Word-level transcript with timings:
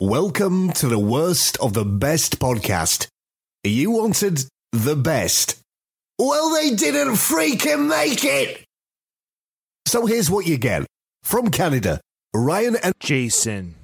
Welcome 0.00 0.72
to 0.72 0.88
the 0.88 0.98
worst 0.98 1.56
of 1.56 1.72
the 1.72 1.82
best 1.82 2.38
podcast. 2.38 3.06
You 3.64 3.90
wanted 3.92 4.44
the 4.70 4.94
best. 4.94 5.58
Well, 6.18 6.52
they 6.52 6.74
didn't 6.74 7.14
freaking 7.14 7.88
make 7.88 8.22
it. 8.22 8.62
So 9.88 10.04
here's 10.04 10.30
what 10.30 10.46
you 10.46 10.58
get 10.58 10.84
from 11.22 11.50
Canada 11.50 12.02
Ryan 12.34 12.76
and 12.82 12.92
Jason. 13.00 13.76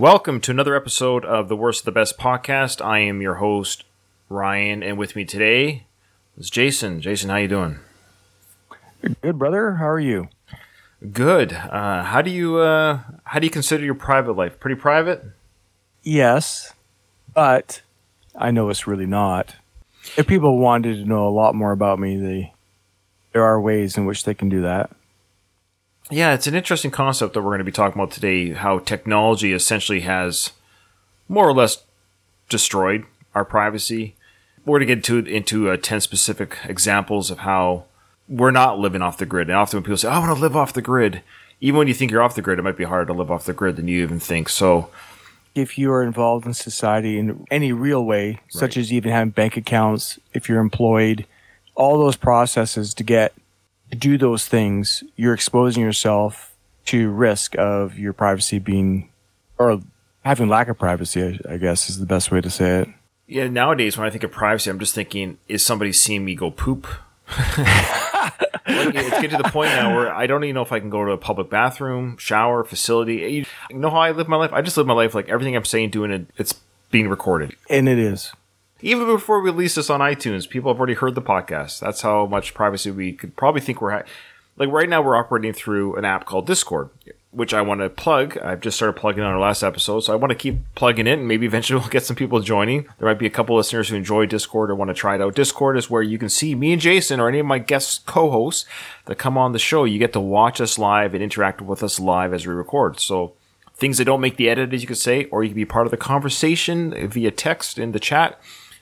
Welcome 0.00 0.40
to 0.40 0.50
another 0.50 0.74
episode 0.74 1.26
of 1.26 1.50
the 1.50 1.56
Worst 1.56 1.82
of 1.82 1.84
the 1.84 1.92
Best 1.92 2.16
podcast. 2.16 2.82
I 2.82 3.00
am 3.00 3.20
your 3.20 3.34
host 3.34 3.84
Ryan, 4.30 4.82
and 4.82 4.96
with 4.96 5.14
me 5.14 5.26
today 5.26 5.84
is 6.38 6.48
Jason. 6.48 7.02
Jason, 7.02 7.28
how 7.28 7.36
you 7.36 7.48
doing? 7.48 7.80
Good, 9.20 9.38
brother. 9.38 9.72
How 9.72 9.86
are 9.86 10.00
you? 10.00 10.30
Good. 11.12 11.52
Uh, 11.52 12.04
how 12.04 12.22
do 12.22 12.30
you 12.30 12.56
uh, 12.56 13.00
how 13.24 13.40
do 13.40 13.46
you 13.46 13.50
consider 13.50 13.84
your 13.84 13.94
private 13.94 14.32
life? 14.32 14.58
Pretty 14.58 14.80
private? 14.80 15.22
Yes, 16.02 16.72
but 17.34 17.82
I 18.34 18.50
know 18.50 18.70
it's 18.70 18.86
really 18.86 19.04
not. 19.04 19.56
If 20.16 20.26
people 20.26 20.56
wanted 20.56 20.94
to 20.94 21.04
know 21.04 21.28
a 21.28 21.36
lot 21.36 21.54
more 21.54 21.72
about 21.72 21.98
me, 21.98 22.16
they 22.16 22.54
there 23.34 23.44
are 23.44 23.60
ways 23.60 23.98
in 23.98 24.06
which 24.06 24.24
they 24.24 24.32
can 24.32 24.48
do 24.48 24.62
that. 24.62 24.90
Yeah, 26.10 26.34
it's 26.34 26.48
an 26.48 26.56
interesting 26.56 26.90
concept 26.90 27.34
that 27.34 27.42
we're 27.42 27.50
going 27.50 27.58
to 27.58 27.64
be 27.64 27.72
talking 27.72 28.00
about 28.00 28.10
today. 28.12 28.52
How 28.52 28.80
technology 28.80 29.52
essentially 29.52 30.00
has 30.00 30.50
more 31.28 31.48
or 31.48 31.54
less 31.54 31.84
destroyed 32.48 33.04
our 33.34 33.44
privacy. 33.44 34.16
We're 34.66 34.80
going 34.80 34.88
to 34.88 34.94
get 34.96 35.08
into 35.08 35.30
into 35.30 35.70
uh, 35.70 35.76
ten 35.76 36.00
specific 36.00 36.58
examples 36.64 37.30
of 37.30 37.38
how 37.38 37.84
we're 38.28 38.50
not 38.50 38.78
living 38.78 39.02
off 39.02 39.18
the 39.18 39.26
grid. 39.26 39.48
And 39.48 39.56
often 39.56 39.78
when 39.78 39.84
people 39.84 39.98
say, 39.98 40.08
"I 40.08 40.18
want 40.18 40.36
to 40.36 40.40
live 40.40 40.56
off 40.56 40.72
the 40.72 40.82
grid," 40.82 41.22
even 41.60 41.78
when 41.78 41.88
you 41.88 41.94
think 41.94 42.10
you're 42.10 42.22
off 42.22 42.34
the 42.34 42.42
grid, 42.42 42.58
it 42.58 42.62
might 42.62 42.76
be 42.76 42.84
harder 42.84 43.06
to 43.06 43.12
live 43.12 43.30
off 43.30 43.44
the 43.44 43.52
grid 43.52 43.76
than 43.76 43.88
you 43.88 44.02
even 44.02 44.18
think. 44.18 44.48
So, 44.48 44.90
If 45.54 45.78
you 45.78 45.92
are 45.92 46.02
involved 46.02 46.46
in 46.46 46.54
society 46.54 47.18
in 47.18 47.44
any 47.50 47.72
real 47.72 48.04
way, 48.04 48.40
such 48.48 48.76
as 48.76 48.92
even 48.92 49.10
having 49.10 49.30
bank 49.30 49.56
accounts, 49.56 50.18
if 50.32 50.48
you're 50.48 50.60
employed, 50.60 51.26
all 51.74 51.98
those 51.98 52.16
processes 52.16 52.94
to 52.94 53.02
get 53.02 53.32
do 53.90 54.16
those 54.18 54.46
things, 54.46 55.02
you're 55.16 55.34
exposing 55.34 55.82
yourself 55.82 56.54
to 56.86 57.10
risk 57.10 57.56
of 57.58 57.98
your 57.98 58.12
privacy 58.12 58.58
being 58.58 59.10
or 59.58 59.80
having 60.24 60.48
lack 60.48 60.68
of 60.68 60.78
privacy. 60.78 61.22
I, 61.48 61.54
I 61.54 61.56
guess 61.56 61.88
is 61.90 61.98
the 61.98 62.06
best 62.06 62.30
way 62.30 62.40
to 62.40 62.50
say 62.50 62.80
it. 62.80 62.88
yeah, 63.26 63.48
nowadays 63.48 63.96
when 63.98 64.06
I 64.06 64.10
think 64.10 64.24
of 64.24 64.32
privacy, 64.32 64.70
I'm 64.70 64.78
just 64.78 64.94
thinking, 64.94 65.38
is 65.48 65.64
somebody 65.64 65.92
seeing 65.92 66.24
me 66.24 66.34
go 66.34 66.50
poop? 66.50 66.86
Like, 68.66 68.94
it's 68.94 69.10
getting 69.10 69.30
to 69.30 69.42
the 69.42 69.50
point 69.50 69.70
now 69.70 69.94
where 69.96 70.14
I 70.14 70.26
don't 70.26 70.44
even 70.44 70.54
know 70.54 70.62
if 70.62 70.70
I 70.70 70.78
can 70.78 70.90
go 70.90 71.04
to 71.04 71.10
a 71.12 71.18
public 71.18 71.50
bathroom, 71.50 72.16
shower, 72.18 72.62
facility. 72.62 73.44
You 73.70 73.76
know 73.76 73.90
how 73.90 73.98
I 73.98 74.12
live 74.12 74.28
my 74.28 74.36
life? 74.36 74.52
I 74.52 74.62
just 74.62 74.76
live 74.76 74.86
my 74.86 74.94
life 74.94 75.14
like 75.14 75.28
everything 75.28 75.56
I'm 75.56 75.64
saying, 75.64 75.90
doing 75.90 76.10
it, 76.12 76.26
it's 76.36 76.54
being 76.90 77.08
recorded. 77.08 77.56
And 77.68 77.88
it 77.88 77.98
is. 77.98 78.32
Even 78.82 79.06
before 79.06 79.40
we 79.40 79.50
release 79.50 79.74
this 79.74 79.90
on 79.90 80.00
iTunes, 80.00 80.48
people 80.48 80.72
have 80.72 80.78
already 80.78 80.94
heard 80.94 81.14
the 81.14 81.22
podcast. 81.22 81.80
That's 81.80 82.00
how 82.00 82.26
much 82.26 82.54
privacy 82.54 82.90
we 82.90 83.12
could 83.12 83.36
probably 83.36 83.60
think 83.60 83.80
we're 83.80 83.90
ha- 83.90 84.04
like 84.56 84.70
right 84.70 84.88
now. 84.88 85.02
We're 85.02 85.16
operating 85.16 85.52
through 85.52 85.96
an 85.96 86.04
app 86.04 86.24
called 86.24 86.46
Discord, 86.46 86.88
which 87.30 87.52
I 87.52 87.60
want 87.60 87.82
to 87.82 87.90
plug. 87.90 88.38
I've 88.38 88.60
just 88.60 88.76
started 88.76 88.94
plugging 88.94 89.22
on 89.22 89.32
our 89.32 89.38
last 89.38 89.62
episode, 89.62 90.00
so 90.00 90.12
I 90.12 90.16
want 90.16 90.30
to 90.30 90.36
keep 90.36 90.60
plugging 90.74 91.06
it, 91.06 91.18
and 91.18 91.28
maybe 91.28 91.44
eventually 91.44 91.78
we'll 91.80 91.90
get 91.90 92.04
some 92.04 92.16
people 92.16 92.40
joining. 92.40 92.86
There 92.98 93.08
might 93.08 93.18
be 93.18 93.26
a 93.26 93.30
couple 93.30 93.54
listeners 93.56 93.90
who 93.90 93.96
enjoy 93.96 94.24
Discord 94.26 94.70
or 94.70 94.74
want 94.74 94.88
to 94.88 94.94
try 94.94 95.14
it 95.14 95.20
out. 95.20 95.34
Discord 95.34 95.76
is 95.76 95.90
where 95.90 96.02
you 96.02 96.16
can 96.16 96.30
see 96.30 96.54
me 96.54 96.72
and 96.72 96.80
Jason 96.80 97.20
or 97.20 97.28
any 97.28 97.40
of 97.40 97.46
my 97.46 97.58
guest 97.58 98.06
co-hosts 98.06 98.64
that 99.04 99.18
come 99.18 99.36
on 99.36 99.52
the 99.52 99.58
show. 99.58 99.84
You 99.84 99.98
get 99.98 100.14
to 100.14 100.20
watch 100.20 100.58
us 100.60 100.78
live 100.78 101.12
and 101.12 101.22
interact 101.22 101.60
with 101.60 101.82
us 101.82 102.00
live 102.00 102.32
as 102.32 102.46
we 102.46 102.54
record. 102.54 102.98
So 102.98 103.34
things 103.74 103.98
that 103.98 104.04
don't 104.04 104.20
make 104.20 104.36
the 104.36 104.48
edit, 104.48 104.72
as 104.72 104.80
you 104.80 104.88
could 104.88 104.98
say, 104.98 105.24
or 105.26 105.42
you 105.42 105.50
can 105.50 105.56
be 105.56 105.64
part 105.66 105.86
of 105.86 105.90
the 105.90 105.96
conversation 105.96 106.94
via 107.08 107.30
text 107.30 107.78
in 107.78 107.92
the 107.92 108.00
chat. 108.00 108.40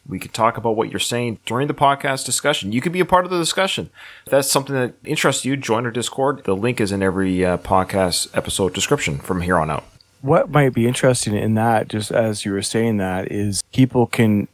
We 0.08 0.18
could 0.18 0.32
talk 0.32 0.56
about 0.56 0.74
what 0.74 0.90
you're 0.90 0.98
saying 1.00 1.38
during 1.44 1.68
the 1.68 1.74
podcast 1.74 2.24
discussion. 2.24 2.72
You 2.72 2.80
could 2.80 2.92
be 2.92 3.00
a 3.00 3.04
part 3.04 3.24
of 3.26 3.30
the 3.30 3.38
discussion. 3.38 3.90
If 4.24 4.30
that's 4.30 4.50
something 4.50 4.74
that 4.74 4.94
interests 5.04 5.44
you, 5.44 5.56
join 5.56 5.84
our 5.84 5.90
Discord. 5.90 6.44
The 6.44 6.56
link 6.56 6.80
is 6.80 6.92
in 6.92 7.02
every 7.02 7.44
uh, 7.44 7.58
podcast 7.58 8.34
episode 8.36 8.72
description 8.72 9.18
from 9.18 9.42
here 9.42 9.58
on 9.58 9.70
out. 9.70 9.84
what 10.22 10.50
might 10.50 10.72
be 10.72 10.86
interesting 10.88 11.36
in 11.36 11.54
that, 11.54 11.88
just 11.88 12.10
as 12.10 12.44
you 12.46 12.52
were 12.52 12.62
saying 12.62 12.96
that, 12.96 13.30
is 13.30 13.62
people 13.72 14.06
can 14.06 14.48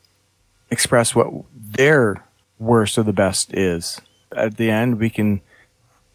express 0.71 1.15
what 1.15 1.29
their 1.55 2.25
worst 2.59 2.99
or 2.99 3.05
the 3.05 3.13
best 3.13 3.55
is. 3.55 4.01
At 4.37 4.57
the 4.57 4.71
end, 4.71 4.99
we 4.99 5.09
can. 5.09 5.41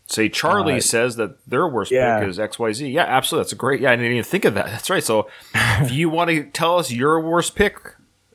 Say 0.08 0.28
Charlie 0.28 0.78
Uh, 0.78 0.82
says 0.82 1.16
that 1.18 1.38
their 1.48 1.68
worst 1.68 1.92
yeah. 1.92 2.20
pick 2.20 2.30
is 2.30 2.38
XYZ. 2.40 2.92
Yeah, 2.92 3.04
absolutely. 3.04 3.44
That's 3.44 3.54
a 3.54 3.56
great. 3.56 3.80
Yeah, 3.80 3.92
I 3.92 3.96
didn't 3.96 4.12
even 4.12 4.24
think 4.24 4.44
of 4.44 4.56
that. 4.56 4.66
That's 4.72 4.90
right. 4.90 5.04
So 5.04 5.30
if 5.54 5.92
you 5.92 6.10
want 6.10 6.30
to 6.32 6.44
tell 6.46 6.78
us 6.80 6.92
your 6.92 7.22
worst 7.22 7.56
pick 7.56 7.78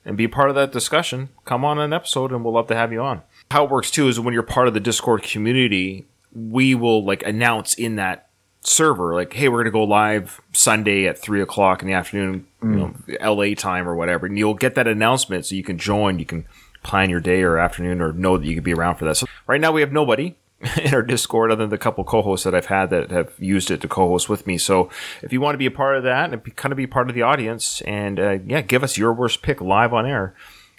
and 0.04 0.16
be 0.16 0.28
part 0.28 0.48
of 0.48 0.54
that 0.54 0.72
discussion, 0.72 1.30
come 1.44 1.64
on 1.64 1.78
an 1.78 1.92
episode 1.92 2.32
and 2.32 2.44
we'll 2.44 2.54
love 2.54 2.68
to 2.68 2.76
have 2.76 2.92
you 2.92 3.00
on. 3.00 3.22
How 3.50 3.64
it 3.64 3.70
works 3.70 3.90
too 3.90 4.08
is 4.08 4.18
when 4.20 4.34
you're 4.34 4.42
part 4.42 4.68
of 4.68 4.74
the 4.74 4.80
Discord 4.80 5.22
community, 5.22 6.06
we 6.32 6.74
will 6.74 7.04
like 7.04 7.22
announce 7.24 7.74
in 7.74 7.96
that 7.96 8.28
server, 8.60 9.14
like, 9.14 9.32
hey, 9.32 9.48
we're 9.48 9.62
gonna 9.62 9.70
go 9.70 9.84
live 9.84 10.40
Sunday 10.52 11.06
at 11.06 11.18
three 11.18 11.40
o'clock 11.40 11.82
in 11.82 11.88
the 11.88 11.94
afternoon, 11.94 12.46
you 12.62 12.68
know, 12.68 12.94
mm. 13.06 13.20
LA 13.20 13.54
time 13.54 13.88
or 13.88 13.94
whatever. 13.94 14.26
And 14.26 14.38
you'll 14.38 14.54
get 14.54 14.74
that 14.74 14.86
announcement 14.86 15.46
so 15.46 15.54
you 15.54 15.62
can 15.62 15.78
join, 15.78 16.18
you 16.18 16.26
can 16.26 16.46
plan 16.82 17.10
your 17.10 17.20
day 17.20 17.42
or 17.42 17.58
afternoon 17.58 18.00
or 18.00 18.12
know 18.12 18.36
that 18.36 18.46
you 18.46 18.54
could 18.54 18.64
be 18.64 18.74
around 18.74 18.96
for 18.96 19.04
that. 19.06 19.16
So 19.16 19.26
right 19.46 19.60
now 19.60 19.72
we 19.72 19.80
have 19.80 19.92
nobody 19.92 20.34
in 20.82 20.94
our 20.94 21.02
Discord 21.02 21.50
other 21.50 21.62
than 21.62 21.70
the 21.70 21.78
couple 21.78 22.04
co-hosts 22.04 22.44
that 22.44 22.54
I've 22.54 22.66
had 22.66 22.90
that 22.90 23.10
have 23.10 23.32
used 23.38 23.70
it 23.70 23.80
to 23.82 23.88
co-host 23.88 24.28
with 24.28 24.46
me. 24.46 24.58
So 24.58 24.90
if 25.22 25.32
you 25.32 25.40
want 25.40 25.54
to 25.54 25.58
be 25.58 25.66
a 25.66 25.70
part 25.70 25.96
of 25.96 26.02
that 26.04 26.32
and 26.32 26.56
kind 26.56 26.72
of 26.72 26.76
be 26.76 26.86
part 26.86 27.08
of 27.08 27.14
the 27.14 27.22
audience 27.22 27.80
and 27.82 28.18
uh, 28.18 28.38
yeah, 28.46 28.60
give 28.60 28.82
us 28.82 28.98
your 28.98 29.12
worst 29.12 29.42
pick 29.42 29.60
live 29.60 29.92
on 29.92 30.06
air, 30.06 30.34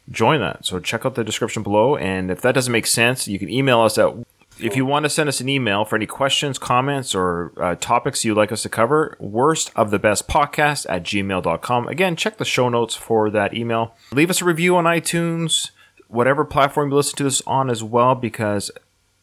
join 0.10 0.40
that. 0.42 0.66
So 0.66 0.80
check 0.80 1.06
out 1.06 1.16
the 1.16 1.24
description 1.24 1.64
below. 1.64 1.96
And 1.96 2.32
if 2.32 2.42
that 2.42 2.54
doesn't 2.54 2.72
make 2.72 2.88
sense, 2.88 3.28
you 3.28 3.40
can 3.40 3.50
email 3.50 3.82
us 3.82 3.98
at 3.98 4.14
if 4.60 4.76
you 4.76 4.86
want 4.86 5.04
to 5.04 5.10
send 5.10 5.28
us 5.28 5.42
an 5.42 5.50
email 5.50 5.84
for 5.84 5.98
any 5.98 6.06
questions, 6.06 6.58
comments, 6.58 7.14
or 7.14 7.52
uh, 7.58 7.76
topics 7.76 8.24
you'd 8.24 8.38
like 8.38 8.54
us 8.54 8.64
to 8.64 8.70
cover, 8.70 9.18
worst 9.20 9.70
of 9.76 9.92
the 9.92 10.00
best 10.00 10.30
podcast 10.30 10.86
at 10.88 11.04
gmail.com. 11.04 11.88
Again, 11.90 12.16
check 12.16 12.38
the 12.38 12.46
show 12.46 12.70
notes 12.70 12.96
for 12.96 13.30
that 13.30 13.54
email. 13.54 13.96
Leave 14.14 14.30
us 14.30 14.42
a 14.42 14.46
review 14.46 14.78
on 14.78 14.86
iTunes, 14.86 15.72
whatever 16.08 16.46
platform 16.46 16.90
you 16.90 16.96
listen 16.96 17.18
to 17.18 17.24
this 17.24 17.42
on 17.46 17.70
as 17.70 17.84
well, 17.84 18.16
because 18.16 18.72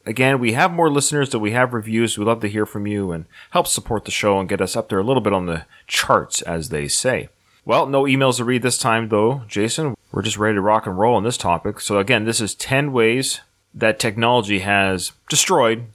again, 0.06 0.38
we 0.38 0.52
have 0.52 0.72
more 0.72 0.90
listeners 0.90 1.30
than 1.30 1.40
we 1.40 1.52
have 1.52 1.74
reviews. 1.74 2.16
We'd 2.16 2.26
love 2.26 2.40
to 2.40 2.48
hear 2.48 2.66
from 2.66 2.86
you 2.86 3.12
and 3.12 3.26
help 3.50 3.66
support 3.66 4.04
the 4.04 4.10
show 4.10 4.38
and 4.38 4.48
get 4.48 4.60
us 4.60 4.76
up 4.76 4.88
there 4.88 4.98
a 4.98 5.04
little 5.04 5.22
bit 5.22 5.32
on 5.32 5.46
the 5.46 5.66
charts, 5.86 6.42
as 6.42 6.68
they 6.68 6.88
say. 6.88 7.28
Well, 7.64 7.86
no 7.86 8.04
emails 8.04 8.38
to 8.38 8.44
read 8.44 8.62
this 8.62 8.78
time, 8.78 9.08
though, 9.08 9.42
Jason. 9.46 9.96
We're 10.10 10.22
just 10.22 10.38
ready 10.38 10.56
to 10.56 10.60
rock 10.60 10.86
and 10.86 10.98
roll 10.98 11.14
on 11.14 11.22
this 11.22 11.36
topic. 11.36 11.80
So, 11.80 11.98
again, 11.98 12.24
this 12.24 12.40
is 12.40 12.54
10 12.54 12.92
ways 12.92 13.40
that 13.72 13.98
technology 13.98 14.60
has 14.60 15.12
destroyed 15.28 15.86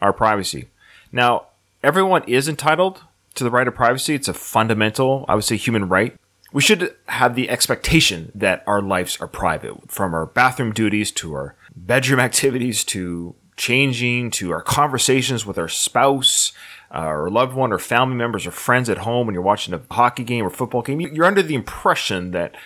our 0.00 0.12
privacy. 0.12 0.68
Now, 1.12 1.48
everyone 1.82 2.24
is 2.24 2.48
entitled 2.48 3.02
to 3.34 3.44
the 3.44 3.50
right 3.50 3.68
of 3.68 3.74
privacy. 3.74 4.14
It's 4.14 4.28
a 4.28 4.34
fundamental, 4.34 5.24
I 5.28 5.34
would 5.34 5.44
say, 5.44 5.56
human 5.56 5.88
right. 5.88 6.16
We 6.52 6.62
should 6.62 6.94
have 7.06 7.34
the 7.34 7.48
expectation 7.48 8.32
that 8.34 8.62
our 8.66 8.82
lives 8.82 9.18
are 9.20 9.28
private, 9.28 9.90
from 9.90 10.14
our 10.14 10.26
bathroom 10.26 10.72
duties 10.72 11.10
to 11.12 11.34
our 11.34 11.56
bedroom 11.74 12.20
activities 12.28 12.84
to 12.84 13.34
changing 13.62 14.28
to 14.28 14.50
our 14.50 14.60
conversations 14.60 15.46
with 15.46 15.56
our 15.56 15.68
spouse, 15.68 16.52
uh, 16.92 17.06
or 17.06 17.30
loved 17.30 17.54
one, 17.54 17.72
or 17.72 17.78
family 17.78 18.16
members, 18.16 18.44
or 18.44 18.50
friends 18.50 18.90
at 18.90 18.98
home 18.98 19.24
when 19.24 19.34
you're 19.34 19.42
watching 19.42 19.72
a 19.72 19.80
hockey 19.88 20.24
game 20.24 20.44
or 20.44 20.50
football 20.50 20.82
game. 20.82 20.98
You're 20.98 21.26
under 21.26 21.44
the 21.44 21.54
impression 21.54 22.32
that 22.32 22.56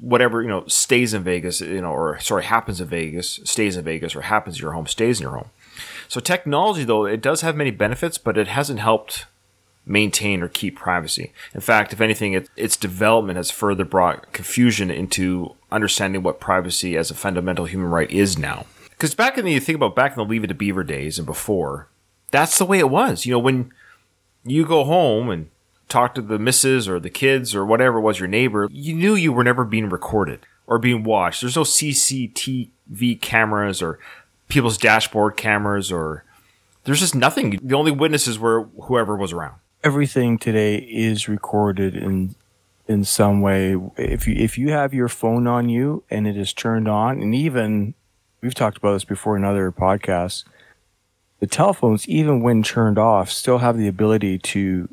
whatever 0.00 0.42
you 0.42 0.48
know 0.48 0.66
stays 0.66 1.14
in 1.14 1.22
Vegas, 1.22 1.60
you 1.60 1.80
know, 1.80 1.92
or 1.92 2.18
sorry, 2.18 2.42
happens 2.42 2.80
in 2.80 2.88
Vegas, 2.88 3.38
stays 3.44 3.76
in 3.76 3.84
Vegas, 3.84 4.16
or 4.16 4.22
happens 4.22 4.56
in 4.56 4.62
your 4.62 4.72
home, 4.72 4.88
stays 4.88 5.20
in 5.20 5.22
your 5.22 5.36
home. 5.36 5.50
So 6.08 6.18
technology, 6.18 6.82
though, 6.82 7.04
it 7.04 7.22
does 7.22 7.42
have 7.42 7.54
many 7.54 7.70
benefits, 7.70 8.18
but 8.18 8.36
it 8.36 8.48
hasn't 8.48 8.80
helped 8.80 9.26
maintain 9.86 10.42
or 10.42 10.48
keep 10.48 10.76
privacy. 10.76 11.32
In 11.54 11.60
fact, 11.60 11.92
if 11.92 12.00
anything, 12.00 12.32
it, 12.32 12.48
its 12.56 12.76
development 12.76 13.36
has 13.36 13.52
further 13.52 13.84
brought 13.84 14.32
confusion 14.32 14.90
into 14.90 15.54
understanding 15.70 16.24
what 16.24 16.40
privacy 16.40 16.96
as 16.96 17.12
a 17.12 17.14
fundamental 17.14 17.66
human 17.66 17.90
right 17.90 18.10
is 18.10 18.36
now. 18.36 18.66
Because 19.02 19.16
back 19.16 19.36
in 19.36 19.44
the 19.44 19.50
you 19.50 19.58
think 19.58 19.74
about 19.74 19.96
back 19.96 20.12
in 20.12 20.18
the 20.18 20.24
Leave 20.24 20.44
It 20.44 20.46
to 20.46 20.54
Beaver 20.54 20.84
days 20.84 21.18
and 21.18 21.26
before, 21.26 21.88
that's 22.30 22.56
the 22.56 22.64
way 22.64 22.78
it 22.78 22.88
was. 22.88 23.26
You 23.26 23.32
know, 23.32 23.40
when 23.40 23.72
you 24.44 24.64
go 24.64 24.84
home 24.84 25.28
and 25.28 25.50
talk 25.88 26.14
to 26.14 26.22
the 26.22 26.38
missus 26.38 26.88
or 26.88 27.00
the 27.00 27.10
kids 27.10 27.52
or 27.52 27.66
whatever 27.66 28.00
was 28.00 28.20
your 28.20 28.28
neighbor, 28.28 28.68
you 28.70 28.94
knew 28.94 29.16
you 29.16 29.32
were 29.32 29.42
never 29.42 29.64
being 29.64 29.88
recorded 29.88 30.46
or 30.68 30.78
being 30.78 31.02
watched. 31.02 31.40
There's 31.40 31.56
no 31.56 31.64
CCTV 31.64 33.20
cameras 33.20 33.82
or 33.82 33.98
people's 34.46 34.78
dashboard 34.78 35.36
cameras 35.36 35.90
or 35.90 36.22
there's 36.84 37.00
just 37.00 37.16
nothing. 37.16 37.58
The 37.60 37.74
only 37.74 37.90
witnesses 37.90 38.38
were 38.38 38.68
whoever 38.82 39.16
was 39.16 39.32
around. 39.32 39.56
Everything 39.82 40.38
today 40.38 40.76
is 40.76 41.28
recorded 41.28 41.96
in 41.96 42.36
in 42.86 43.02
some 43.02 43.40
way. 43.40 43.76
If 43.96 44.28
you 44.28 44.36
if 44.36 44.56
you 44.56 44.70
have 44.70 44.94
your 44.94 45.08
phone 45.08 45.48
on 45.48 45.68
you 45.68 46.04
and 46.08 46.28
it 46.28 46.36
is 46.36 46.52
turned 46.52 46.86
on, 46.86 47.20
and 47.20 47.34
even 47.34 47.94
we've 48.42 48.54
talked 48.54 48.76
about 48.76 48.94
this 48.94 49.04
before 49.04 49.36
in 49.36 49.44
other 49.44 49.70
podcasts, 49.70 50.44
the 51.40 51.46
telephones, 51.46 52.08
even 52.08 52.42
when 52.42 52.62
turned 52.62 52.98
off, 52.98 53.30
still 53.30 53.58
have 53.58 53.78
the 53.78 53.88
ability 53.88 54.38
to 54.38 54.88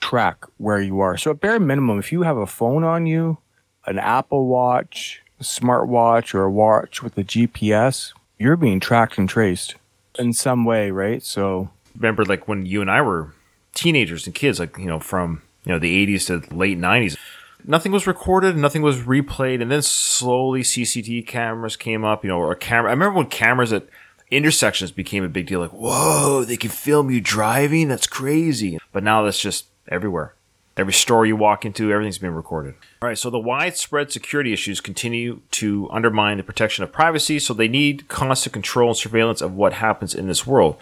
track 0.00 0.44
where 0.58 0.80
you 0.80 1.00
are. 1.00 1.16
So 1.16 1.30
at 1.30 1.40
bare 1.40 1.60
minimum, 1.60 1.98
if 1.98 2.12
you 2.12 2.22
have 2.22 2.36
a 2.36 2.46
phone 2.46 2.84
on 2.84 3.06
you, 3.06 3.38
an 3.86 3.98
Apple 3.98 4.46
Watch, 4.46 5.22
a 5.40 5.42
smartwatch, 5.42 6.34
or 6.34 6.44
a 6.44 6.50
watch 6.50 7.02
with 7.02 7.16
a 7.18 7.24
GPS, 7.24 8.12
you're 8.38 8.56
being 8.56 8.80
tracked 8.80 9.18
and 9.18 9.28
traced 9.28 9.74
in 10.18 10.32
some 10.32 10.64
way, 10.64 10.90
right? 10.90 11.22
So 11.22 11.70
Remember, 11.96 12.24
like 12.24 12.48
when 12.48 12.64
you 12.66 12.80
and 12.80 12.90
I 12.90 13.02
were 13.02 13.32
teenagers 13.74 14.26
and 14.26 14.34
kids, 14.34 14.58
like 14.58 14.78
you 14.78 14.86
know, 14.86 14.98
from 14.98 15.42
you 15.64 15.72
know 15.72 15.78
the 15.78 16.06
80s 16.06 16.26
to 16.26 16.54
late 16.54 16.78
90s, 16.78 17.16
nothing 17.64 17.92
was 17.92 18.06
recorded, 18.06 18.56
nothing 18.56 18.82
was 18.82 19.00
replayed, 19.00 19.62
and 19.62 19.70
then 19.70 19.82
slowly 19.82 20.62
CCTV 20.62 21.26
cameras 21.26 21.76
came 21.76 22.04
up. 22.04 22.24
You 22.24 22.28
know, 22.28 22.38
or 22.38 22.52
a 22.52 22.56
camera. 22.56 22.90
I 22.90 22.94
remember 22.94 23.18
when 23.18 23.26
cameras 23.26 23.72
at 23.72 23.86
intersections 24.30 24.90
became 24.90 25.22
a 25.22 25.28
big 25.28 25.46
deal. 25.46 25.60
Like, 25.60 25.70
whoa, 25.70 26.44
they 26.44 26.56
can 26.56 26.70
film 26.70 27.10
you 27.10 27.20
driving. 27.20 27.88
That's 27.88 28.06
crazy. 28.06 28.78
But 28.92 29.04
now 29.04 29.22
that's 29.22 29.40
just 29.40 29.66
everywhere. 29.88 30.34
Every 30.74 30.94
store 30.94 31.26
you 31.26 31.36
walk 31.36 31.66
into, 31.66 31.92
everything's 31.92 32.16
being 32.16 32.32
recorded. 32.32 32.74
All 33.02 33.08
right, 33.08 33.18
so 33.18 33.28
the 33.28 33.38
widespread 33.38 34.10
security 34.10 34.54
issues 34.54 34.80
continue 34.80 35.42
to 35.52 35.86
undermine 35.90 36.38
the 36.38 36.42
protection 36.42 36.82
of 36.82 36.90
privacy, 36.90 37.38
so 37.38 37.52
they 37.52 37.68
need 37.68 38.08
constant 38.08 38.54
control 38.54 38.88
and 38.88 38.96
surveillance 38.96 39.42
of 39.42 39.52
what 39.52 39.74
happens 39.74 40.14
in 40.14 40.28
this 40.28 40.46
world. 40.46 40.76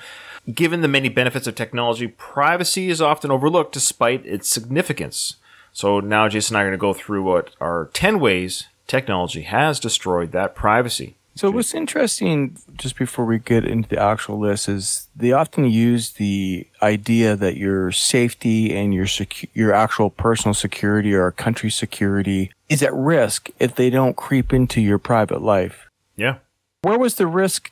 Given 0.54 0.80
the 0.80 0.88
many 0.88 1.08
benefits 1.08 1.48
of 1.48 1.56
technology, 1.56 2.06
privacy 2.06 2.88
is 2.88 3.02
often 3.02 3.32
overlooked 3.32 3.72
despite 3.72 4.24
its 4.24 4.48
significance. 4.48 5.36
So 5.72 6.00
now 6.00 6.28
Jason 6.28 6.56
and 6.56 6.60
I 6.60 6.62
are 6.64 6.68
going 6.68 6.78
to 6.78 6.80
go 6.80 6.92
through 6.92 7.22
what 7.22 7.50
are 7.60 7.90
10 7.92 8.20
ways 8.20 8.66
technology 8.86 9.42
has 9.42 9.78
destroyed 9.78 10.32
that 10.32 10.54
privacy. 10.54 11.14
So 11.36 11.50
what's 11.50 11.74
interesting, 11.74 12.58
just 12.76 12.98
before 12.98 13.24
we 13.24 13.38
get 13.38 13.64
into 13.64 13.88
the 13.88 14.02
actual 14.02 14.38
list, 14.38 14.68
is 14.68 15.08
they 15.16 15.32
often 15.32 15.64
use 15.64 16.10
the 16.10 16.66
idea 16.82 17.36
that 17.36 17.56
your 17.56 17.92
safety 17.92 18.76
and 18.76 18.92
your 18.92 19.06
secu- 19.06 19.48
your 19.54 19.72
actual 19.72 20.10
personal 20.10 20.54
security 20.54 21.14
or 21.14 21.30
country 21.30 21.70
security 21.70 22.52
is 22.68 22.82
at 22.82 22.92
risk 22.92 23.48
if 23.58 23.76
they 23.76 23.90
don't 23.90 24.16
creep 24.16 24.52
into 24.52 24.80
your 24.80 24.98
private 24.98 25.40
life. 25.40 25.88
Yeah. 26.16 26.38
Where 26.82 26.98
was 26.98 27.14
the 27.14 27.26
risk 27.26 27.70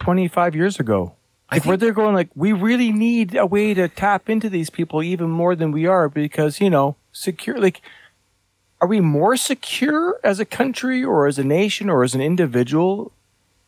25 0.00 0.56
years 0.56 0.80
ago? 0.80 1.12
Like 1.52 1.66
where 1.66 1.76
they're 1.76 1.92
going, 1.92 2.14
like 2.14 2.30
we 2.34 2.52
really 2.52 2.90
need 2.90 3.36
a 3.36 3.46
way 3.46 3.74
to 3.74 3.86
tap 3.86 4.28
into 4.28 4.48
these 4.48 4.70
people 4.70 5.02
even 5.04 5.30
more 5.30 5.54
than 5.54 5.70
we 5.70 5.86
are 5.86 6.08
because 6.08 6.60
you 6.60 6.70
know 6.70 6.96
secure. 7.14 7.58
Like, 7.58 7.80
are 8.82 8.88
we 8.88 9.00
more 9.00 9.36
secure 9.38 10.20
as 10.22 10.38
a 10.38 10.44
country 10.44 11.02
or 11.02 11.26
as 11.26 11.38
a 11.38 11.44
nation 11.44 11.88
or 11.88 12.02
as 12.02 12.14
an 12.14 12.20
individual 12.20 13.12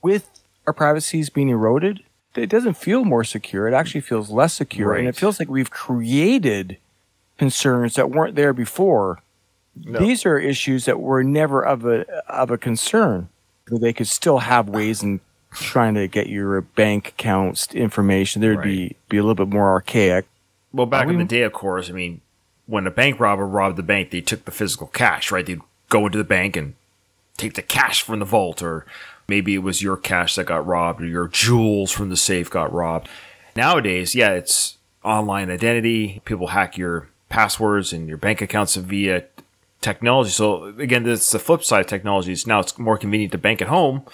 with 0.03 0.29
our 0.67 0.75
privacies 0.75 1.31
being 1.31 1.49
eroded? 1.49 2.03
It 2.35 2.51
doesn't 2.51 2.77
feel 2.77 3.07
more 3.07 3.25
secure. 3.25 3.67
It 3.67 3.73
actually 3.73 4.03
feels 4.03 4.29
less 4.29 4.53
secure, 4.53 4.95
and 4.95 5.09
it 5.09 5.17
feels 5.17 5.39
like 5.39 5.49
we've 5.49 5.71
created 5.71 6.77
concerns 7.39 7.95
that 7.95 8.11
weren't 8.11 8.35
there 8.35 8.53
before. 8.53 9.23
These 9.75 10.27
are 10.27 10.39
issues 10.39 10.85
that 10.85 11.01
were 11.01 11.23
never 11.23 11.65
of 11.65 11.87
a 11.87 12.07
of 12.31 12.51
a 12.51 12.59
concern. 12.59 13.31
They 13.71 13.95
could 13.95 14.07
still 14.07 14.39
have 14.39 14.69
ways 14.69 15.03
in 15.03 15.21
trying 15.51 15.95
to 15.95 16.07
get 16.09 16.29
your 16.29 16.61
bank 16.61 17.09
accounts 17.09 17.75
information. 17.75 18.43
There'd 18.43 18.63
be 18.63 18.97
be 19.09 19.17
a 19.17 19.23
little 19.23 19.35
bit 19.35 19.53
more 19.53 19.71
archaic. 19.71 20.27
Well, 20.73 20.87
back 20.87 21.07
Are 21.07 21.11
in 21.11 21.19
the 21.19 21.25
day, 21.25 21.43
of 21.43 21.55
course, 21.55 21.89
I 21.89 21.95
mean, 21.95 22.21
when 22.67 22.87
a 22.87 22.91
bank 22.91 23.21
robber 23.21 23.47
robbed 23.47 23.77
the 23.77 23.83
bank, 23.83 24.11
they 24.11 24.21
took 24.21 24.45
the 24.45 24.51
physical 24.51 24.89
cash, 24.89 25.31
right? 25.31 25.47
They'd 25.47 25.61
go 25.89 26.07
into 26.07 26.19
the 26.19 26.25
bank 26.25 26.57
and 26.57 26.75
take 27.37 27.55
the 27.55 27.63
cash 27.63 28.03
from 28.03 28.19
the 28.19 28.25
vault, 28.25 28.63
or 28.63 28.87
maybe 29.29 29.55
it 29.55 29.63
was 29.63 29.83
your 29.83 29.97
cash 29.97 30.35
that 30.35 30.47
got 30.47 30.67
robbed, 30.67 31.03
or 31.03 31.07
your 31.07 31.29
jewels 31.29 31.93
from 31.93 32.09
the 32.09 32.17
safe 32.17 32.51
got 32.51 32.73
robbed. 32.73 33.09
Nowadays, 33.55 34.15
yeah, 34.15 34.33
it's 34.33 34.79
online 35.05 35.51
identity. 35.51 36.21
People 36.25 36.49
hack 36.49 36.77
your 36.77 37.09
passwords 37.29 37.93
and 37.93 38.09
your 38.09 38.19
bank 38.19 38.41
accounts 38.41 38.77
via 38.77 39.25
technology. 39.81 40.31
So 40.31 40.65
again, 40.65 41.05
this 41.05 41.23
is 41.23 41.33
the 41.33 41.39
flip 41.39 41.63
side 41.63 41.81
of 41.81 41.87
technology. 41.87 42.33
It's 42.33 42.47
now 42.47 42.61
it's 42.61 42.79
more 42.79 42.99
convenient 42.99 43.33
to 43.33 43.39
bank 43.39 43.63
at 43.63 43.69
home, 43.69 44.05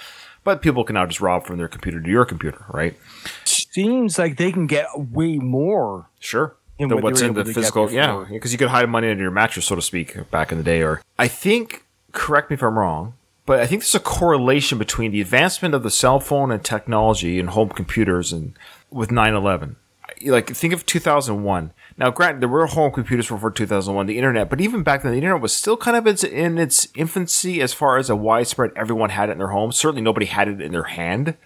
but 0.44 0.62
people 0.62 0.84
can 0.84 0.94
now 0.94 1.06
just 1.06 1.20
rob 1.20 1.46
from 1.46 1.58
their 1.58 1.68
computer 1.68 2.00
to 2.00 2.10
your 2.10 2.24
computer, 2.24 2.64
right? 2.68 2.96
Seems 3.44 4.18
like 4.18 4.36
they 4.36 4.52
can 4.52 4.66
get 4.66 4.86
way 4.96 5.38
more. 5.38 6.08
Sure. 6.20 6.56
In 6.78 6.88
Than 6.88 7.00
what's 7.00 7.20
in 7.20 7.34
the 7.34 7.40
able 7.40 7.44
to 7.44 7.48
get 7.52 7.54
physical, 7.54 7.90
yeah, 7.92 8.24
because 8.30 8.50
you 8.50 8.58
could 8.58 8.68
hide 8.68 8.88
money 8.88 9.10
under 9.10 9.22
your 9.22 9.30
mattress, 9.30 9.66
so 9.66 9.76
to 9.76 9.82
speak, 9.82 10.30
back 10.30 10.50
in 10.50 10.58
the 10.58 10.64
day. 10.64 10.82
Or 10.82 11.00
I 11.18 11.28
think, 11.28 11.84
correct 12.12 12.50
me 12.50 12.54
if 12.54 12.62
I'm 12.62 12.78
wrong, 12.78 13.14
but 13.46 13.60
I 13.60 13.66
think 13.66 13.82
there's 13.82 13.94
a 13.94 14.00
correlation 14.00 14.78
between 14.78 15.12
the 15.12 15.20
advancement 15.20 15.74
of 15.74 15.82
the 15.82 15.90
cell 15.90 16.18
phone 16.18 16.50
and 16.50 16.64
technology 16.64 17.38
and 17.38 17.50
home 17.50 17.68
computers 17.68 18.32
and 18.32 18.54
with 18.90 19.10
9/11. 19.10 19.76
Like 20.24 20.50
think 20.50 20.72
of 20.72 20.86
2001. 20.86 21.72
Now, 21.98 22.10
granted, 22.10 22.40
there 22.40 22.48
were 22.48 22.66
home 22.66 22.90
computers 22.90 23.28
before 23.28 23.50
2001, 23.50 24.06
the 24.06 24.16
internet, 24.16 24.48
but 24.48 24.60
even 24.60 24.82
back 24.82 25.02
then, 25.02 25.12
the 25.12 25.18
internet 25.18 25.42
was 25.42 25.52
still 25.52 25.76
kind 25.76 25.96
of 25.96 26.06
in 26.24 26.58
its 26.58 26.88
infancy 26.94 27.60
as 27.60 27.74
far 27.74 27.98
as 27.98 28.08
a 28.08 28.16
widespread. 28.16 28.72
Everyone 28.74 29.10
had 29.10 29.28
it 29.28 29.32
in 29.32 29.38
their 29.38 29.48
home. 29.48 29.72
Certainly, 29.72 30.02
nobody 30.02 30.26
had 30.26 30.48
it 30.48 30.60
in 30.60 30.72
their 30.72 30.84
hand, 30.84 31.36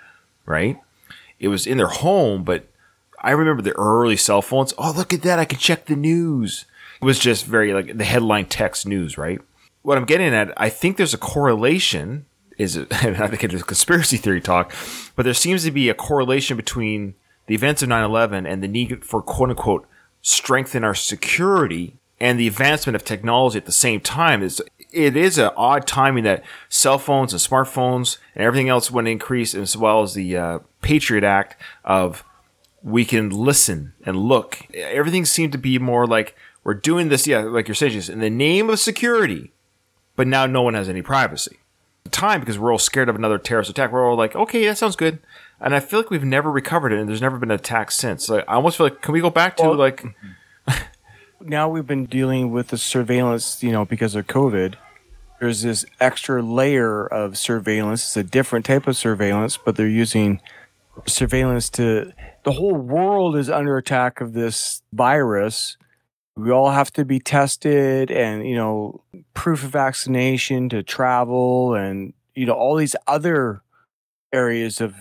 right? 0.45 0.79
It 1.41 1.49
was 1.49 1.67
in 1.67 1.79
their 1.79 1.89
home, 1.89 2.45
but 2.45 2.69
I 3.21 3.31
remember 3.33 3.63
the 3.63 3.77
early 3.77 4.17
cell 4.17 4.43
phones. 4.43 4.75
Oh, 4.79 4.93
look 4.97 5.13
at 5.13 5.23
that. 5.23 5.39
I 5.39 5.45
can 5.45 5.59
check 5.59 5.87
the 5.87 5.97
news. 5.97 6.67
It 7.01 7.05
was 7.05 7.19
just 7.19 7.45
very 7.45 7.73
like 7.73 7.97
the 7.97 8.05
headline 8.05 8.47
text 8.47 8.87
news, 8.87 9.19
right? 9.19 9.41
What 9.83 9.99
I'm 9.99 10.05
getting 10.05 10.35
at, 10.35 10.53
I 10.57 10.69
think 10.69 10.97
there's 10.97 11.15
a 11.15 11.19
correlation, 11.19 12.27
is 12.59 12.77
it, 12.77 12.89
I 13.05 13.29
think 13.29 13.45
it's 13.45 13.63
a 13.63 13.65
conspiracy 13.65 14.17
theory 14.17 14.41
talk, 14.41 14.73
but 15.15 15.25
there 15.25 15.35
seems 15.35 15.65
to 15.65 15.71
be 15.71 15.89
a 15.89 15.95
correlation 15.95 16.57
between 16.57 17.15
the 17.47 17.55
events 17.55 17.83
of 17.83 17.89
9 17.89 18.05
11 18.05 18.47
and 18.47 18.63
the 18.63 18.69
need 18.69 19.05
for 19.05 19.23
quote 19.23 19.51
unquote 19.51 19.87
strengthen 20.23 20.83
our 20.83 20.95
security 20.95 21.99
and 22.19 22.41
the 22.41 22.49
advancement 22.49 22.97
of 22.97 23.05
technology 23.05 23.59
at 23.59 23.67
the 23.67 23.73
same 23.73 24.01
time. 24.01 24.43
It 24.43 25.17
is 25.17 25.39
an 25.39 25.51
odd 25.57 25.87
timing 25.87 26.25
that 26.25 26.45
cell 26.69 26.99
phones 26.99 27.33
and 27.33 27.41
smartphones 27.41 28.19
and 28.35 28.43
everything 28.43 28.69
else 28.69 28.91
went 28.91 29.09
increase 29.09 29.55
as 29.55 29.77
well 29.77 30.03
as 30.03 30.15
the 30.15 30.37
uh, 30.37 30.59
Patriot 30.83 31.25
Act 31.25 31.61
of 31.85 32.25
we 32.87 33.05
can 33.05 33.31
listen 33.31 33.93
and 34.05 34.17
look. 34.17 34.61
Everything 34.73 35.25
seemed 35.25 35.51
to 35.51 35.59
be 35.59 35.77
more 35.77 36.07
like 36.07 36.37
we're 36.63 36.73
doing 36.75 37.09
this, 37.09 37.27
yeah, 37.27 37.41
like 37.41 37.67
you're 37.67 37.75
saying, 37.75 37.93
just 37.93 38.09
in 38.09 38.21
the 38.21 38.31
name 38.31 38.71
of 38.71 38.79
security, 38.79 39.51
but 40.15 40.29
now 40.29 40.47
no 40.47 40.63
one 40.63 40.75
has 40.75 40.89
any 40.89 41.03
privacy. 41.03 41.59
The 42.05 42.11
time, 42.11 42.39
because 42.39 42.61
we're 42.61 42.71
all 42.71 42.79
scared 42.79 43.09
of 43.09 43.17
another 43.17 43.39
terrorist 43.39 43.71
attack, 43.71 43.91
we're 43.91 44.09
all 44.09 44.17
like, 44.17 44.37
okay, 44.37 44.65
that 44.67 44.79
sounds 44.79 44.95
good. 44.95 45.19
And 45.61 45.75
I 45.75 45.81
feel 45.81 45.99
like 45.99 46.11
we've 46.11 46.23
never 46.23 46.49
recovered 46.49 46.93
it, 46.93 47.01
and 47.01 47.09
there's 47.09 47.21
never 47.21 47.39
been 47.39 47.51
an 47.51 47.57
attack 47.57 47.91
since. 47.91 48.29
Like, 48.29 48.45
I 48.47 48.55
almost 48.55 48.77
feel 48.77 48.87
like, 48.87 49.03
can 49.03 49.13
we 49.13 49.21
go 49.21 49.31
back 49.31 49.57
to 49.57 49.65
Well- 49.65 49.75
like, 49.75 50.05
Now 51.41 51.69
we've 51.69 51.87
been 51.87 52.07
dealing 52.07 52.53
with 52.53 52.69
the 52.69 52.79
surveillance, 52.79 53.63
you 53.65 53.73
know, 53.73 53.85
because 53.85 54.15
of 54.15 54.27
COVID. 54.29 54.75
There's 55.41 55.63
this 55.63 55.85
extra 56.01 56.41
layer 56.41 57.05
of 57.07 57.37
surveillance. 57.37 58.05
It's 58.05 58.17
a 58.17 58.23
different 58.23 58.65
type 58.65 58.87
of 58.87 58.97
surveillance, 58.97 59.57
but 59.57 59.77
they're 59.77 59.89
using 59.89 60.41
surveillance 61.07 61.69
to 61.71 62.13
the 62.45 62.53
whole 62.53 62.75
world 62.75 63.37
is 63.37 63.51
under 63.51 63.77
attack 63.77 64.21
of 64.21 64.33
this 64.33 64.83
virus. 64.93 65.77
We 66.37 66.51
all 66.51 66.71
have 66.71 66.93
to 66.93 67.05
be 67.05 67.19
tested 67.19 68.11
and, 68.11 68.47
you 68.47 68.55
know, 68.55 69.03
proof 69.35 69.65
of 69.65 69.71
vaccination 69.71 70.69
to 70.69 70.83
travel 70.83 71.75
and, 71.75 72.13
you 72.35 72.47
know, 72.47 72.53
all 72.53 72.77
these 72.77 72.97
other 73.07 73.63
areas 74.33 74.81
of, 74.81 74.95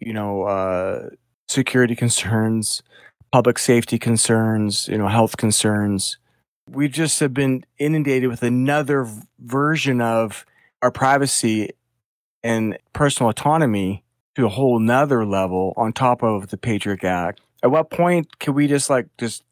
you 0.00 0.12
know, 0.12 0.42
uh, 0.42 1.08
security 1.48 1.96
concerns, 1.96 2.82
public 3.30 3.58
safety 3.58 3.98
concerns, 3.98 4.88
you 4.88 4.98
know, 4.98 5.08
health 5.08 5.36
concerns. 5.36 6.18
We 6.70 6.88
just 6.88 7.18
have 7.20 7.34
been 7.34 7.64
inundated 7.78 8.30
with 8.30 8.42
another 8.42 9.08
version 9.38 10.00
of 10.00 10.44
our 10.82 10.90
privacy 10.90 11.70
and 12.42 12.78
personal 12.92 13.30
autonomy 13.30 14.01
to 14.36 14.46
a 14.46 14.48
whole 14.48 14.78
nother 14.78 15.24
level 15.26 15.74
on 15.76 15.92
top 15.92 16.22
of 16.22 16.48
the 16.48 16.56
Patriot 16.56 17.04
Act. 17.04 17.40
At 17.62 17.70
what 17.70 17.90
point 17.90 18.38
can 18.38 18.54
we 18.54 18.66
just 18.66 18.90
like 18.90 19.06
just 19.18 19.44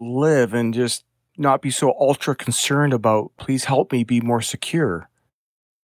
live 0.00 0.54
and 0.54 0.74
just 0.74 1.04
not 1.36 1.62
be 1.62 1.70
so 1.70 1.94
ultra 1.98 2.34
concerned 2.34 2.92
about 2.92 3.32
please 3.36 3.64
help 3.64 3.92
me 3.92 4.04
be 4.04 4.20
more 4.20 4.40
secure? 4.40 5.08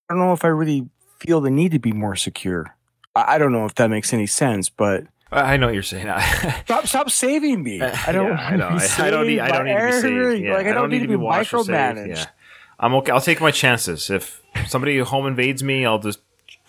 I 0.09 0.15
don't 0.15 0.21
know 0.25 0.33
if 0.33 0.45
I 0.45 0.49
really 0.49 0.89
feel 1.19 1.41
the 1.41 1.51
need 1.51 1.73
to 1.73 1.79
be 1.79 1.93
more 1.93 2.17
secure. 2.17 2.77
I 3.15 3.35
I 3.35 3.39
don't 3.39 3.53
know 3.53 3.67
if 3.67 3.75
that 3.77 3.91
makes 3.91 4.13
any 4.13 4.27
sense, 4.27 4.69
but 4.69 5.05
I 5.33 5.57
know 5.57 5.67
what 5.67 5.75
you're 5.75 5.83
saying. 5.83 6.07
stop 6.65 6.87
stop 6.87 7.11
saving 7.11 7.63
me. 7.63 7.81
I 7.83 8.13
don't. 8.13 8.29
Yeah, 8.29 8.49
I 8.49 8.57
know. 8.57 8.71
be 8.71 8.81
I, 8.81 9.07
I 9.07 9.11
don't 9.11 9.27
need. 9.27 9.41
I 9.41 9.49
don't 9.49 9.65
need 9.67 9.79
to 9.79 9.87
be 9.87 10.01
saved. 10.01 10.45
Yeah, 10.45 10.55
Like 10.55 10.67
I 10.67 10.73
don't, 10.73 10.91
need, 10.91 11.01
to 11.01 11.09
be 11.09 11.17
watched 11.17 11.53
micromanaged. 11.53 12.17
Yeah. 12.17 12.27
I'm 12.79 12.95
okay. 12.95 13.13
I'll 13.13 13.21
take 13.21 13.41
my 13.41 13.51
chances. 13.51 14.11
If 14.11 14.43
somebody 14.67 14.99
home 14.99 15.27
invades 15.27 15.63
me, 15.63 15.87
I'll 15.87 15.99
just 16.01 16.21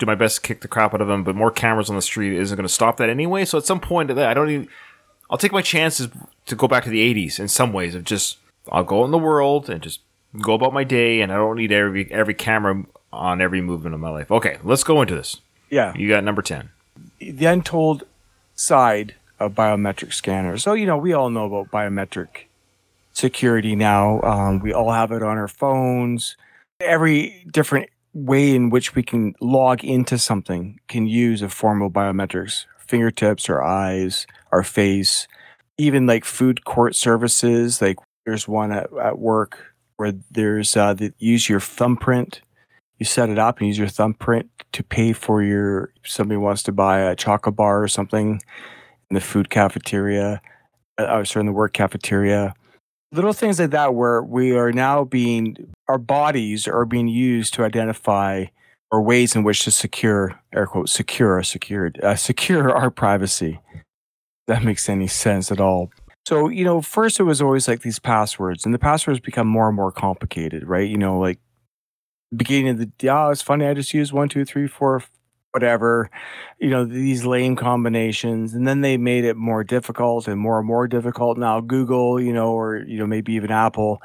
do 0.02 0.06
my 0.06 0.14
best 0.14 0.36
to 0.36 0.42
kick 0.42 0.60
the 0.60 0.68
crap 0.68 0.94
out 0.94 1.00
of 1.00 1.08
them, 1.08 1.22
but 1.22 1.36
more 1.36 1.50
cameras 1.50 1.88
on 1.88 1.96
the 1.96 2.02
street 2.02 2.36
isn't 2.36 2.56
going 2.56 2.66
to 2.66 2.72
stop 2.72 2.96
that 2.96 3.08
anyway. 3.08 3.44
So 3.44 3.58
at 3.58 3.64
some 3.64 3.80
point, 3.80 4.10
I 4.10 4.34
don't 4.34 4.50
even. 4.50 4.68
I'll 5.30 5.38
take 5.38 5.52
my 5.52 5.62
chances 5.62 6.08
to 6.46 6.56
go 6.56 6.68
back 6.68 6.84
to 6.84 6.90
the 6.90 7.14
'80s 7.14 7.38
in 7.38 7.48
some 7.48 7.72
ways 7.72 7.94
of 7.94 8.04
just 8.04 8.38
I'll 8.70 8.84
go 8.84 9.04
in 9.04 9.10
the 9.10 9.18
world 9.18 9.70
and 9.70 9.80
just 9.80 10.00
go 10.40 10.54
about 10.54 10.72
my 10.72 10.84
day, 10.84 11.20
and 11.20 11.32
I 11.32 11.36
don't 11.36 11.56
need 11.56 11.72
every 11.72 12.10
every 12.12 12.34
camera 12.34 12.84
on 13.12 13.40
every 13.40 13.60
movement 13.60 13.94
of 13.94 14.00
my 14.00 14.10
life. 14.10 14.30
Okay, 14.30 14.58
let's 14.62 14.84
go 14.84 15.00
into 15.00 15.14
this. 15.14 15.40
Yeah, 15.70 15.94
you 15.96 16.08
got 16.08 16.24
number 16.24 16.42
ten. 16.42 16.70
The 17.18 17.46
untold 17.46 18.04
side 18.54 19.14
of 19.38 19.52
biometric 19.52 20.12
scanners. 20.12 20.62
So 20.62 20.74
you 20.74 20.86
know 20.86 20.98
we 20.98 21.12
all 21.12 21.30
know 21.30 21.46
about 21.46 21.70
biometric 21.70 22.46
security 23.12 23.76
now. 23.76 24.20
Um, 24.22 24.58
we 24.58 24.72
all 24.72 24.92
have 24.92 25.12
it 25.12 25.22
on 25.22 25.38
our 25.38 25.48
phones. 25.48 26.36
Every 26.80 27.46
different 27.50 27.88
way 28.14 28.54
in 28.54 28.70
which 28.70 28.94
we 28.94 29.02
can 29.02 29.34
log 29.40 29.84
into 29.84 30.18
something 30.18 30.78
can 30.88 31.06
use 31.06 31.42
a 31.42 31.48
form 31.48 31.82
of 31.82 31.92
biometrics 31.92 32.66
fingertips, 32.86 33.48
our 33.48 33.62
eyes, 33.62 34.26
our 34.50 34.62
face, 34.62 35.26
even 35.78 36.06
like 36.06 36.24
food 36.24 36.64
court 36.64 36.94
services. 36.94 37.80
Like 37.80 37.96
there's 38.26 38.46
one 38.46 38.70
at, 38.70 38.90
at 39.00 39.18
work 39.18 39.74
where 39.96 40.12
there's 40.30 40.76
uh, 40.76 40.94
use 41.18 41.48
your 41.48 41.60
thumbprint. 41.60 42.42
You 42.98 43.06
set 43.06 43.30
it 43.30 43.38
up 43.38 43.58
and 43.58 43.68
use 43.68 43.78
your 43.78 43.88
thumbprint 43.88 44.50
to 44.72 44.84
pay 44.84 45.12
for 45.12 45.42
your. 45.42 45.92
Somebody 46.04 46.36
wants 46.36 46.62
to 46.64 46.72
buy 46.72 47.00
a 47.00 47.16
chocolate 47.16 47.56
bar 47.56 47.82
or 47.82 47.88
something 47.88 48.42
in 49.10 49.14
the 49.14 49.20
food 49.20 49.48
cafeteria, 49.48 50.42
uh, 50.98 51.24
sorry, 51.24 51.40
in 51.40 51.46
the 51.46 51.52
work 51.52 51.72
cafeteria 51.72 52.54
little 53.12 53.32
things 53.32 53.60
like 53.60 53.70
that 53.70 53.94
where 53.94 54.22
we 54.22 54.56
are 54.56 54.72
now 54.72 55.04
being 55.04 55.54
our 55.92 55.98
bodies 55.98 56.66
are 56.66 56.86
being 56.86 57.06
used 57.06 57.52
to 57.52 57.64
identify 57.64 58.46
or 58.90 59.02
ways 59.02 59.36
in 59.36 59.42
which 59.42 59.64
to 59.64 59.70
secure 59.70 60.40
air 60.54 60.66
quote 60.66 60.88
secure 60.88 61.42
secured 61.42 62.00
uh, 62.02 62.16
secure 62.16 62.72
our 62.72 62.90
privacy 62.90 63.60
that 64.46 64.64
makes 64.64 64.88
any 64.88 65.06
sense 65.06 65.52
at 65.52 65.60
all 65.60 65.90
so 66.26 66.48
you 66.48 66.64
know 66.64 66.80
first 66.80 67.20
it 67.20 67.24
was 67.24 67.42
always 67.42 67.68
like 67.68 67.82
these 67.82 67.98
passwords 67.98 68.64
and 68.64 68.72
the 68.74 68.78
passwords 68.78 69.20
become 69.20 69.46
more 69.46 69.68
and 69.68 69.76
more 69.76 69.92
complicated 69.92 70.66
right 70.66 70.88
you 70.88 70.96
know 70.96 71.18
like 71.18 71.38
beginning 72.34 72.70
of 72.70 72.78
the 72.78 72.90
yeah 73.02 73.26
oh, 73.26 73.30
it's 73.30 73.42
funny 73.42 73.66
i 73.66 73.74
just 73.74 73.92
use 73.92 74.14
one 74.14 74.30
two 74.30 74.46
three 74.46 74.66
four 74.66 75.02
whatever, 75.52 76.10
you 76.58 76.70
know, 76.70 76.84
these 76.84 77.26
lame 77.26 77.56
combinations. 77.56 78.54
And 78.54 78.66
then 78.66 78.80
they 78.80 78.96
made 78.96 79.24
it 79.24 79.36
more 79.36 79.62
difficult 79.62 80.26
and 80.26 80.40
more 80.40 80.58
and 80.58 80.66
more 80.66 80.88
difficult. 80.88 81.36
Now, 81.36 81.60
Google, 81.60 82.18
you 82.18 82.32
know, 82.32 82.52
or, 82.52 82.78
you 82.78 82.98
know, 82.98 83.06
maybe 83.06 83.34
even 83.34 83.50
Apple, 83.50 84.00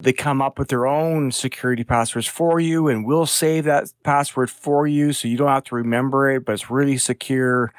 they 0.00 0.12
come 0.12 0.40
up 0.40 0.58
with 0.58 0.68
their 0.68 0.86
own 0.86 1.30
security 1.32 1.84
passwords 1.84 2.26
for 2.26 2.58
you 2.58 2.88
and 2.88 3.04
we'll 3.04 3.26
save 3.26 3.64
that 3.64 3.92
password 4.02 4.50
for 4.50 4.86
you 4.86 5.12
so 5.12 5.28
you 5.28 5.36
don't 5.36 5.48
have 5.48 5.64
to 5.64 5.74
remember 5.74 6.30
it, 6.30 6.44
but 6.44 6.52
it's 6.52 6.70
really 6.70 6.96
secure. 6.98 7.72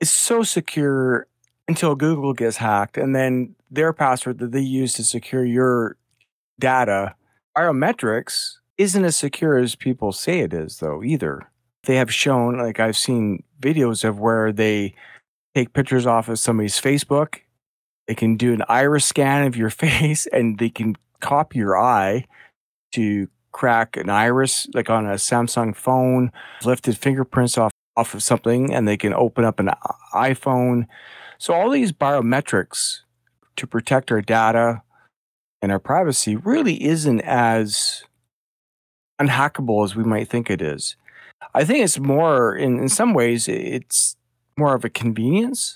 It's 0.00 0.10
so 0.10 0.42
secure 0.42 1.26
until 1.66 1.94
Google 1.94 2.34
gets 2.34 2.58
hacked. 2.58 2.98
And 2.98 3.14
then 3.14 3.54
their 3.70 3.92
password 3.92 4.38
that 4.38 4.52
they 4.52 4.60
use 4.60 4.92
to 4.94 5.04
secure 5.04 5.44
your 5.44 5.96
data, 6.58 7.14
biometrics, 7.56 8.56
isn't 8.76 9.04
as 9.04 9.16
secure 9.16 9.56
as 9.56 9.74
people 9.74 10.12
say 10.12 10.40
it 10.40 10.52
is, 10.52 10.78
though, 10.78 11.02
either 11.02 11.48
they 11.84 11.96
have 11.96 12.12
shown, 12.12 12.58
like 12.58 12.80
I've 12.80 12.96
seen 12.96 13.42
videos 13.60 14.04
of 14.04 14.18
where 14.18 14.52
they 14.52 14.94
take 15.54 15.72
pictures 15.72 16.06
off 16.06 16.28
of 16.28 16.38
somebody's 16.38 16.80
Facebook. 16.80 17.40
They 18.08 18.14
can 18.14 18.36
do 18.36 18.52
an 18.52 18.62
iris 18.68 19.04
scan 19.04 19.46
of 19.46 19.56
your 19.56 19.70
face 19.84 20.26
and 20.26 20.58
they 20.58 20.70
can 20.70 20.96
copy 21.24 21.58
your 21.58 21.80
eye 21.80 22.26
to 22.92 23.28
crack 23.52 23.96
an 23.96 24.10
iris, 24.10 24.68
like 24.74 24.90
on 24.90 25.06
a 25.06 25.14
Samsung 25.14 25.74
phone, 25.74 26.30
lifted 26.64 26.98
fingerprints 26.98 27.56
off, 27.56 27.72
off 27.96 28.14
of 28.14 28.22
something, 28.22 28.74
and 28.74 28.86
they 28.86 28.98
can 28.98 29.14
open 29.14 29.44
up 29.44 29.58
an 29.58 29.70
uh, 29.70 29.74
iPhone. 30.12 30.86
So, 31.38 31.54
all 31.54 31.70
these 31.70 31.92
biometrics 31.92 33.00
to 33.56 33.66
protect 33.66 34.12
our 34.12 34.20
data 34.20 34.82
and 35.62 35.72
our 35.72 35.78
privacy 35.78 36.36
really 36.36 36.84
isn't 36.84 37.22
as 37.22 38.04
unhackable 39.20 39.84
as 39.84 39.96
we 39.96 40.04
might 40.04 40.28
think 40.28 40.50
it 40.50 40.60
is. 40.60 40.96
I 41.54 41.64
think 41.64 41.84
it's 41.84 41.98
more 41.98 42.54
in, 42.54 42.78
in 42.78 42.88
some 42.88 43.14
ways 43.14 43.48
it's 43.48 44.16
more 44.58 44.74
of 44.74 44.84
a 44.84 44.90
convenience. 44.90 45.74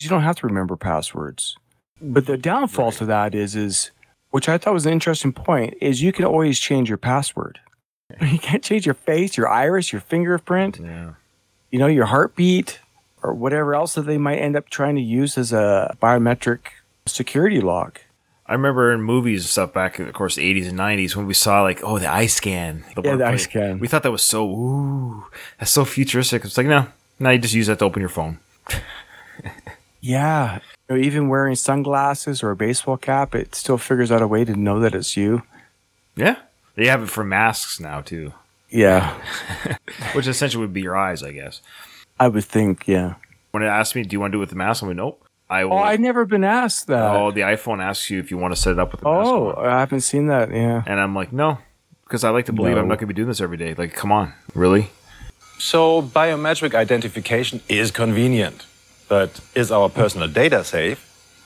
You 0.00 0.08
don't 0.08 0.22
have 0.22 0.36
to 0.36 0.46
remember 0.46 0.76
passwords. 0.76 1.56
But 2.00 2.26
the 2.26 2.38
downfall 2.38 2.86
right. 2.86 2.94
to 2.98 3.06
that 3.06 3.34
is 3.34 3.54
is 3.54 3.90
which 4.30 4.48
I 4.48 4.58
thought 4.58 4.74
was 4.74 4.86
an 4.86 4.92
interesting 4.92 5.32
point, 5.32 5.74
is 5.80 6.02
you 6.02 6.12
can 6.12 6.24
always 6.24 6.58
change 6.58 6.88
your 6.88 6.98
password. 6.98 7.60
You 8.20 8.40
can't 8.40 8.62
change 8.62 8.86
your 8.86 8.96
face, 8.96 9.36
your 9.36 9.48
iris, 9.48 9.92
your 9.92 10.00
fingerprint, 10.00 10.80
yeah. 10.82 11.12
you 11.70 11.78
know, 11.78 11.86
your 11.86 12.06
heartbeat, 12.06 12.80
or 13.22 13.34
whatever 13.34 13.74
else 13.74 13.94
that 13.94 14.02
they 14.02 14.18
might 14.18 14.38
end 14.38 14.56
up 14.56 14.68
trying 14.68 14.96
to 14.96 15.00
use 15.00 15.38
as 15.38 15.52
a 15.52 15.96
biometric 16.02 16.58
security 17.06 17.60
log. 17.60 17.98
I 18.46 18.54
remember 18.54 18.92
in 18.92 19.00
movies 19.02 19.42
and 19.42 19.48
stuff 19.48 19.72
back, 19.72 20.00
in 20.00 20.08
of 20.08 20.14
course, 20.14 20.36
eighties 20.36 20.66
and 20.66 20.76
nineties 20.76 21.16
when 21.16 21.26
we 21.26 21.34
saw 21.34 21.62
like, 21.62 21.84
oh, 21.84 22.00
the 22.00 22.10
eye 22.10 22.26
scan. 22.26 22.84
The 22.96 23.02
yeah, 23.02 23.16
the 23.16 23.26
eye 23.26 23.36
scan. 23.36 23.78
We 23.78 23.86
thought 23.86 24.02
that 24.02 24.10
was 24.10 24.22
so, 24.22 24.44
ooh, 24.44 25.26
that's 25.58 25.70
so 25.70 25.84
futuristic. 25.84 26.44
It's 26.44 26.58
like, 26.58 26.66
no, 26.66 26.88
now 27.20 27.30
you 27.30 27.38
just 27.38 27.54
use 27.54 27.68
that 27.68 27.78
to 27.78 27.84
open 27.84 28.00
your 28.00 28.08
phone. 28.08 28.40
yeah, 30.00 30.58
know, 30.90 30.96
even 30.96 31.28
wearing 31.28 31.54
sunglasses 31.54 32.42
or 32.42 32.50
a 32.50 32.56
baseball 32.56 32.96
cap, 32.96 33.34
it 33.34 33.54
still 33.54 33.78
figures 33.78 34.10
out 34.10 34.22
a 34.22 34.26
way 34.26 34.44
to 34.44 34.54
know 34.54 34.80
that 34.80 34.94
it's 34.94 35.16
you. 35.16 35.42
Yeah, 36.16 36.36
they 36.74 36.86
have 36.86 37.02
it 37.02 37.08
for 37.08 37.24
masks 37.24 37.80
now 37.80 38.00
too. 38.00 38.32
Yeah, 38.68 39.14
which 40.12 40.26
essentially 40.26 40.60
would 40.60 40.72
be 40.72 40.82
your 40.82 40.96
eyes, 40.96 41.22
I 41.22 41.32
guess. 41.32 41.62
I 42.18 42.28
would 42.28 42.44
think, 42.44 42.86
yeah. 42.86 43.14
When 43.52 43.62
it 43.62 43.66
asked 43.66 43.94
me, 43.94 44.02
"Do 44.02 44.14
you 44.14 44.20
want 44.20 44.32
to 44.32 44.36
do 44.36 44.38
it 44.38 44.40
with 44.40 44.50
the 44.50 44.56
mask?" 44.56 44.82
I'm 44.82 44.88
like, 44.88 44.96
"Nope." 44.96 45.26
I 45.48 45.62
oh, 45.62 45.68
will, 45.68 45.78
oh, 45.78 45.78
I've 45.78 45.98
never 45.98 46.24
been 46.24 46.44
asked 46.44 46.86
that. 46.86 47.16
Oh, 47.16 47.32
the 47.32 47.40
iPhone 47.40 47.82
asks 47.82 48.08
you 48.08 48.20
if 48.20 48.30
you 48.30 48.38
want 48.38 48.54
to 48.54 48.60
set 48.60 48.72
it 48.72 48.78
up 48.78 48.92
with 48.92 49.00
the 49.00 49.08
Oh, 49.08 49.52
I 49.58 49.80
haven't 49.80 50.02
seen 50.02 50.28
that. 50.28 50.52
Yeah. 50.52 50.84
And 50.86 51.00
I'm 51.00 51.12
like, 51.12 51.32
no, 51.32 51.58
because 52.04 52.22
I 52.22 52.30
like 52.30 52.46
to 52.46 52.52
believe 52.52 52.76
no. 52.76 52.82
I'm 52.82 52.86
not 52.86 52.98
going 52.98 53.08
to 53.08 53.14
be 53.14 53.14
doing 53.14 53.26
this 53.26 53.40
every 53.40 53.56
day. 53.56 53.74
Like, 53.74 53.92
come 53.92 54.12
on, 54.12 54.32
really? 54.54 54.90
So 55.58 56.02
biometric 56.02 56.72
identification 56.72 57.62
is 57.68 57.90
convenient, 57.90 58.64
but 59.10 59.40
is 59.56 59.72
our 59.72 59.88
personal 59.88 60.28
data 60.28 60.62
safe? 60.62 60.98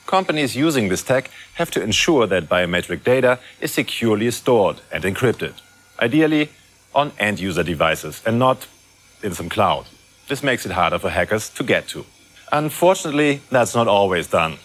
Companies 0.06 0.54
using 0.54 0.90
this 0.90 1.02
tech 1.02 1.30
have 1.54 1.70
to 1.70 1.82
ensure 1.82 2.26
that 2.26 2.46
biometric 2.46 3.02
data 3.02 3.38
is 3.58 3.72
securely 3.72 4.30
stored 4.30 4.82
and 4.92 5.02
encrypted, 5.02 5.54
ideally 5.98 6.50
on 6.94 7.12
end 7.18 7.40
user 7.40 7.62
devices 7.62 8.22
and 8.26 8.38
not 8.38 8.66
in 9.22 9.32
some 9.32 9.48
cloud. 9.48 9.86
This 10.28 10.42
makes 10.42 10.66
it 10.66 10.72
harder 10.72 10.98
for 10.98 11.08
hackers 11.08 11.48
to 11.50 11.64
get 11.64 11.88
to. 11.88 12.04
Unfortunately, 12.52 13.40
that's 13.50 13.74
not 13.74 13.88
always 13.88 14.26
done. 14.26 14.58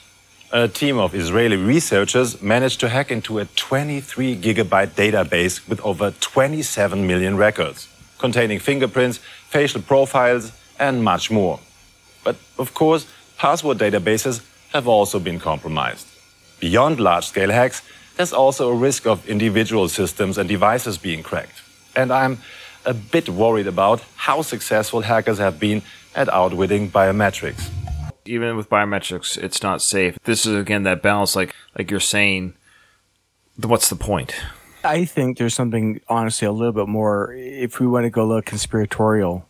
A 0.52 0.68
team 0.68 0.98
of 0.98 1.16
Israeli 1.16 1.56
researchers 1.56 2.42
managed 2.42 2.82
to 2.82 2.90
hack 2.90 3.12
into 3.12 3.40
a 3.40 3.46
23 3.46 4.36
gigabyte 4.36 4.94
database 5.04 5.70
with 5.70 5.80
over 5.86 6.12
27 6.12 7.08
million 7.08 7.38
records, 7.38 7.88
containing 8.18 8.60
fingerprints, 8.60 9.20
facial 9.48 9.82
profiles, 9.82 10.52
and 10.78 11.02
much 11.02 11.32
more. 11.32 11.60
But 12.30 12.38
of 12.60 12.76
course, 12.76 13.08
password 13.40 13.80
databases 13.80 14.46
have 14.72 14.88
also 14.88 15.18
been 15.20 15.40
compromised. 15.40 16.06
Beyond 16.60 17.00
large 17.00 17.26
scale 17.26 17.50
hacks, 17.50 17.82
there's 18.18 18.34
also 18.34 18.70
a 18.70 18.76
risk 18.76 19.08
of 19.08 19.28
individual 19.28 19.90
systems 19.90 20.38
and 20.38 20.48
devices 20.48 21.00
being 21.00 21.24
cracked. 21.24 21.64
And 21.96 22.14
I'm 22.14 22.38
a 22.86 22.94
bit 22.94 23.30
worried 23.30 23.66
about 23.66 24.04
how 24.16 24.44
successful 24.44 25.02
hackers 25.02 25.40
have 25.40 25.60
been 25.60 25.82
at 26.14 26.30
outwitting 26.30 26.92
biometrics. 26.92 27.68
Even 28.26 28.56
with 28.56 28.70
biometrics, 28.70 29.36
it's 29.36 29.64
not 29.64 29.82
safe. 29.82 30.20
This 30.26 30.46
is 30.46 30.54
again 30.56 30.84
that 30.84 31.02
balance, 31.02 31.36
like 31.36 31.56
like 31.76 31.90
you're 31.90 32.08
saying. 32.18 32.54
What's 33.58 33.90
the 33.90 33.96
point? 33.96 34.36
I 34.84 35.06
think 35.06 35.40
there's 35.40 35.56
something 35.56 36.00
honestly 36.08 36.48
a 36.48 36.52
little 36.52 36.74
bit 36.74 36.88
more. 36.88 37.34
If 37.34 37.80
we 37.80 37.88
want 37.88 38.04
to 38.06 38.12
go 38.12 38.22
a 38.22 38.28
little 38.32 38.44
conspiratorial, 38.44 39.49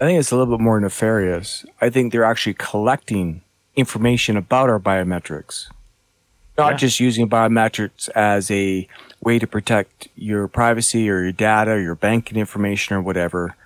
I 0.00 0.04
think 0.04 0.20
it's 0.20 0.30
a 0.30 0.36
little 0.36 0.56
bit 0.56 0.62
more 0.62 0.78
nefarious. 0.78 1.66
I 1.80 1.90
think 1.90 2.12
they're 2.12 2.24
actually 2.24 2.54
collecting 2.54 3.42
information 3.74 4.36
about 4.36 4.70
our 4.70 4.78
biometrics, 4.78 5.68
not 6.56 6.72
yeah. 6.72 6.76
just 6.76 7.00
using 7.00 7.28
biometrics 7.28 8.08
as 8.10 8.48
a 8.50 8.86
way 9.20 9.40
to 9.40 9.46
protect 9.46 10.08
your 10.14 10.46
privacy 10.46 11.10
or 11.10 11.22
your 11.22 11.32
data, 11.32 11.72
or 11.72 11.80
your 11.80 11.96
banking 11.96 12.38
information 12.38 12.94
or 12.94 13.02
whatever. 13.02 13.56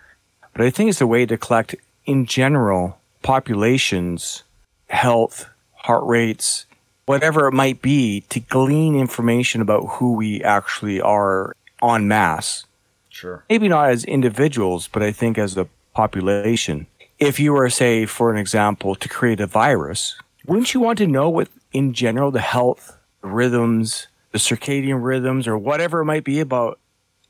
But 0.54 0.64
I 0.64 0.70
think 0.70 0.88
it's 0.88 1.02
a 1.02 1.06
way 1.06 1.26
to 1.26 1.36
collect 1.36 1.74
in 2.06 2.24
general, 2.24 2.98
populations, 3.22 4.42
health, 4.88 5.48
heart 5.74 6.04
rates, 6.04 6.64
whatever 7.04 7.46
it 7.46 7.52
might 7.52 7.82
be, 7.82 8.22
to 8.30 8.40
glean 8.40 8.94
information 8.94 9.60
about 9.60 9.84
who 9.84 10.14
we 10.14 10.42
actually 10.42 11.00
are 11.00 11.56
en 11.82 12.08
masse. 12.08 12.64
Sure. 13.10 13.44
Maybe 13.50 13.68
not 13.68 13.90
as 13.90 14.04
individuals, 14.04 14.88
but 14.88 15.02
I 15.02 15.12
think 15.12 15.36
as 15.36 15.56
a 15.58 15.68
population. 15.94 16.86
If 17.18 17.38
you 17.38 17.52
were, 17.52 17.70
say, 17.70 18.06
for 18.06 18.32
an 18.32 18.38
example, 18.38 18.94
to 18.96 19.08
create 19.08 19.40
a 19.40 19.46
virus, 19.46 20.16
wouldn't 20.46 20.74
you 20.74 20.80
want 20.80 20.98
to 20.98 21.06
know 21.06 21.28
what, 21.28 21.48
in 21.72 21.92
general, 21.92 22.30
the 22.30 22.40
health, 22.40 22.98
the 23.20 23.28
rhythms, 23.28 24.08
the 24.32 24.38
circadian 24.38 25.02
rhythms, 25.02 25.46
or 25.46 25.56
whatever 25.56 26.00
it 26.00 26.04
might 26.06 26.24
be 26.24 26.40
about 26.40 26.78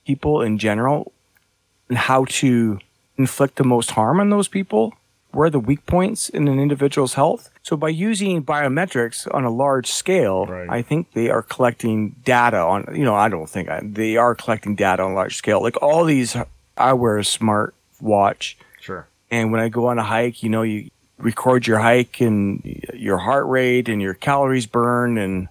people 0.07 0.41
in 0.41 0.59
general, 0.59 1.13
and 1.89 1.99
how 1.99 2.25
to 2.27 2.79
inflict 3.19 3.57
the 3.57 3.65
most 3.65 3.91
harm 3.93 4.19
on 4.21 4.31
those 4.31 4.49
people? 4.49 4.95
Where 5.33 5.47
are 5.47 5.51
the 5.51 5.61
weak 5.61 5.87
points 5.87 6.29
in 6.29 6.47
an 6.47 6.59
individual's 6.59 7.15
health? 7.15 7.49
So 7.63 7.77
by 7.77 7.89
using 7.89 8.43
biometrics 8.45 9.27
on 9.33 9.45
a 9.45 9.51
large 9.51 9.91
scale, 9.91 10.47
Right. 10.47 10.69
I 10.69 10.83
think 10.83 11.13
they 11.13 11.31
are 11.31 11.43
collecting 11.43 12.17
data 12.25 12.59
on, 12.59 12.87
you 12.95 13.05
know, 13.05 13.15
I 13.15 13.29
don't 13.29 13.49
think 13.49 13.71
I, 13.71 13.81
they 13.83 14.17
are 14.17 14.35
collecting 14.35 14.75
data 14.75 15.03
on 15.03 15.13
a 15.13 15.15
large 15.15 15.37
scale. 15.37 15.63
Like 15.63 15.81
all 15.83 16.05
these, 16.05 16.37
I 16.77 16.93
wear 16.93 17.17
a 17.17 17.25
smart 17.25 17.75
watch 18.03 18.57
Sure. 18.81 19.07
and 19.31 19.53
when 19.53 19.61
I 19.61 19.69
go 19.69 19.87
on 19.87 19.99
a 19.99 20.03
hike, 20.03 20.43
you 20.43 20.49
know, 20.51 20.63
you 20.63 20.91
record 21.19 21.67
your 21.67 21.79
hike 21.79 22.21
and 22.21 22.61
your 22.95 23.19
heart 23.19 23.47
rate 23.47 23.89
and 23.89 24.03
your 24.03 24.15
calories 24.15 24.67
burned 24.67 25.19
and 25.19 25.49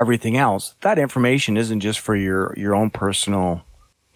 everything 0.00 0.36
else. 0.36 0.74
That 0.80 0.98
information 0.98 1.56
isn't 1.56 1.80
just 1.80 2.00
for 2.00 2.16
your, 2.16 2.52
your 2.56 2.74
own 2.74 2.90
personal 2.90 3.62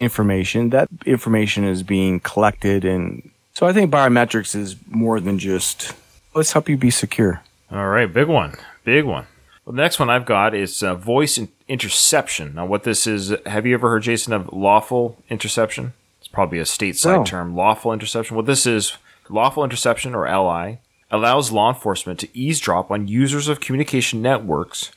information. 0.01 0.71
That 0.71 0.89
information 1.05 1.65
is 1.65 1.83
being 1.85 2.19
collected. 2.21 2.85
And 2.85 3.31
so 3.55 3.67
I 3.67 3.73
think 3.73 3.91
biometrics 3.93 4.55
is 4.57 4.77
more 4.89 5.21
than 5.21 5.39
just 5.39 5.95
let's 6.35 6.53
help 6.53 6.69
you 6.69 6.77
be 6.77 6.91
secure. 6.91 7.41
All 7.71 7.87
right, 7.89 8.13
big 8.13 8.27
one, 8.29 8.55
big 8.85 9.05
one. 9.05 9.27
Well, 9.65 9.75
the 9.75 9.83
next 9.83 9.99
one 9.99 10.11
I've 10.11 10.27
got 10.27 10.55
is 10.55 10.83
uh, 10.83 10.95
voice 10.95 11.39
interception. 11.69 12.55
Now, 12.55 12.67
what 12.67 12.85
this 12.85 13.07
is, 13.07 13.33
have 13.47 13.67
you 13.67 13.75
ever 13.75 13.89
heard, 13.91 14.03
Jason, 14.03 14.33
of 14.33 14.53
lawful 14.53 15.19
interception? 15.31 15.93
Probably 16.37 16.59
a 16.59 16.65
stateside 16.65 17.17
No. 17.17 17.25
term, 17.25 17.57
lawful 17.57 17.95
interception. 17.95 18.37
What 18.37 18.45
this 18.45 18.67
is, 18.67 18.99
lawful 19.31 19.65
interception, 19.65 20.15
or 20.15 20.27
LI, 20.29 20.81
allows 21.11 21.51
law 21.51 21.71
enforcement 21.73 22.21
to 22.21 22.39
eavesdrop 22.39 22.91
on 22.91 23.09
users 23.09 23.49
of 23.49 23.59
communication 23.59 24.21
networks, 24.21 24.93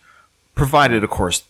provided, 0.54 1.02
of 1.02 1.10
course, 1.10 1.44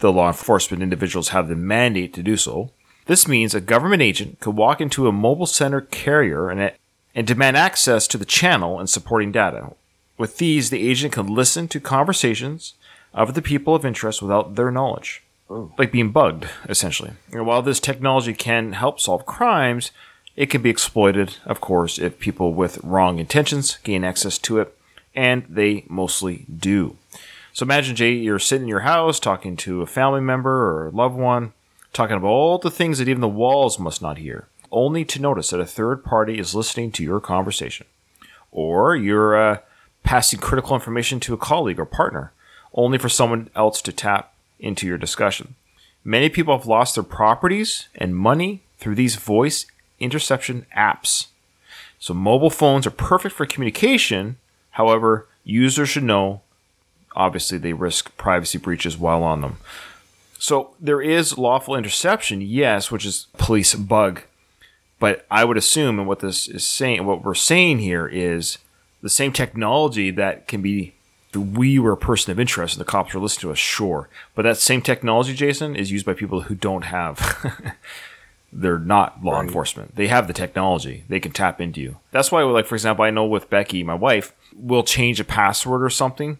the 0.00 0.10
law 0.10 0.26
enforcement 0.26 0.82
individuals 0.82 1.28
have 1.28 1.46
the 1.46 1.54
mandate 1.54 2.12
to 2.14 2.24
do 2.24 2.36
so. 2.36 2.70
This 3.06 3.28
means 3.28 3.54
a 3.54 3.60
government 3.60 4.02
agent 4.02 4.40
could 4.40 4.56
walk 4.56 4.80
into 4.80 5.06
a 5.06 5.12
mobile 5.12 5.46
center 5.46 5.80
carrier 5.80 6.50
and, 6.50 6.72
and 7.14 7.24
demand 7.24 7.56
access 7.56 8.08
to 8.08 8.18
the 8.18 8.24
channel 8.24 8.80
and 8.80 8.90
supporting 8.90 9.30
data. 9.30 9.74
With 10.18 10.38
these, 10.38 10.70
the 10.70 10.88
agent 10.90 11.12
can 11.12 11.28
listen 11.28 11.68
to 11.68 11.78
conversations 11.78 12.74
of 13.14 13.34
the 13.34 13.42
people 13.42 13.76
of 13.76 13.86
interest 13.86 14.22
without 14.22 14.56
their 14.56 14.72
knowledge. 14.72 15.22
Like 15.50 15.90
being 15.90 16.12
bugged, 16.12 16.48
essentially. 16.68 17.10
And 17.32 17.44
while 17.44 17.60
this 17.60 17.80
technology 17.80 18.34
can 18.34 18.72
help 18.72 19.00
solve 19.00 19.26
crimes, 19.26 19.90
it 20.36 20.46
can 20.46 20.62
be 20.62 20.70
exploited, 20.70 21.38
of 21.44 21.60
course, 21.60 21.98
if 21.98 22.20
people 22.20 22.54
with 22.54 22.78
wrong 22.84 23.18
intentions 23.18 23.78
gain 23.82 24.04
access 24.04 24.38
to 24.38 24.60
it, 24.60 24.76
and 25.12 25.44
they 25.48 25.84
mostly 25.88 26.46
do. 26.56 26.96
So 27.52 27.64
imagine, 27.64 27.96
Jay, 27.96 28.12
you're 28.12 28.38
sitting 28.38 28.62
in 28.62 28.68
your 28.68 28.80
house 28.80 29.18
talking 29.18 29.56
to 29.56 29.82
a 29.82 29.86
family 29.86 30.20
member 30.20 30.50
or 30.50 30.86
a 30.86 30.90
loved 30.90 31.16
one, 31.16 31.52
talking 31.92 32.16
about 32.16 32.28
all 32.28 32.58
the 32.58 32.70
things 32.70 32.98
that 32.98 33.08
even 33.08 33.20
the 33.20 33.28
walls 33.28 33.76
must 33.78 34.00
not 34.00 34.18
hear, 34.18 34.46
only 34.70 35.04
to 35.06 35.20
notice 35.20 35.50
that 35.50 35.58
a 35.58 35.66
third 35.66 36.04
party 36.04 36.38
is 36.38 36.54
listening 36.54 36.92
to 36.92 37.02
your 37.02 37.20
conversation. 37.20 37.86
Or 38.52 38.94
you're 38.94 39.36
uh, 39.36 39.58
passing 40.04 40.38
critical 40.38 40.76
information 40.76 41.18
to 41.20 41.34
a 41.34 41.38
colleague 41.38 41.80
or 41.80 41.86
partner, 41.86 42.32
only 42.72 42.98
for 42.98 43.08
someone 43.08 43.50
else 43.56 43.82
to 43.82 43.92
tap 43.92 44.32
into 44.60 44.86
your 44.86 44.98
discussion. 44.98 45.54
Many 46.04 46.28
people 46.28 46.56
have 46.56 46.66
lost 46.66 46.94
their 46.94 47.04
properties 47.04 47.88
and 47.94 48.16
money 48.16 48.62
through 48.78 48.94
these 48.94 49.16
voice 49.16 49.66
interception 49.98 50.66
apps. 50.76 51.26
So 51.98 52.14
mobile 52.14 52.50
phones 52.50 52.86
are 52.86 52.90
perfect 52.90 53.34
for 53.34 53.44
communication. 53.44 54.36
However, 54.70 55.26
users 55.44 55.90
should 55.90 56.04
know 56.04 56.42
obviously 57.14 57.58
they 57.58 57.72
risk 57.72 58.16
privacy 58.16 58.58
breaches 58.58 58.96
while 58.96 59.22
on 59.22 59.40
them. 59.40 59.58
So 60.38 60.74
there 60.80 61.02
is 61.02 61.36
lawful 61.36 61.76
interception, 61.76 62.40
yes, 62.40 62.90
which 62.90 63.04
is 63.04 63.26
police 63.36 63.74
bug. 63.74 64.22
But 64.98 65.26
I 65.30 65.44
would 65.44 65.56
assume, 65.56 65.98
and 65.98 66.08
what 66.08 66.20
this 66.20 66.48
is 66.48 66.66
saying, 66.66 67.04
what 67.04 67.24
we're 67.24 67.34
saying 67.34 67.80
here 67.80 68.06
is 68.06 68.58
the 69.02 69.10
same 69.10 69.32
technology 69.32 70.10
that 70.10 70.46
can 70.46 70.62
be. 70.62 70.94
We 71.34 71.78
were 71.78 71.92
a 71.92 71.96
person 71.96 72.32
of 72.32 72.40
interest, 72.40 72.74
and 72.74 72.80
the 72.80 72.90
cops 72.90 73.14
were 73.14 73.20
listening 73.20 73.48
to 73.48 73.52
us. 73.52 73.58
Sure, 73.58 74.08
but 74.34 74.42
that 74.42 74.56
same 74.56 74.82
technology, 74.82 75.34
Jason, 75.34 75.76
is 75.76 75.92
used 75.92 76.04
by 76.06 76.14
people 76.14 76.42
who 76.42 76.54
don't 76.54 76.82
have. 76.82 77.74
they're 78.52 78.78
not 78.80 79.22
law 79.24 79.40
enforcement. 79.40 79.94
They 79.94 80.08
have 80.08 80.26
the 80.26 80.32
technology. 80.32 81.04
They 81.08 81.20
can 81.20 81.30
tap 81.32 81.60
into 81.60 81.80
you. 81.80 81.98
That's 82.10 82.32
why, 82.32 82.42
like 82.42 82.66
for 82.66 82.74
example, 82.74 83.04
I 83.04 83.10
know 83.10 83.24
with 83.24 83.48
Becky, 83.48 83.84
my 83.84 83.94
wife, 83.94 84.32
we'll 84.56 84.82
change 84.82 85.20
a 85.20 85.24
password 85.24 85.82
or 85.84 85.90
something. 85.90 86.38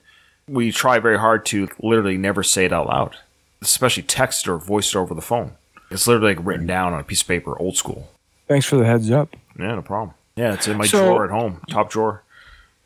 We 0.49 0.73
try 0.73 0.99
very 0.99 1.19
hard 1.19 1.47
to 1.47 1.69
literally 1.81 2.19
never 2.19 2.43
say 2.43 2.65
it 2.65 2.73
out 2.73 2.89
loud, 2.89 3.17
especially 3.63 4.03
text 4.03 4.49
or 4.49 4.57
voice 4.59 4.93
it 4.95 4.99
over 4.99 5.15
the 5.15 5.23
phone. 5.23 5.53
It's 5.93 6.09
literally 6.09 6.35
like 6.35 6.45
written 6.45 6.67
down 6.67 6.93
on 6.93 6.99
a 7.01 7.05
piece 7.05 7.23
of 7.23 7.29
paper, 7.29 7.57
old 7.61 7.77
school. 7.77 8.11
Thanks 8.49 8.67
for 8.67 8.77
the 8.77 8.85
heads 8.87 9.09
up. 9.13 9.37
Yeah, 9.57 9.77
no 9.77 9.83
problem. 9.83 10.15
Yeah, 10.35 10.55
it's 10.55 10.67
in 10.67 10.77
my 10.79 10.87
So- 10.87 11.05
drawer 11.05 11.25
at 11.25 11.31
home, 11.31 11.61
top 11.71 11.91
drawer. 11.91 12.23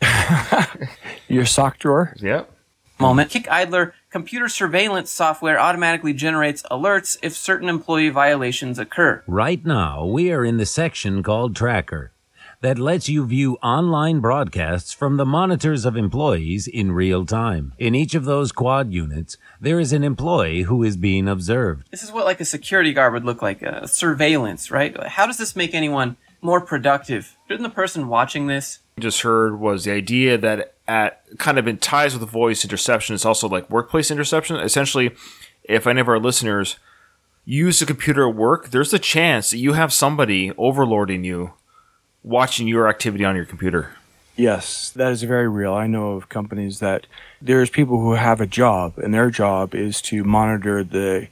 Your 1.29 1.45
sock 1.45 1.79
drawer? 1.79 2.15
Yep. 2.21 2.51
moment. 2.99 3.31
Kickidler 3.31 3.93
computer 4.11 4.49
surveillance 4.49 5.11
software 5.11 5.59
automatically 5.59 6.13
generates 6.13 6.63
alerts 6.71 7.19
if 7.23 7.35
certain 7.35 7.69
employee 7.69 8.11
violations 8.11 8.79
occur. 8.79 9.23
Right 9.27 9.65
now, 9.65 10.05
we 10.05 10.31
are 10.31 10.45
in 10.45 10.57
the 10.57 10.67
section 10.67 11.23
called 11.23 11.57
Tracker 11.57 12.13
that 12.65 12.79
lets 12.79 13.11
you 13.11 13.27
view 13.27 13.59
online 13.63 14.21
broadcasts 14.21 14.91
from 14.93 15.19
the 15.19 15.27
monitors 15.27 15.85
of 15.85 15.99
employees 15.99 16.67
in 16.67 16.93
real 16.93 17.27
time. 17.27 17.75
In 17.77 17.95
each 17.95 18.15
of 18.15 18.25
those 18.25 18.53
quad 18.53 18.91
units, 18.91 19.37
there 19.61 19.79
is 19.79 19.93
an 19.93 20.03
employee 20.03 20.63
who 20.63 20.83
is 20.83 20.97
being 20.97 21.29
observed. 21.29 21.87
This 21.91 22.03
is 22.03 22.11
what 22.11 22.25
like 22.25 22.41
a 22.41 22.45
security 22.47 22.95
guard 22.95 23.13
would 23.13 23.25
look 23.27 23.43
like, 23.43 23.63
uh, 23.63 23.87
surveillance, 23.87 24.71
right? 24.71 24.97
How 25.09 25.27
does 25.27 25.37
this 25.37 25.55
make 25.55 25.75
anyone 25.75 26.17
more 26.41 26.63
productive? 26.63 27.37
Shouldn't 27.49 27.69
the 27.69 27.75
person 27.75 28.09
watching 28.09 28.47
this 28.47 28.79
just 28.99 29.23
heard 29.23 29.59
was 29.59 29.85
the 29.85 29.93
idea 29.93 30.39
that 30.39 30.75
at 30.87 31.23
kind 31.39 31.59
of 31.59 31.67
in 31.67 31.79
ties 31.79 32.17
with 32.17 32.29
voice 32.29 32.65
interception 32.65 33.15
it's 33.15 33.25
also 33.25 33.49
like 33.49 33.69
workplace 33.71 34.11
interception 34.11 34.57
essentially 34.57 35.11
if 35.65 35.87
any 35.87 36.01
of 36.01 36.09
our 36.09 36.19
listeners 36.19 36.77
use 37.45 37.81
a 37.83 37.87
computer 37.87 38.29
at 38.29 38.35
work 38.35 38.71
there's 38.71 38.93
a 38.93 38.99
chance 38.99 39.51
that 39.51 39.59
you 39.59 39.73
have 39.73 39.93
somebody 39.93 40.51
overlording 40.53 41.25
you 41.25 41.53
watching 42.23 42.69
your 42.69 42.89
activity 42.89 43.25
on 43.25 43.35
your 43.35 43.45
computer 43.45 43.97
Yes, 44.37 44.91
that 44.91 45.13
is 45.13 45.23
very 45.23 45.49
real. 45.49 45.75
I 45.75 45.87
know 45.87 46.13
of 46.13 46.29
companies 46.29 46.81
that 46.81 47.07
there's 47.41 47.71
people 47.71 48.01
who 48.01 48.15
have 48.15 48.41
a 48.41 48.47
job, 48.47 48.99
and 48.99 49.15
their 49.15 49.31
job 49.31 49.75
is 49.75 50.03
to 50.03 50.25
monitor 50.25 50.83
the 50.83 51.29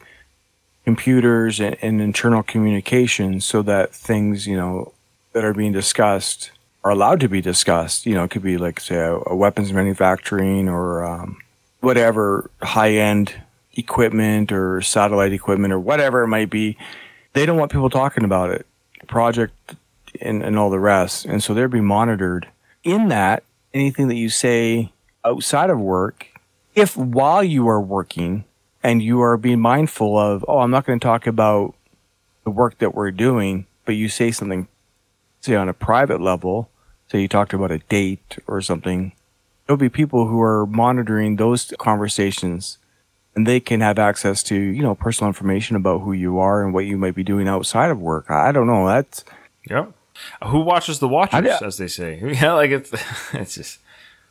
computers 0.85 1.59
and, 1.59 1.77
and 1.83 2.01
internal 2.01 2.43
communications 2.43 3.45
so 3.45 3.61
that 3.63 3.93
things, 3.93 4.47
you 4.47 4.57
know, 4.57 4.93
that 5.33 5.45
are 5.45 5.55
being 5.55 5.73
discussed 5.73 6.53
are 6.85 6.91
allowed 6.91 7.21
to 7.21 7.29
be 7.29 7.41
discussed. 7.41 8.07
You 8.07 8.15
know, 8.15 8.25
it 8.25 8.31
could 8.31 8.43
be 8.43 8.59
like, 8.59 8.81
say, 8.81 8.97
a, 8.97 9.19
a 9.27 9.37
weapons 9.37 9.73
manufacturing 9.73 10.69
or 10.69 11.05
um, 11.05 11.39
whatever 11.81 12.51
high 12.61 12.93
end 12.93 13.35
equipment 13.75 14.53
or 14.53 14.83
satellite 14.83 15.33
equipment 15.33 15.73
or 15.73 15.81
whatever 15.81 16.23
it 16.23 16.29
might 16.29 16.51
be. 16.51 16.77
They 17.33 17.47
don't 17.47 17.57
want 17.57 17.73
people 17.73 17.91
talking 17.91 18.25
about 18.25 18.51
it, 18.51 18.67
project 19.07 19.77
and, 20.21 20.43
and 20.43 20.59
all 20.59 20.71
the 20.71 20.79
rest. 20.79 21.25
And 21.25 21.43
so 21.43 21.55
they're 21.55 21.69
being 21.69 21.87
monitored. 21.87 22.49
In 22.85 23.09
that, 23.09 23.45
anything 23.73 24.09
that 24.09 24.17
you 24.17 24.29
say 24.29 24.93
outside 25.25 25.71
of 25.71 25.79
work, 25.79 26.27
if 26.75 26.97
while 26.97 27.45
you 27.45 27.69
are 27.69 27.81
working 27.81 28.45
and 28.83 29.03
you 29.03 29.21
are 29.23 29.37
being 29.37 29.61
mindful 29.61 30.19
of, 30.19 30.45
oh, 30.49 30.59
I'm 30.59 30.71
not 30.71 30.85
going 30.85 30.99
to 30.99 31.05
talk 31.05 31.27
about 31.27 31.75
the 32.45 32.51
work 32.51 32.79
that 32.79 32.95
we're 32.95 33.13
doing, 33.13 33.67
but 33.85 33.95
you 33.95 34.09
say 34.09 34.33
something, 34.33 34.67
say 35.41 35.55
on 35.55 35.69
a 35.69 35.75
private 35.75 36.21
level, 36.21 36.69
say 37.13 37.21
you 37.23 37.29
talked 37.29 37.53
about 37.53 37.71
a 37.71 37.79
date 37.79 38.39
or 38.47 38.61
something, 38.61 39.13
there'll 39.67 39.79
be 39.79 39.89
people 39.89 40.27
who 40.27 40.41
are 40.41 40.67
monitoring 40.67 41.37
those 41.37 41.73
conversations 41.79 42.79
and 43.37 43.47
they 43.47 43.61
can 43.61 43.81
have 43.81 43.99
access 43.99 44.43
to, 44.45 44.55
you 44.57 44.83
know, 44.83 44.95
personal 44.95 45.29
information 45.29 45.77
about 45.77 46.01
who 46.01 46.13
you 46.13 46.39
are 46.39 46.63
and 46.65 46.75
what 46.75 46.85
you 46.87 46.99
might 46.99 47.15
be 47.15 47.23
doing 47.23 47.49
outside 47.49 47.91
of 47.91 48.01
work. 48.01 48.31
I 48.31 48.51
don't 48.53 48.67
know. 48.67 48.87
That's, 48.87 49.25
yep 49.71 49.93
who 50.45 50.61
watches 50.61 50.99
the 50.99 51.09
watchers 51.09 51.47
I- 51.47 51.65
as 51.67 51.79
they 51.79 51.89
say 51.89 52.21
yeah 52.41 52.53
like 52.53 52.71
it's 52.71 52.93
it's 53.33 53.55
just 53.55 53.79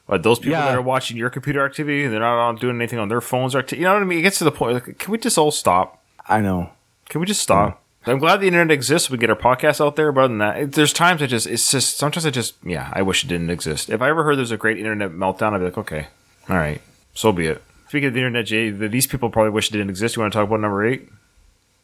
but 0.07 0.21
those 0.21 0.37
people 0.37 0.51
Yeah. 0.51 0.65
that 0.65 0.75
are 0.75 0.81
watching 0.81 1.17
your 1.17 1.31
computer 1.31 1.65
activity 1.65 2.05
they're 2.05 2.19
not 2.19 2.37
on 2.37 2.55
doing 2.57 2.75
anything 2.75 2.99
on 2.99 3.09
their 3.09 3.19
phones 3.19 3.55
or 3.55 3.59
acti- 3.59 3.77
you 3.77 3.83
know 3.83 3.93
what 3.93 4.01
i 4.03 4.05
mean 4.05 4.19
it 4.19 4.21
gets 4.21 4.37
to 4.37 4.43
the 4.43 4.51
point 4.51 4.73
like, 4.75 4.99
can 4.99 5.11
we 5.11 5.17
just 5.17 5.37
all 5.39 5.49
stop 5.51 5.99
I 6.29 6.39
know. 6.39 6.69
Can 7.09 7.19
we 7.19 7.25
just 7.27 7.41
stop? 7.41 7.80
I'm 8.05 8.17
glad 8.17 8.41
the 8.41 8.47
internet 8.47 8.71
exists. 8.73 9.09
We 9.09 9.17
get 9.17 9.29
our 9.29 9.35
podcast 9.35 9.79
out 9.85 9.95
there. 9.95 10.11
But 10.11 10.21
other 10.21 10.27
than 10.29 10.37
that, 10.39 10.57
it, 10.57 10.71
there's 10.73 10.93
times 10.93 11.21
I 11.21 11.27
just, 11.27 11.45
it's 11.47 11.69
just, 11.69 11.97
sometimes 11.97 12.25
I 12.25 12.31
just, 12.31 12.55
yeah, 12.65 12.89
I 12.93 13.01
wish 13.03 13.23
it 13.23 13.27
didn't 13.27 13.49
exist. 13.51 13.89
If 13.89 14.01
I 14.01 14.09
ever 14.09 14.23
heard 14.23 14.37
there's 14.37 14.51
a 14.51 14.57
great 14.57 14.77
internet 14.77 15.11
meltdown, 15.11 15.53
I'd 15.53 15.59
be 15.59 15.65
like, 15.65 15.77
okay, 15.77 16.07
all 16.49 16.55
right, 16.57 16.81
so 17.13 17.31
be 17.31 17.47
it. 17.47 17.61
Speaking 17.89 18.07
of 18.07 18.13
the 18.13 18.19
internet, 18.19 18.45
Jay, 18.45 18.71
th- 18.71 18.89
these 18.91 19.05
people 19.05 19.29
probably 19.29 19.51
wish 19.51 19.69
it 19.69 19.73
didn't 19.73 19.89
exist. 19.89 20.15
You 20.15 20.21
want 20.21 20.33
to 20.33 20.39
talk 20.39 20.47
about 20.47 20.61
number 20.61 20.85
eight? 20.85 21.09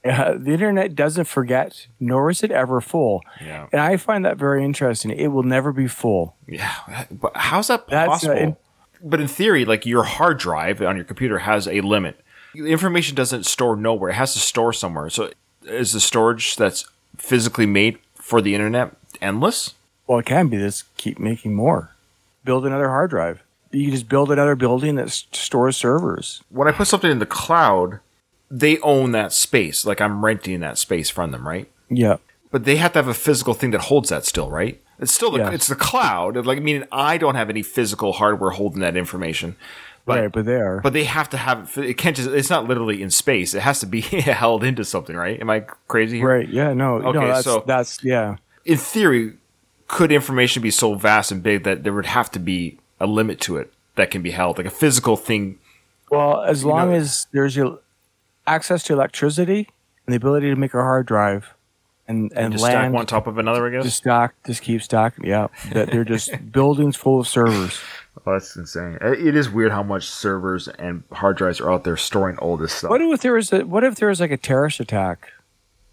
Uh, 0.05 0.35
the 0.37 0.53
internet 0.53 0.95
doesn't 0.95 1.25
forget, 1.25 1.87
nor 1.99 2.29
is 2.29 2.41
it 2.43 2.49
ever 2.51 2.79
full. 2.79 3.21
Yeah. 3.41 3.67
And 3.71 3.81
I 3.81 3.97
find 3.97 4.23
that 4.25 4.37
very 4.37 4.63
interesting. 4.63 5.11
It 5.11 5.27
will 5.27 5.43
never 5.43 5.73
be 5.73 5.87
full. 5.87 6.35
Yeah, 6.47 7.05
but 7.11 7.35
how's 7.35 7.67
that 7.67 7.91
uh, 7.91 8.05
possible? 8.05 8.35
in- 8.37 8.57
but 9.03 9.19
in 9.19 9.27
theory, 9.27 9.65
like 9.65 9.85
your 9.85 10.03
hard 10.03 10.39
drive 10.39 10.81
on 10.81 10.95
your 10.95 11.05
computer 11.05 11.39
has 11.39 11.67
a 11.67 11.81
limit. 11.81 12.19
The 12.55 12.71
information 12.71 13.13
doesn't 13.15 13.45
store 13.45 13.75
nowhere; 13.75 14.09
it 14.09 14.15
has 14.15 14.33
to 14.33 14.39
store 14.39 14.73
somewhere. 14.73 15.09
So, 15.11 15.31
is 15.67 15.93
the 15.93 15.99
storage 15.99 16.55
that's 16.55 16.85
physically 17.17 17.65
made 17.65 17.99
for 18.15 18.41
the 18.41 18.55
internet 18.55 18.95
endless? 19.21 19.73
Well, 20.05 20.19
it 20.19 20.25
can 20.25 20.47
be. 20.47 20.57
Just 20.57 20.85
keep 20.97 21.19
making 21.19 21.53
more. 21.55 21.91
Build 22.45 22.65
another 22.65 22.89
hard 22.89 23.09
drive. 23.09 23.43
You 23.71 23.83
can 23.85 23.91
just 23.93 24.07
build 24.09 24.31
another 24.31 24.55
building 24.55 24.95
that 24.95 25.09
stores 25.11 25.75
servers. 25.75 26.41
When 26.49 26.67
I 26.67 26.71
put 26.71 26.87
something 26.87 27.11
in 27.11 27.19
the 27.19 27.25
cloud, 27.25 27.99
they 28.49 28.79
own 28.79 29.11
that 29.11 29.33
space. 29.33 29.85
Like 29.85 29.99
I'm 29.99 30.23
renting 30.23 30.61
that 30.61 30.77
space 30.77 31.09
from 31.09 31.31
them, 31.31 31.47
right? 31.47 31.69
Yeah. 31.89 32.17
But 32.49 32.63
they 32.63 32.77
have 32.77 32.93
to 32.93 32.99
have 32.99 33.07
a 33.09 33.13
physical 33.13 33.53
thing 33.53 33.71
that 33.71 33.81
holds 33.81 34.07
that 34.09 34.25
still, 34.25 34.49
right? 34.49 34.81
It's 34.99 35.11
still 35.11 35.31
the, 35.31 35.39
Yes. 35.39 35.53
it's 35.53 35.67
the 35.67 35.75
cloud. 35.75 36.45
Like 36.45 36.57
I 36.57 36.61
mean, 36.61 36.85
I 36.91 37.17
don't 37.17 37.35
have 37.35 37.49
any 37.49 37.61
physical 37.61 38.13
hardware 38.13 38.51
holding 38.51 38.79
that 38.79 38.95
information. 38.95 39.57
But 40.07 40.19
right, 40.21 40.31
but 40.31 40.45
they 40.45 40.55
are. 40.55 40.79
but 40.81 40.93
they 40.93 41.03
have 41.03 41.29
to 41.31 41.37
have 41.37 41.77
it. 41.77 41.85
It 41.85 41.93
can't 41.99 42.15
just. 42.15 42.29
It's 42.29 42.49
not 42.49 42.65
literally 42.67 43.01
in 43.03 43.11
space. 43.11 43.53
It 43.53 43.59
has 43.59 43.79
to 43.81 43.85
be 43.85 43.99
held 44.41 44.63
into 44.63 44.83
something, 44.85 45.15
right? 45.15 45.39
Am 45.39 45.49
I 45.49 45.59
crazy 45.89 46.17
here? 46.17 46.27
right. 46.29 46.47
Yeah. 46.47 46.71
No. 46.73 46.95
Okay, 46.95 47.19
no. 47.19 47.27
That's 47.27 47.43
so- 47.43 47.63
that's 47.67 48.03
yeah. 48.03 48.37
in 48.65 48.77
theory, 48.77 49.33
could 49.87 50.11
information 50.11 50.61
be 50.63 50.71
so 50.71 50.95
vast 50.95 51.31
and 51.31 51.43
big 51.43 51.63
that 51.65 51.83
there 51.83 51.91
would 51.93 52.05
have 52.07 52.31
to 52.31 52.39
be 52.39 52.79
a 52.99 53.05
limit 53.05 53.39
to 53.41 53.57
it 53.57 53.71
that 53.95 54.09
can 54.09 54.21
be 54.21 54.31
held, 54.31 54.57
like 54.57 54.65
a 54.65 54.71
physical 54.71 55.17
thing? 55.17 55.59
Well, 56.09 56.41
as 56.41 56.63
long 56.63 56.89
know- 56.91 56.95
as 56.97 57.27
there's 57.33 57.57
el- 57.57 57.81
access 58.47 58.83
to 58.83 58.93
electricity 58.93 59.67
and 60.05 60.13
the 60.13 60.15
ability 60.17 60.49
to 60.49 60.55
make 60.55 60.73
a 60.73 60.77
hard 60.81 61.05
drive, 61.05 61.53
and 62.07 62.31
and 62.33 62.53
Just 62.53 62.63
stack 62.63 62.75
land 62.75 62.93
one 62.93 63.01
on 63.01 63.05
top 63.07 63.27
of 63.27 63.37
another, 63.37 63.67
I 63.67 63.71
guess. 63.71 63.83
just 63.83 63.97
stack, 63.97 64.35
just 64.45 64.61
keep 64.61 64.81
stacking. 64.81 65.25
Yeah, 65.25 65.47
that 65.73 65.91
they're 65.91 66.05
just 66.05 66.31
buildings 66.53 66.95
full 66.95 67.19
of 67.19 67.27
servers. 67.27 67.77
Oh, 68.27 68.33
that's 68.33 68.55
insane. 68.55 68.97
It 69.01 69.35
is 69.35 69.49
weird 69.49 69.71
how 69.71 69.83
much 69.83 70.07
servers 70.07 70.67
and 70.67 71.03
hard 71.11 71.37
drives 71.37 71.59
are 71.61 71.71
out 71.71 71.83
there 71.83 71.97
storing 71.97 72.37
all 72.37 72.57
this 72.57 72.73
stuff. 72.73 72.89
What 72.89 73.01
if 73.01 73.21
there 73.21 73.33
was 73.33 73.51
a 73.53 73.65
what 73.65 73.83
if 73.83 73.95
there 73.95 74.09
was 74.09 74.19
like 74.19 74.31
a 74.31 74.37
terrorist 74.37 74.79
attack? 74.79 75.31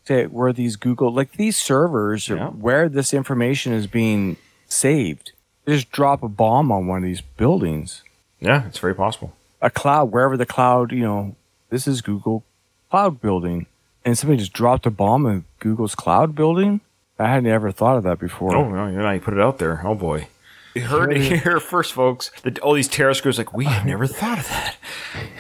Say 0.06 0.26
where 0.26 0.52
these 0.52 0.76
Google 0.76 1.12
like 1.12 1.32
these 1.32 1.56
servers 1.56 2.28
Yeah. 2.28 2.48
where 2.48 2.88
this 2.88 3.14
information 3.14 3.72
is 3.72 3.86
being 3.86 4.36
saved. 4.66 5.32
Just 5.66 5.90
drop 5.92 6.22
a 6.22 6.28
bomb 6.28 6.70
on 6.70 6.86
one 6.86 6.98
of 6.98 7.04
these 7.04 7.22
buildings. 7.22 8.02
yeah, 8.40 8.66
it's 8.66 8.78
very 8.78 8.94
possible. 8.94 9.32
A 9.62 9.70
cloud, 9.70 10.12
wherever 10.12 10.36
the 10.36 10.44
cloud, 10.44 10.92
you 10.92 11.00
know, 11.00 11.36
this 11.70 11.86
is 11.88 12.02
Google 12.02 12.44
cloud 12.90 13.20
building. 13.22 13.66
And 14.04 14.18
somebody 14.18 14.40
just 14.40 14.52
dropped 14.52 14.84
a 14.84 14.90
bomb 14.90 15.24
in 15.24 15.44
Google's 15.60 15.94
cloud 15.94 16.34
building. 16.34 16.82
I 17.18 17.28
hadn't 17.28 17.46
ever 17.46 17.72
thought 17.72 17.96
of 17.96 18.02
that 18.02 18.18
before. 18.18 18.54
Oh, 18.54 18.68
no, 18.68 18.86
you 18.88 18.98
know, 18.98 19.10
you 19.10 19.20
put 19.20 19.32
it 19.32 19.40
out 19.40 19.58
there. 19.58 19.80
Oh 19.86 19.94
boy. 19.94 20.26
You 20.74 20.82
heard 20.82 21.12
it 21.12 21.40
here 21.40 21.60
first, 21.60 21.92
folks. 21.92 22.30
That 22.42 22.58
all 22.58 22.74
these 22.74 22.88
terrorist 22.88 23.22
groups 23.22 23.38
like 23.38 23.52
we 23.52 23.66
have 23.66 23.86
never 23.86 24.06
thought 24.06 24.38
of 24.38 24.48
that. 24.48 24.76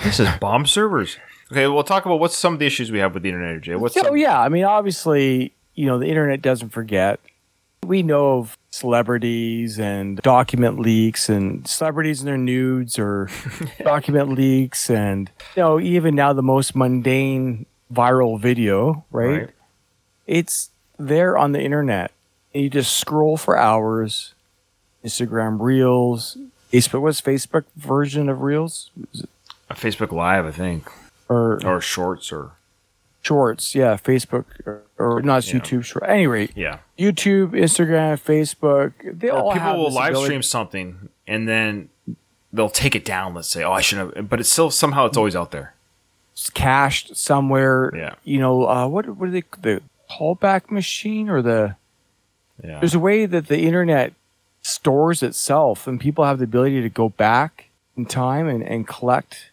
This 0.02 0.20
is 0.20 0.28
bomb 0.40 0.66
servers. 0.66 1.16
Okay, 1.52 1.66
we'll 1.66 1.84
talk 1.84 2.06
about 2.06 2.20
what's 2.20 2.36
some 2.36 2.54
of 2.54 2.58
the 2.58 2.66
issues 2.66 2.90
we 2.90 2.98
have 2.98 3.14
with 3.14 3.22
the 3.22 3.28
internet, 3.28 3.60
Jay. 3.62 3.74
What's 3.74 3.94
So 3.94 4.02
some, 4.02 4.16
yeah, 4.16 4.40
I 4.40 4.48
mean, 4.48 4.64
obviously, 4.64 5.52
you 5.74 5.86
know, 5.86 5.98
the 5.98 6.06
internet 6.06 6.40
doesn't 6.40 6.70
forget. 6.70 7.20
We 7.84 8.02
know 8.02 8.38
of 8.38 8.56
celebrities 8.70 9.78
and 9.78 10.18
document 10.22 10.80
leaks 10.80 11.28
and 11.28 11.66
celebrities 11.68 12.20
and 12.20 12.28
their 12.28 12.38
nudes 12.38 12.98
or 12.98 13.28
document 13.84 14.30
leaks 14.30 14.88
and 14.88 15.30
you 15.54 15.62
know, 15.62 15.78
even 15.78 16.14
now 16.14 16.32
the 16.32 16.42
most 16.42 16.74
mundane 16.74 17.66
viral 17.92 18.40
video, 18.40 19.04
right? 19.10 19.26
Right. 19.40 19.50
It's 20.26 20.70
there 20.98 21.36
on 21.36 21.52
the 21.52 21.60
internet. 21.60 22.10
And 22.54 22.62
you 22.62 22.70
just 22.70 22.96
scroll 22.96 23.36
for 23.36 23.56
hours. 23.58 24.34
Instagram 25.04 25.60
Reels, 25.60 26.36
Facebook. 26.72 27.02
What's 27.02 27.20
Facebook 27.20 27.64
version 27.76 28.28
of 28.28 28.40
Reels? 28.42 28.90
A 29.70 29.74
Facebook 29.74 30.12
Live, 30.12 30.46
I 30.46 30.50
think, 30.50 30.88
Or 31.28 31.60
or 31.64 31.80
Shorts, 31.80 32.32
or 32.32 32.52
Shorts? 33.22 33.74
Yeah, 33.74 33.96
Facebook 33.96 34.44
or, 34.66 34.82
or 34.98 35.22
not 35.22 35.46
Yeah. 35.46 35.60
YouTube 35.60 35.84
Short. 35.84 36.04
At 36.04 36.10
any 36.10 36.26
rate, 36.26 36.52
yeah. 36.54 36.78
YouTube, 36.98 37.50
Instagram, 37.52 38.20
Facebook, 38.20 38.92
they 39.02 39.28
all 39.28 39.48
Or 39.48 39.52
people 39.54 39.68
have 39.68 39.76
will 39.76 39.90
live 39.92 40.10
ability- 40.10 40.26
stream 40.26 40.42
something 40.42 41.08
and 41.26 41.48
then 41.48 41.88
they'll 42.52 42.68
take 42.68 42.94
it 42.94 43.04
down. 43.04 43.34
Let's 43.34 43.48
say, 43.48 43.62
oh, 43.64 43.72
I 43.72 43.80
shouldn't 43.80 44.16
have, 44.16 44.28
but 44.28 44.40
it's 44.40 44.50
still 44.50 44.70
somehow 44.70 45.06
it's 45.06 45.16
always 45.16 45.34
out 45.36 45.50
there. 45.50 45.74
It's 46.32 46.50
cached 46.50 47.16
somewhere. 47.16 47.92
Yeah. 47.94 48.14
You 48.24 48.38
know, 48.40 48.66
uh, 48.68 48.86
what 48.88 49.08
what 49.08 49.28
are 49.28 49.32
they 49.32 49.44
the 49.60 49.82
callback 50.10 50.70
machine 50.70 51.28
or 51.28 51.40
the 51.42 51.76
Yeah, 52.62 52.78
there's 52.80 52.94
a 52.94 52.98
way 53.00 53.26
that 53.26 53.48
the 53.48 53.60
internet 53.60 54.12
stores 54.64 55.22
itself 55.22 55.86
and 55.86 56.00
people 56.00 56.24
have 56.24 56.38
the 56.38 56.44
ability 56.44 56.80
to 56.82 56.88
go 56.88 57.10
back 57.10 57.68
in 57.96 58.06
time 58.06 58.48
and, 58.48 58.62
and 58.62 58.88
collect. 58.88 59.50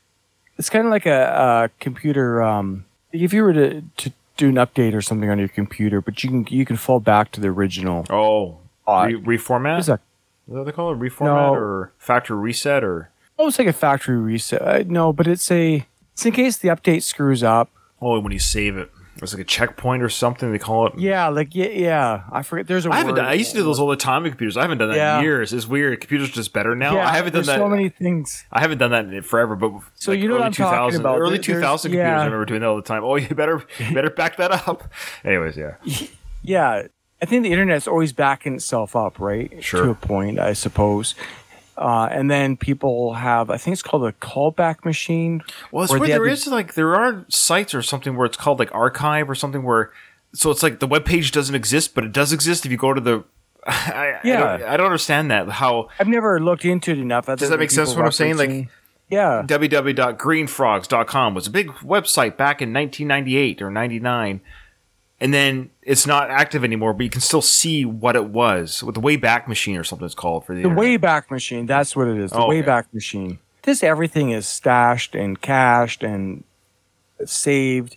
It's 0.58 0.70
kind 0.70 0.86
of 0.86 0.92
like 0.92 1.06
a, 1.06 1.22
a 1.66 1.70
computer. 1.80 2.42
Um, 2.42 2.86
if 3.12 3.34
you 3.34 3.44
were 3.44 3.54
to, 3.54 3.82
to 3.98 4.12
do 4.38 4.50
an 4.50 4.56
update 4.56 4.96
or 4.96 5.02
something 5.02 5.30
on 5.30 5.38
your 5.38 5.48
computer, 5.50 6.02
but 6.02 6.24
you 6.24 6.30
can 6.30 6.48
you 6.50 6.66
can 6.66 6.78
fall 6.78 7.00
back 7.00 7.32
to 7.34 7.42
the 7.42 7.50
original. 7.50 8.06
oh, 8.10 8.58
re- 8.88 9.14
reformat. 9.38 9.80
Is 9.80 9.86
that 9.88 10.00
Is 10.48 10.54
that 10.54 10.60
what 10.60 10.64
they 10.66 10.72
call 10.72 10.92
it? 10.94 11.00
Reformat 11.00 11.26
No. 11.26 11.54
or 11.54 11.92
factory 11.98 12.38
reset 12.38 12.84
or 12.84 13.10
almost 13.38 13.60
like 13.60 13.68
a 13.68 13.74
factory 13.74 14.18
reset? 14.18 14.62
Uh, 14.62 14.84
no, 14.88 15.12
but 15.12 15.28
it's 15.28 15.52
a 15.52 15.86
it's 16.14 16.26
in 16.26 16.32
case 16.32 16.58
the 16.58 16.70
update 16.70 17.04
screws 17.04 17.44
up. 17.44 17.70
oh, 18.02 18.20
when 18.20 18.32
you 18.32 18.40
save 18.40 18.78
it, 18.78 18.92
it's 19.24 19.34
like 19.34 19.42
a 19.42 19.46
checkpoint 19.46 20.04
or 20.04 20.10
something. 20.10 20.52
They 20.52 20.60
call 20.60 20.88
it. 20.88 20.94
Yeah, 20.98 21.28
like 21.30 21.54
yeah, 21.56 21.68
yeah. 21.68 22.24
I 22.32 22.42
forget. 22.44 22.68
There's 22.68 22.86
a 22.86 22.90
I 22.92 22.98
haven't. 22.98 23.14
word. 23.14 23.18
Done, 23.22 23.26
I 23.26 23.34
used 23.34 23.52
to 23.52 23.58
do 23.58 23.64
those 23.64 23.80
all 23.80 23.88
the 23.88 23.96
time 23.96 24.24
with 24.24 24.32
computers. 24.34 24.58
I 24.58 24.62
haven't 24.62 24.78
done 24.80 24.90
that 24.90 24.96
Yeah. 24.98 25.18
in 25.20 25.24
years. 25.24 25.54
It's 25.54 25.68
weird. 25.68 26.00
Computers 26.02 26.30
are 26.30 26.34
just 26.34 26.54
better 26.54 26.76
now. 26.76 26.96
Yeah, 26.96 27.08
I 27.08 27.12
haven't 27.12 27.34
done 27.34 27.44
that. 27.46 27.58
so 27.58 27.68
many 27.70 27.90
things. 27.90 28.44
I 28.52 28.60
haven't 28.62 28.78
done 28.80 28.92
that 28.92 29.06
in 29.06 29.22
forever, 29.22 29.56
but 29.56 29.72
So 29.96 30.12
like 30.12 30.20
you 30.22 30.28
know 30.28 30.36
what 30.36 30.44
I'm 30.44 30.52
talking 30.52 31.00
about. 31.00 31.20
Early 31.20 31.38
There- 31.38 31.44
two 31.44 31.54
computers. 31.62 31.86
yeah. 31.94 32.20
I 32.22 32.26
remember 32.26 32.46
doing 32.46 32.62
that 32.62 32.68
all 32.68 32.76
the 32.76 32.82
time. 32.82 33.04
Oh, 33.04 33.16
you 33.16 33.28
better 33.36 33.64
you 33.80 33.94
better 33.94 34.10
back 34.10 34.38
that 34.38 34.52
up. 34.68 34.92
Anyways, 35.24 35.58
yeah. 35.58 35.76
Yeah, 36.44 36.88
I 37.22 37.26
think 37.28 37.44
the 37.44 37.52
internet's 37.52 37.88
always 37.88 38.14
backing 38.14 38.56
itself 38.56 38.96
up, 38.96 39.20
right? 39.20 39.64
Sure. 39.64 39.84
To 39.84 39.90
a 39.92 39.94
point, 39.96 40.40
I 40.40 40.54
suppose. 40.54 41.14
Uh, 41.78 42.08
and 42.12 42.30
then 42.30 42.58
people 42.58 43.14
have, 43.14 43.50
I 43.50 43.58
think 43.58 43.74
it's 43.74 43.82
called 43.82 44.04
a 44.06 44.12
callback 44.14 44.84
machine. 44.86 45.42
Well, 45.72 45.84
it's 45.84 45.92
where 45.92 46.00
have 46.00 46.08
There 46.08 46.26
the- 46.26 46.32
is 46.32 46.48
like 46.48 46.74
there 46.76 46.96
are 46.96 47.26
sites 47.30 47.74
or 47.74 47.82
something 47.82 48.16
where 48.16 48.26
it's 48.26 48.38
called 48.38 48.60
like 48.60 48.74
archive 48.76 49.30
or 49.30 49.36
something 49.36 49.64
where 49.64 49.92
so 50.34 50.50
it's 50.52 50.64
like 50.64 50.80
the 50.80 50.88
web 50.88 51.04
page 51.06 51.32
doesn't 51.32 51.56
exist, 51.56 51.94
but 51.96 52.04
it 52.04 52.12
does 52.14 52.32
exist 52.34 52.66
if 52.66 52.72
you 52.72 52.78
go 52.78 52.94
to 52.94 53.02
the. 53.02 53.24
I, 53.68 53.72
I, 53.74 54.20
Yeah. 54.24 54.58
don't, 54.58 54.70
I 54.70 54.78
don't 54.78 54.86
understand 54.88 55.30
that. 55.32 55.50
How 55.50 55.90
I've 56.00 56.08
never 56.08 56.40
looked 56.40 56.66
into 56.66 56.92
it 56.92 56.98
enough. 57.00 57.26
Does 57.26 57.50
that 57.50 57.60
make 57.60 57.72
sense 57.72 57.96
what 57.96 58.06
I'm 58.06 58.12
saying? 58.12 58.38
Like- 58.38 58.70
yeah, 59.10 59.44
www.greenfrogs.com 59.46 61.34
was 61.34 61.48
a 61.48 61.50
big 61.50 61.68
website 61.80 62.38
back 62.38 62.62
in 62.62 62.72
1998 62.74 63.62
or 63.62 63.70
99 63.70 64.42
and 65.22 65.34
then 65.34 65.70
it's 65.84 66.06
not 66.06 66.30
active 66.30 66.64
anymore 66.66 66.94
but 66.94 67.04
you 67.04 67.10
can 67.10 67.22
still 67.22 67.42
see 67.42 67.86
what 67.86 68.16
it 68.18 68.26
was 68.26 68.84
with 68.84 68.96
the 68.96 69.02
wayback 69.02 69.48
machine 69.48 69.78
or 69.78 69.84
something 69.86 70.06
it's 70.06 70.14
called 70.16 70.44
for 70.46 70.54
the, 70.54 70.64
the 70.64 70.70
internet. 70.70 71.02
Wayback 71.02 71.32
Machine. 71.32 71.66
That's 71.68 71.96
what 71.96 72.08
it 72.10 72.18
is. 72.18 72.32
The 72.32 72.38
Oh, 72.38 72.48
okay. 72.52 72.62
Wayback 72.64 72.86
Machine. 72.94 73.40
This 73.64 73.84
everything 73.84 74.32
is 74.32 74.46
stashed 74.48 75.16
and 75.16 75.40
cached 75.40 76.04
and 76.04 76.44
saved. 77.26 77.96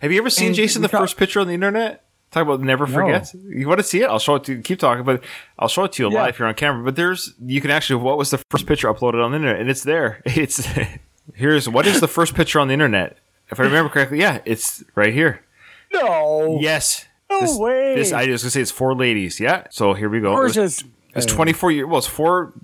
have 0.00 0.12
you 0.12 0.18
ever 0.18 0.30
seen 0.30 0.46
And 0.48 0.54
jason 0.54 0.82
the 0.82 0.88
talk- 0.88 1.00
first 1.00 1.16
picture 1.16 1.40
on 1.40 1.48
the 1.48 1.54
internet 1.54 2.04
talk 2.30 2.42
about 2.44 2.60
never 2.60 2.86
No. 2.86 2.92
forget 2.94 3.34
you 3.34 3.66
want 3.68 3.78
to 3.80 3.84
see 3.84 4.00
it 4.02 4.06
i'll 4.08 4.18
show 4.20 4.36
it 4.36 4.44
to 4.44 4.54
you 4.54 4.62
keep 4.62 4.78
talking 4.78 5.04
but 5.04 5.22
i'll 5.58 5.68
show 5.68 5.84
it 5.84 5.92
to 5.92 6.04
you 6.04 6.10
Yeah. 6.12 6.22
live 6.22 6.36
here 6.36 6.46
on 6.46 6.54
camera 6.54 6.82
but 6.84 6.96
there's 6.96 7.34
you 7.44 7.60
can 7.60 7.70
actually 7.70 8.02
what 8.02 8.16
was 8.16 8.30
the 8.30 8.38
first 8.50 8.66
picture 8.66 8.86
uploaded 8.92 9.22
on 9.24 9.32
the 9.32 9.36
internet 9.36 9.60
and 9.60 9.68
it's 9.68 9.82
there 9.82 10.22
it's 10.26 10.66
here's 11.34 11.68
what 11.68 11.86
is 11.86 12.00
the 12.00 12.08
first 12.08 12.34
picture 12.34 12.58
on 12.60 12.68
the 12.68 12.74
internet 12.74 13.18
if 13.50 13.58
i 13.60 13.64
remember 13.64 13.88
correctly 13.90 14.18
yeah 14.20 14.40
it's 14.44 14.82
right 14.94 15.12
here 15.12 15.42
No. 15.92 16.58
yes 16.60 17.06
No 17.30 17.40
this, 17.40 17.56
way. 17.58 17.94
This 17.94 18.12
I 18.12 18.26
was 18.26 18.42
gonna 18.42 18.50
say 18.50 18.60
it's 18.60 18.70
four 18.70 18.94
ladies. 18.94 19.40
Yeah. 19.40 19.64
So 19.70 19.94
here 19.94 20.08
we 20.08 20.20
go. 20.20 20.36
It 20.38 20.42
was- 20.42 20.54
Versus. 20.56 20.84
It's 21.14 21.26
24 21.26 21.70
years. 21.72 21.86
Well, 21.88 21.98
it's 21.98 22.06
four, 22.06 22.54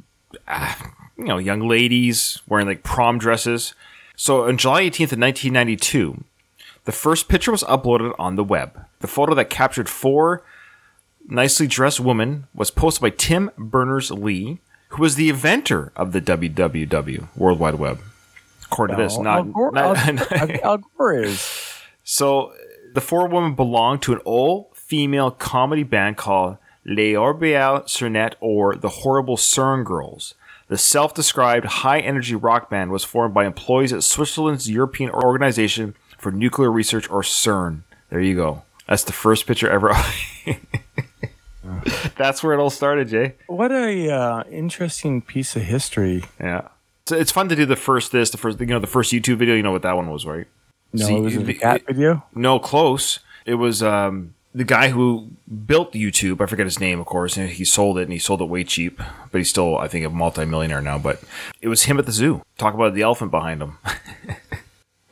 uh, 0.47 0.75
you 1.19 1.25
know, 1.25 1.37
young 1.37 1.69
ladies 1.69 2.41
wearing 2.49 2.67
like 2.67 2.83
prom 2.83 3.19
dresses. 3.19 3.75
So 4.17 4.49
on 4.49 4.57
July 4.57 4.85
18th 4.85 5.13
of 5.13 5.19
1992, 5.19 6.25
the 6.85 6.93
first 6.93 7.29
picture 7.29 7.51
was 7.51 7.63
uploaded 7.65 8.15
on 8.19 8.37
the 8.37 8.45
web. 8.45 8.87
The 9.01 9.07
photo 9.07 9.35
that 9.35 9.51
captured 9.51 9.89
four 9.89 10.43
nicely 11.29 11.67
dressed 11.67 12.01
women 12.01 12.47
was 12.55 12.71
posted 12.71 13.03
by 13.03 13.11
Tim 13.11 13.51
Berners 13.59 14.11
Lee, 14.11 14.61
who 14.89 15.03
was 15.03 15.17
the 15.17 15.29
inventor 15.29 15.93
of 15.95 16.13
the 16.13 16.21
WWW 16.23 17.29
World 17.37 17.59
Wide 17.59 17.75
Web. 17.75 18.01
According 18.65 18.97
to 18.97 19.03
this, 19.03 19.17
Al 19.17 19.23
not, 19.23 19.53
Gore, 19.53 19.73
not- 19.73 19.99
Al, 20.33 20.51
Al 20.65 20.79
Gore 20.97 21.23
is. 21.23 21.75
so 22.03 22.55
the 22.95 23.01
four 23.01 23.27
women 23.29 23.55
belonged 23.55 24.03
to 24.03 24.13
an 24.13 24.19
all 24.25 24.71
female 24.75 25.31
comedy 25.31 25.83
band 25.83 26.17
called 26.17 26.57
Les 26.85 27.15
Horribles 27.15 27.85
Cernettes 27.85 28.35
or 28.41 28.75
the 28.75 28.89
Horrible 28.89 29.37
CERN 29.37 29.85
Girls. 29.85 30.35
The 30.69 30.79
self 30.79 31.15
described 31.15 31.67
high 31.67 32.01
energy 32.01 32.35
rock 32.35 32.69
band 32.71 32.91
was 32.91 33.05
formed 33.05 33.35
by 33.35 33.47
employees 33.47 33.93
at 33.93 34.03
Switzerland's 34.03 34.71
European 34.71 35.11
Organization 35.11 35.95
for 36.19 36.31
Nuclear 36.31 36.71
Research 36.71 37.09
or 37.11 37.23
CERN. 37.23 37.83
There 38.11 38.21
you 38.21 38.35
go. 38.35 38.63
That's 38.87 39.05
the 39.05 39.13
first 39.13 39.47
picture 39.47 39.69
ever. 39.71 39.95
That's 42.17 42.43
where 42.43 42.55
it 42.55 42.59
all 42.59 42.71
started, 42.71 43.09
Jay. 43.09 43.35
What 43.47 43.71
a 43.71 44.11
uh, 44.11 44.45
interesting 44.51 45.23
piece 45.23 45.57
of 45.57 45.63
history. 45.63 46.25
Yeah. 46.41 46.69
So 47.07 47.17
it's 47.17 47.33
fun 47.33 47.49
to 47.49 47.57
do 47.57 47.65
the 47.65 47.77
first 47.77 48.13
this, 48.13 48.31
the 48.31 48.39
first 48.39 48.61
you 48.61 48.67
know, 48.67 48.79
the 48.79 48.87
first 48.87 49.13
YouTube 49.13 49.37
video, 49.37 49.55
you 49.55 49.63
know 49.63 49.73
what 49.73 49.83
that 49.83 49.97
one 49.97 50.11
was, 50.11 50.27
right? 50.27 50.47
No, 50.93 51.07
See, 51.07 51.17
it 51.17 51.21
was 51.21 51.37
a 51.37 51.55
cat 51.55 51.83
video. 51.87 52.25
No, 52.35 52.59
close. 52.59 53.19
It 53.45 53.55
was 53.55 53.83
um, 53.83 54.35
the 54.55 54.65
guy 54.65 54.89
who 54.89 55.31
built 55.67 55.93
YouTube, 55.93 56.41
I 56.41 56.47
forget 56.47 56.67
his 56.67 56.81
name, 56.81 56.99
of 57.01 57.07
course, 57.07 57.37
and 57.37 57.49
he 57.51 57.65
sold 57.65 57.99
it 57.99 58.03
and 58.03 58.13
he 58.13 58.19
sold 58.19 58.41
it 58.41 58.47
way 58.47 58.65
cheap, 58.65 58.99
but 59.31 59.39
he's 59.39 59.51
still, 59.51 59.77
I 59.79 59.89
think, 59.89 60.05
a 60.07 60.11
multimillionaire 60.11 60.81
now. 60.83 60.99
But 60.99 61.23
it 61.61 61.69
was 61.69 61.85
him 61.85 61.99
at 61.99 62.07
the 62.07 62.13
zoo. 62.13 62.43
Talk 62.57 62.75
about 62.75 62.95
the 62.95 63.03
elephant 63.03 63.31
behind 63.31 63.63
him. 63.63 63.79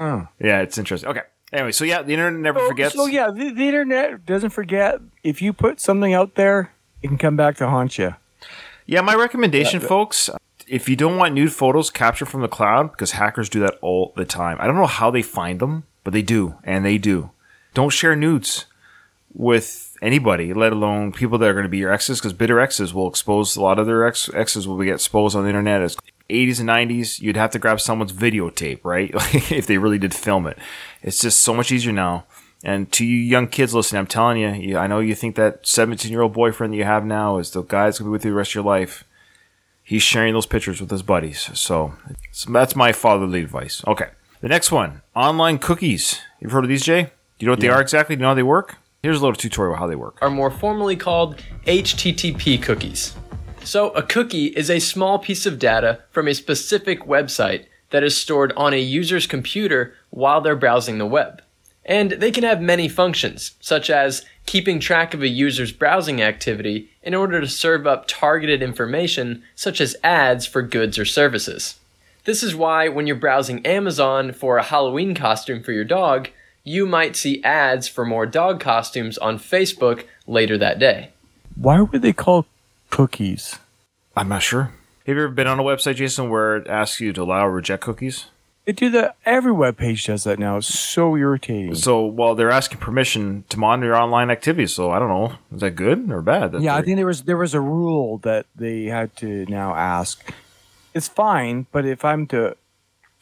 Oh. 0.01 0.29
Yeah, 0.39 0.61
it's 0.61 0.77
interesting. 0.79 1.09
Okay. 1.11 1.23
Anyway, 1.53 1.73
so 1.73 1.85
yeah, 1.85 2.03
the 2.03 2.13
internet 2.13 2.41
never 2.41 2.59
So- 2.61 2.69
forgets. 2.69 2.95
So 2.95 3.07
yeah, 3.07 3.31
the, 3.31 3.51
the 3.51 3.67
internet 3.69 4.27
doesn't 4.27 4.51
forget. 4.51 5.01
If 5.23 5.41
you 5.41 5.53
put 5.53 5.81
something 5.81 6.13
out 6.13 6.35
there, 6.35 6.73
it 7.03 7.09
can 7.09 7.19
come 7.19 7.37
back 7.37 7.57
to 7.59 7.69
haunt 7.69 7.97
you. 7.99 8.15
Yeah, 8.87 9.01
my 9.01 9.15
recommendation, 9.15 9.81
folks, 9.81 10.29
if 10.67 10.89
you 10.89 10.97
don't 10.97 11.17
want 11.17 11.35
nude 11.35 11.53
photos 11.53 11.91
captured 11.91 12.27
from 12.27 12.41
the 12.41 12.49
cloud, 12.49 12.91
because 12.91 13.13
hackers 13.13 13.49
do 13.49 13.61
that 13.61 13.79
all 13.81 14.13
the 14.17 14.25
time. 14.25 14.57
I 14.61 14.67
don't 14.67 14.77
know 14.77 14.87
how 14.87 15.11
they 15.11 15.23
find 15.23 15.61
them, 15.61 15.85
but 16.05 16.13
they 16.13 16.23
do, 16.23 16.57
and 16.65 16.85
they 16.85 16.99
do. 16.99 17.31
Don't 17.75 17.91
share 17.91 18.17
nudes 18.17 18.67
with 19.33 19.97
anybody, 20.01 20.55
let 20.55 20.73
alone 20.73 21.13
people 21.13 21.39
that 21.39 21.49
are 21.49 21.53
going 21.53 21.65
to 21.65 21.69
be 21.69 21.79
your 21.79 21.93
exes, 21.93 22.19
because 22.19 22.33
bitter 22.33 22.59
exes 22.59 22.95
will 22.95 23.09
expose 23.09 23.57
a 23.57 23.63
lot 23.63 23.79
of 23.79 23.87
their 23.87 24.07
ex- 24.07 24.33
exes 24.35 24.67
will 24.67 24.83
get 24.83 24.95
exposed 24.95 25.37
on 25.37 25.43
the 25.43 25.51
internet. 25.51 25.83
As 25.83 25.97
80s 26.29 26.61
and 26.61 26.69
90s, 26.69 27.21
you'd 27.21 27.37
have 27.37 27.51
to 27.51 27.59
grab 27.59 27.81
someone's 27.81 28.13
videotape, 28.13 28.81
right? 28.83 29.11
If 29.51 29.67
they 29.67 29.79
really 29.79 29.99
did 29.99 30.15
film 30.15 30.47
it. 30.47 30.59
It's 31.03 31.21
just 31.21 31.41
so 31.41 31.55
much 31.55 31.71
easier 31.71 31.93
now. 31.93 32.25
And 32.65 32.91
to 32.93 33.05
you 33.05 33.17
young 33.17 33.47
kids 33.47 33.75
listening, 33.75 34.01
I'm 34.01 34.07
telling 34.07 34.39
you 34.39 34.77
I 34.77 34.87
know 34.87 34.99
you 34.99 35.15
think 35.15 35.37
that 35.37 35.67
17 35.67 36.11
year 36.11 36.23
old 36.23 36.33
boyfriend 36.33 36.73
that 36.73 36.79
you 36.79 36.85
have 36.85 37.05
now 37.05 37.39
is 37.39 37.51
the 37.51 37.63
guy 37.63 37.85
that's 37.85 37.99
going 37.99 38.07
to 38.07 38.11
be 38.11 38.13
with 38.13 38.25
you 38.25 38.31
the 38.33 38.37
rest 38.37 38.51
of 38.53 38.55
your 38.57 38.65
life. 38.65 39.05
He's 39.87 40.03
sharing 40.03 40.35
those 40.35 40.47
pictures 40.47 40.81
with 40.81 40.91
his 40.91 41.05
buddies. 41.05 41.49
So, 41.55 41.95
so 42.33 42.51
that's 42.51 42.75
my 42.75 42.91
fatherly 42.91 43.41
advice. 43.41 43.85
Okay. 43.87 44.09
The 44.41 44.49
next 44.49 44.73
one 44.73 45.03
online 45.15 45.59
cookies. 45.59 46.21
You've 46.41 46.51
heard 46.51 46.65
of 46.65 46.69
these, 46.69 46.85
Jay? 46.85 47.05
Do 47.05 47.11
you 47.39 47.47
know 47.47 47.53
what 47.53 47.61
they 47.61 47.69
are 47.69 47.81
exactly? 47.81 48.17
Do 48.17 48.21
you 48.21 48.23
know 48.23 48.31
how 48.31 48.35
they 48.35 48.43
work? 48.43 48.79
Here's 49.05 49.19
a 49.19 49.21
little 49.21 49.37
tutorial 49.37 49.77
how 49.77 49.87
they 49.87 49.95
work. 49.95 50.19
are 50.21 50.29
more 50.29 50.51
formally 50.51 50.97
called 50.97 51.41
HTTP 51.67 52.61
cookies. 52.61 53.15
So, 53.63 53.91
a 53.91 54.03
cookie 54.03 54.47
is 54.47 54.71
a 54.71 54.81
small 54.81 55.21
piece 55.21 55.47
of 55.47 55.61
data 55.61 56.01
from 56.11 56.27
a 56.27 56.35
specific 56.35 57.03
website 57.03 57.67
that 57.91 58.03
is 58.03 58.17
stored 58.17 58.53
on 58.57 58.75
a 58.75 58.81
user's 58.81 59.29
computer 59.29 59.95
while 60.11 60.41
they're 60.41 60.57
browsing 60.57 60.99
the 60.99 61.07
web. 61.07 61.43
And 61.87 62.13
they 62.13 62.33
can 62.33 62.43
have 62.43 62.61
many 62.61 62.89
functions, 62.89 63.53
such 63.61 63.89
as 63.89 64.27
keeping 64.45 64.81
track 64.81 65.15
of 65.15 65.23
a 65.23 65.29
user's 65.29 65.73
browsing 65.73 66.21
activity 66.21 66.91
in 67.03 67.15
order 67.15 67.41
to 67.41 67.49
serve 67.49 67.87
up 67.87 68.07
targeted 68.09 68.61
information, 68.61 69.45
such 69.55 69.81
as 69.81 69.97
ads 70.03 70.47
for 70.47 70.63
goods 70.63 70.99
or 70.99 71.05
services. 71.05 71.79
This 72.25 72.43
is 72.43 72.57
why 72.57 72.89
when 72.89 73.07
you're 73.07 73.15
browsing 73.15 73.65
Amazon 73.65 74.33
for 74.33 74.59
a 74.59 74.65
Halloween 74.65 75.15
costume 75.15 75.63
for 75.63 75.71
your 75.71 75.85
dog, 75.85 76.29
you 76.65 76.85
might 76.85 77.15
see 77.15 77.43
ads 77.45 77.87
for 77.87 78.05
more 78.05 78.27
dog 78.27 78.59
costumes 78.59 79.17
on 79.19 79.39
Facebook 79.39 80.07
later 80.27 80.59
that 80.59 80.81
day. 80.81 81.11
Why 81.55 81.81
were 81.81 82.01
they 82.01 82.13
called 82.13 82.47
cookies? 82.91 83.61
I'm 84.17 84.29
not 84.29 84.43
sure. 84.43 84.73
Have 85.07 85.15
you 85.15 85.23
ever 85.23 85.29
been 85.29 85.47
on 85.47 85.61
a 85.61 85.63
website, 85.63 85.95
Jason, 85.95 86.29
where 86.29 86.57
it 86.57 86.67
asks 86.67 87.01
you 87.01 87.13
to 87.13 87.23
allow 87.23 87.47
or 87.47 87.53
reject 87.53 87.85
cookies? 87.85 88.27
They 88.67 88.73
do 88.73 88.91
that. 88.91 89.17
Every 89.25 89.53
web 89.53 89.77
page 89.79 90.05
does 90.07 90.25
that 90.25 90.39
now. 90.41 90.57
It's 90.57 90.67
so 90.67 91.17
irritating. 91.17 91.77
So, 91.77 92.05
well, 92.05 92.35
they're 92.35 92.51
asking 92.51 92.79
permission 92.79 93.45
to 93.49 93.59
monitor 93.59 93.87
your 93.93 93.97
online 93.97 94.29
activities. 94.31 94.73
So, 94.75 94.91
I 94.91 94.99
don't 94.99 95.09
know. 95.09 95.37
Is 95.55 95.61
that 95.61 95.71
good 95.77 96.11
or 96.11 96.21
bad? 96.21 96.51
that 96.53 96.61
yeah, 96.63 96.75
I 96.75 96.83
think 96.83 96.97
there 96.97 97.07
was 97.07 97.23
there 97.23 97.37
was 97.37 97.55
a 97.55 97.61
rule 97.61 98.19
that 98.19 98.47
they 98.57 98.85
had 98.87 99.15
to 99.19 99.47
now 99.47 99.75
ask. 99.75 100.33
It's 100.95 101.07
fine, 101.09 101.67
but 101.73 101.85
if 101.87 102.05
I'm 102.05 102.27
to, 102.29 102.47
if 102.49 102.59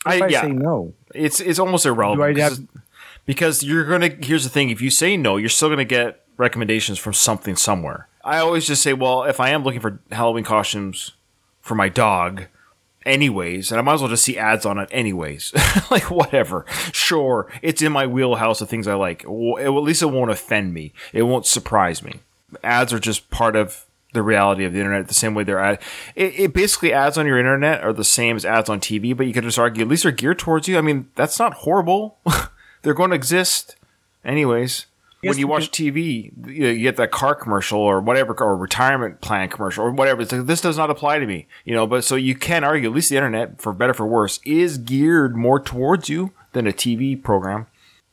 I- 0.07 0.21
I, 0.21 0.27
yeah. 0.29 0.41
say 0.43 0.53
no, 0.53 0.95
it's 1.15 1.41
it's 1.41 1.59
almost 1.59 1.85
irrelevant 1.87 2.37
Do 2.37 2.41
have- 2.41 2.57
because, 2.57 2.67
because 3.27 3.63
you're 3.63 3.85
gonna 3.85 4.09
here's 4.21 4.45
the 4.45 4.51
thing 4.51 4.71
if 4.71 4.81
you 4.83 4.91
say 4.91 5.17
no 5.17 5.37
you're 5.37 5.49
still 5.49 5.69
gonna 5.69 5.85
get 5.85 6.23
recommendations 6.37 6.99
from 6.99 7.15
something 7.15 7.55
somewhere 7.57 8.09
i 8.25 8.39
always 8.39 8.67
just 8.67 8.83
say 8.83 8.93
well 8.93 9.23
if 9.23 9.39
i 9.41 9.49
am 9.51 9.63
looking 9.63 9.81
for 9.81 10.01
halloween 10.11 10.43
costumes 10.45 11.13
for 11.61 11.75
my 11.75 11.89
dog 11.89 12.47
anyways 13.07 13.71
and 13.71 13.79
i 13.79 13.83
might 13.83 13.95
as 13.95 14.01
well 14.01 14.11
just 14.11 14.25
see 14.25 14.38
ads 14.38 14.67
on 14.67 14.79
it 14.79 14.88
anyways. 14.93 15.53
Like 15.90 16.11
whatever. 16.11 16.64
Sure 16.93 17.51
it's 17.62 17.83
in 17.83 17.93
my 17.93 18.07
wheelhouse 18.07 18.61
of 18.61 18.69
things 18.69 18.88
i 18.88 18.95
like. 18.95 19.25
At 19.25 19.29
least 19.29 20.03
it 20.03 20.07
won't 20.07 20.31
offend 20.31 20.73
me. 20.73 20.93
It 21.12 21.23
won't 21.23 21.47
surprise 21.47 22.03
me. 22.03 22.21
Ads 22.62 22.93
are 22.93 22.99
just 22.99 23.31
part 23.31 23.55
of 23.55 23.85
the 24.12 24.23
reality 24.23 24.64
of 24.64 24.73
the 24.73 24.79
internet 24.79 25.09
the 25.09 25.14
same 25.14 25.35
way 25.35 25.43
they're 25.43 25.59
ad 25.59 25.81
it, 26.14 26.38
it 26.38 26.53
basically 26.55 26.93
ads 26.93 27.19
on 27.19 27.27
your 27.27 27.37
internet 27.37 27.83
are 27.83 27.93
the 27.93 28.05
same 28.05 28.37
as 28.37 28.45
ads 28.45 28.71
on 28.71 28.79
tv 28.79 29.17
but 29.17 29.27
you 29.27 29.33
could 29.33 29.43
just 29.43 29.59
argue 29.59 29.83
at 29.83 29.88
least 29.88 30.05
they're 30.05 30.12
geared 30.12 30.38
towards 30.38 30.69
you. 30.69 30.79
I 30.79 30.81
mean 30.81 31.09
that's 31.17 31.38
not 31.38 31.55
horrible. 31.55 32.19
They're 32.83 32.95
going 32.95 33.11
to 33.11 33.17
exist 33.17 33.77
anyways 34.25 34.87
when 35.29 35.39
you 35.39 35.47
watch 35.47 35.71
TV, 35.71 36.33
you, 36.47 36.79
get 36.79 36.97
that 36.97 37.11
car 37.11 37.35
commercial 37.35 37.81
or 37.81 38.01
whatever, 38.01 38.35
or 38.41 38.57
retirement 38.57 39.21
plan 39.21 39.49
commercial 39.49 39.85
or 39.85 39.91
whatever. 39.91 40.23
It's 40.23 40.33
like, 40.33 40.47
this 40.47 40.61
does 40.61 40.77
not 40.77 40.91
apply 40.91 41.19
to 41.19 41.27
me, 41.27 41.47
you 41.65 41.75
know. 41.75 41.87
But 41.87 42.05
so 42.05 42.17
you 42.17 42.35
can 42.35 42.65
argue, 42.65 42.89
at 42.89 42.95
least 42.95 43.11
the 43.11 43.17
internet, 43.17 43.61
for 43.61 43.73
better 43.73 43.95
for 43.95 44.07
worse, 44.07 44.41
is 44.45 44.79
geared 44.79 45.37
more 45.37 45.61
towards 45.61 46.09
you 46.09 46.33
than 46.53 46.67
a 46.67 46.73
TV 46.73 47.21
program. 47.21 47.67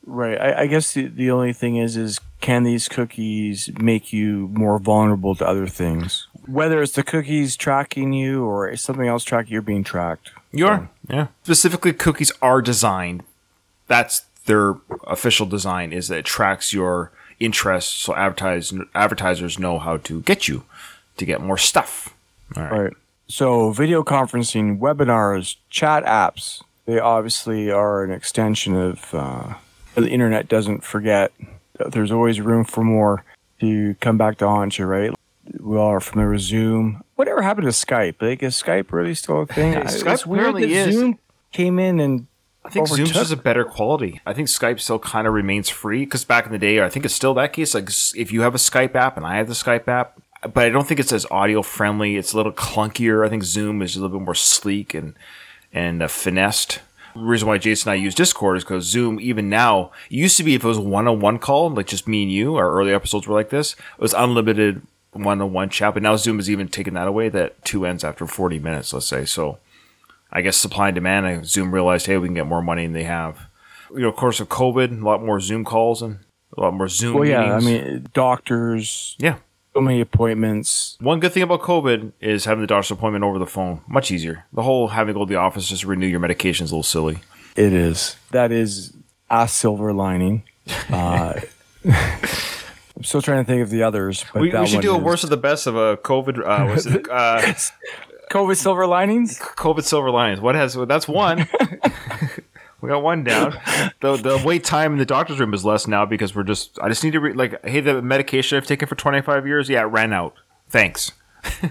right? 0.04 0.40
I, 0.40 0.62
I 0.62 0.66
guess 0.66 0.94
the, 0.94 1.06
the 1.06 1.30
only 1.30 1.52
thing 1.52 1.76
is, 1.76 1.96
is 1.96 2.20
can 2.40 2.64
these 2.64 2.88
cookies 2.88 3.70
make 3.78 4.12
you 4.12 4.48
more 4.52 4.78
vulnerable 4.78 5.34
to 5.36 5.46
other 5.46 5.66
things? 5.66 6.26
Whether 6.46 6.82
it's 6.82 6.92
the 6.92 7.04
cookies 7.04 7.56
tracking 7.56 8.12
you 8.12 8.44
or 8.44 8.74
something 8.76 9.06
else 9.06 9.22
tracking 9.22 9.52
you're 9.52 9.62
being 9.62 9.84
tracked. 9.84 10.32
You 10.50 10.66
are, 10.66 10.90
yeah. 11.08 11.28
Specifically, 11.44 11.92
cookies 11.92 12.32
are 12.42 12.60
designed. 12.60 13.22
That's 13.86 14.24
their 14.46 14.74
official 15.06 15.46
design 15.46 15.92
is 15.92 16.08
that 16.08 16.18
it 16.18 16.24
tracks 16.24 16.72
your 16.72 17.12
interests, 17.38 17.92
so 17.92 18.14
advertise, 18.14 18.72
advertisers 18.94 19.58
know 19.58 19.78
how 19.78 19.96
to 19.98 20.20
get 20.22 20.48
you 20.48 20.64
to 21.16 21.24
get 21.24 21.40
more 21.40 21.58
stuff. 21.58 22.14
All 22.56 22.62
right. 22.62 22.72
Right. 22.72 22.92
So 23.28 23.72
video 23.72 24.02
conferencing, 24.02 24.78
webinars, 24.78 25.56
chat 25.70 26.04
apps, 26.04 26.62
they 26.84 26.98
obviously 26.98 27.70
are 27.70 28.04
an 28.04 28.10
extension 28.10 28.74
of 28.74 29.14
uh, 29.14 29.54
the 29.94 30.08
internet 30.08 30.48
doesn't 30.48 30.84
forget. 30.84 31.32
that 31.78 31.92
There's 31.92 32.12
always 32.12 32.40
room 32.40 32.64
for 32.64 32.82
more 32.82 33.24
to 33.60 33.94
come 34.00 34.18
back 34.18 34.38
to 34.38 34.48
haunt 34.48 34.78
you, 34.78 34.86
right? 34.86 35.12
We 35.60 35.76
all 35.76 35.88
are 35.88 36.00
familiar 36.00 36.32
with 36.32 36.40
Zoom. 36.40 37.02
Whatever 37.14 37.42
happened 37.42 37.66
to 37.66 37.70
Skype? 37.70 38.20
Like, 38.20 38.42
is 38.42 38.60
Skype 38.60 38.90
really 38.92 39.14
still 39.14 39.42
a 39.42 39.46
thing? 39.46 39.74
Skype 39.74 40.12
It's 40.12 40.26
weird 40.26 40.40
apparently 40.48 40.74
that 40.74 40.88
is. 40.88 40.94
Zoom 40.94 41.18
came 41.52 41.78
in 41.78 42.00
and 42.00 42.26
I 42.64 42.70
think 42.70 42.86
Zoom's 42.86 43.00
overtook- 43.10 43.14
just 43.14 43.32
a 43.32 43.36
better 43.36 43.64
quality. 43.64 44.20
I 44.24 44.32
think 44.32 44.48
Skype 44.48 44.80
still 44.80 44.98
kind 44.98 45.26
of 45.26 45.34
remains 45.34 45.68
free 45.68 46.04
because 46.04 46.24
back 46.24 46.46
in 46.46 46.52
the 46.52 46.58
day, 46.58 46.82
I 46.82 46.88
think 46.88 47.04
it's 47.04 47.14
still 47.14 47.34
that 47.34 47.52
case. 47.52 47.74
Like 47.74 47.88
if 48.16 48.30
you 48.32 48.42
have 48.42 48.54
a 48.54 48.58
Skype 48.58 48.94
app 48.94 49.16
and 49.16 49.26
I 49.26 49.36
have 49.36 49.48
the 49.48 49.54
Skype 49.54 49.88
app, 49.88 50.20
but 50.42 50.64
I 50.64 50.68
don't 50.68 50.86
think 50.86 51.00
it's 51.00 51.12
as 51.12 51.26
audio 51.30 51.62
friendly. 51.62 52.16
It's 52.16 52.32
a 52.32 52.36
little 52.36 52.52
clunkier. 52.52 53.24
I 53.26 53.28
think 53.28 53.42
Zoom 53.42 53.82
is 53.82 53.96
a 53.96 54.00
little 54.00 54.18
bit 54.18 54.24
more 54.24 54.34
sleek 54.34 54.94
and 54.94 55.14
and 55.72 56.02
uh, 56.02 56.08
finessed. 56.08 56.80
The 57.14 57.20
reason 57.20 57.46
why 57.46 57.58
Jason 57.58 57.90
and 57.90 57.98
I 58.00 58.02
use 58.02 58.14
Discord 58.14 58.56
is 58.56 58.64
because 58.64 58.86
Zoom, 58.86 59.20
even 59.20 59.50
now, 59.50 59.90
used 60.08 60.36
to 60.38 60.42
be 60.42 60.54
if 60.54 60.64
it 60.64 60.66
was 60.66 60.78
one 60.78 61.06
on 61.06 61.20
one 61.20 61.38
call, 61.38 61.68
like 61.68 61.86
just 61.86 62.08
me 62.08 62.22
and 62.22 62.32
you, 62.32 62.56
our 62.56 62.72
early 62.72 62.92
episodes 62.94 63.26
were 63.26 63.34
like 63.34 63.50
this, 63.50 63.74
it 63.74 64.00
was 64.00 64.14
unlimited 64.14 64.82
one 65.12 65.42
on 65.42 65.52
one 65.52 65.68
chat. 65.68 65.92
But 65.94 66.02
now 66.02 66.16
Zoom 66.16 66.38
has 66.38 66.48
even 66.48 66.68
taken 66.68 66.94
that 66.94 67.08
away, 67.08 67.28
that 67.28 67.62
two 67.64 67.84
ends 67.84 68.02
after 68.02 68.26
40 68.26 68.58
minutes, 68.60 68.94
let's 68.94 69.06
say. 69.06 69.26
So 69.26 69.58
I 70.32 70.40
guess 70.40 70.56
supply 70.56 70.88
and 70.88 70.94
demand, 70.94 71.26
I 71.26 71.42
Zoom 71.42 71.72
realized, 71.72 72.06
hey, 72.06 72.16
we 72.16 72.26
can 72.28 72.34
get 72.34 72.46
more 72.46 72.62
money 72.62 72.84
than 72.84 72.92
they 72.94 73.04
have. 73.04 73.38
You 73.92 74.00
know, 74.00 74.08
of 74.08 74.16
course, 74.16 74.40
of 74.40 74.48
COVID, 74.48 75.00
a 75.00 75.04
lot 75.04 75.22
more 75.22 75.38
Zoom 75.40 75.64
calls 75.64 76.00
and 76.00 76.20
a 76.56 76.60
lot 76.62 76.72
more 76.74 76.88
Zoom 76.88 77.14
well, 77.14 77.24
yeah. 77.28 77.54
I 77.54 77.60
mean, 77.60 78.08
doctors, 78.14 79.14
yeah. 79.18 79.36
so 79.74 79.82
many 79.82 80.00
appointments. 80.00 80.96
One 81.00 81.20
good 81.20 81.32
thing 81.32 81.42
about 81.42 81.60
COVID 81.60 82.12
is 82.20 82.46
having 82.46 82.62
the 82.62 82.66
doctor's 82.66 82.90
appointment 82.92 83.24
over 83.24 83.38
the 83.38 83.46
phone. 83.46 83.82
Much 83.86 84.10
easier. 84.10 84.46
The 84.54 84.62
whole 84.62 84.88
having 84.88 85.12
to 85.14 85.18
go 85.18 85.26
to 85.26 85.28
the 85.28 85.36
office 85.38 85.68
just 85.68 85.82
to 85.82 85.86
renew 85.88 86.06
your 86.06 86.20
medication 86.20 86.64
is 86.64 86.70
a 86.70 86.74
little 86.74 86.82
silly. 86.82 87.18
It 87.54 87.74
is. 87.74 88.16
That 88.30 88.50
is 88.50 88.94
a 89.30 89.46
silver 89.48 89.92
lining. 89.92 90.44
Uh, 90.92 91.40
I'm 91.84 93.04
still 93.04 93.20
trying 93.22 93.44
to 93.44 93.46
think 93.50 93.62
of 93.62 93.70
the 93.70 93.82
others. 93.82 94.24
But 94.32 94.42
We, 94.42 94.50
we 94.52 94.66
should 94.66 94.80
do 94.80 94.94
a 94.94 94.98
is- 94.98 95.02
worst 95.02 95.24
of 95.24 95.30
the 95.30 95.36
best 95.36 95.66
of 95.66 95.74
a 95.74 95.96
COVID. 95.96 96.38
Uh, 96.38 96.66
what's 96.68 96.86
it, 96.86 97.08
uh, 97.10 97.52
COVID 98.32 98.56
silver 98.56 98.86
linings. 98.86 99.38
COVID 99.38 99.84
silver 99.84 100.10
linings. 100.10 100.40
What 100.40 100.54
has 100.54 100.74
that's 100.74 101.06
one. 101.06 101.46
we 102.80 102.88
got 102.88 103.02
one 103.02 103.24
down. 103.24 103.52
The 104.00 104.16
the 104.16 104.42
wait 104.42 104.64
time 104.64 104.92
in 104.92 104.98
the 104.98 105.04
doctor's 105.04 105.38
room 105.38 105.52
is 105.52 105.66
less 105.66 105.86
now 105.86 106.06
because 106.06 106.34
we're 106.34 106.42
just. 106.42 106.78
I 106.80 106.88
just 106.88 107.04
need 107.04 107.10
to 107.10 107.20
re- 107.20 107.34
like, 107.34 107.62
hey, 107.62 107.80
the 107.80 108.00
medication 108.00 108.56
I've 108.56 108.66
taken 108.66 108.88
for 108.88 108.94
25 108.94 109.46
years, 109.46 109.68
yeah, 109.68 109.82
it 109.82 109.84
ran 109.84 110.14
out. 110.14 110.34
Thanks. 110.70 111.12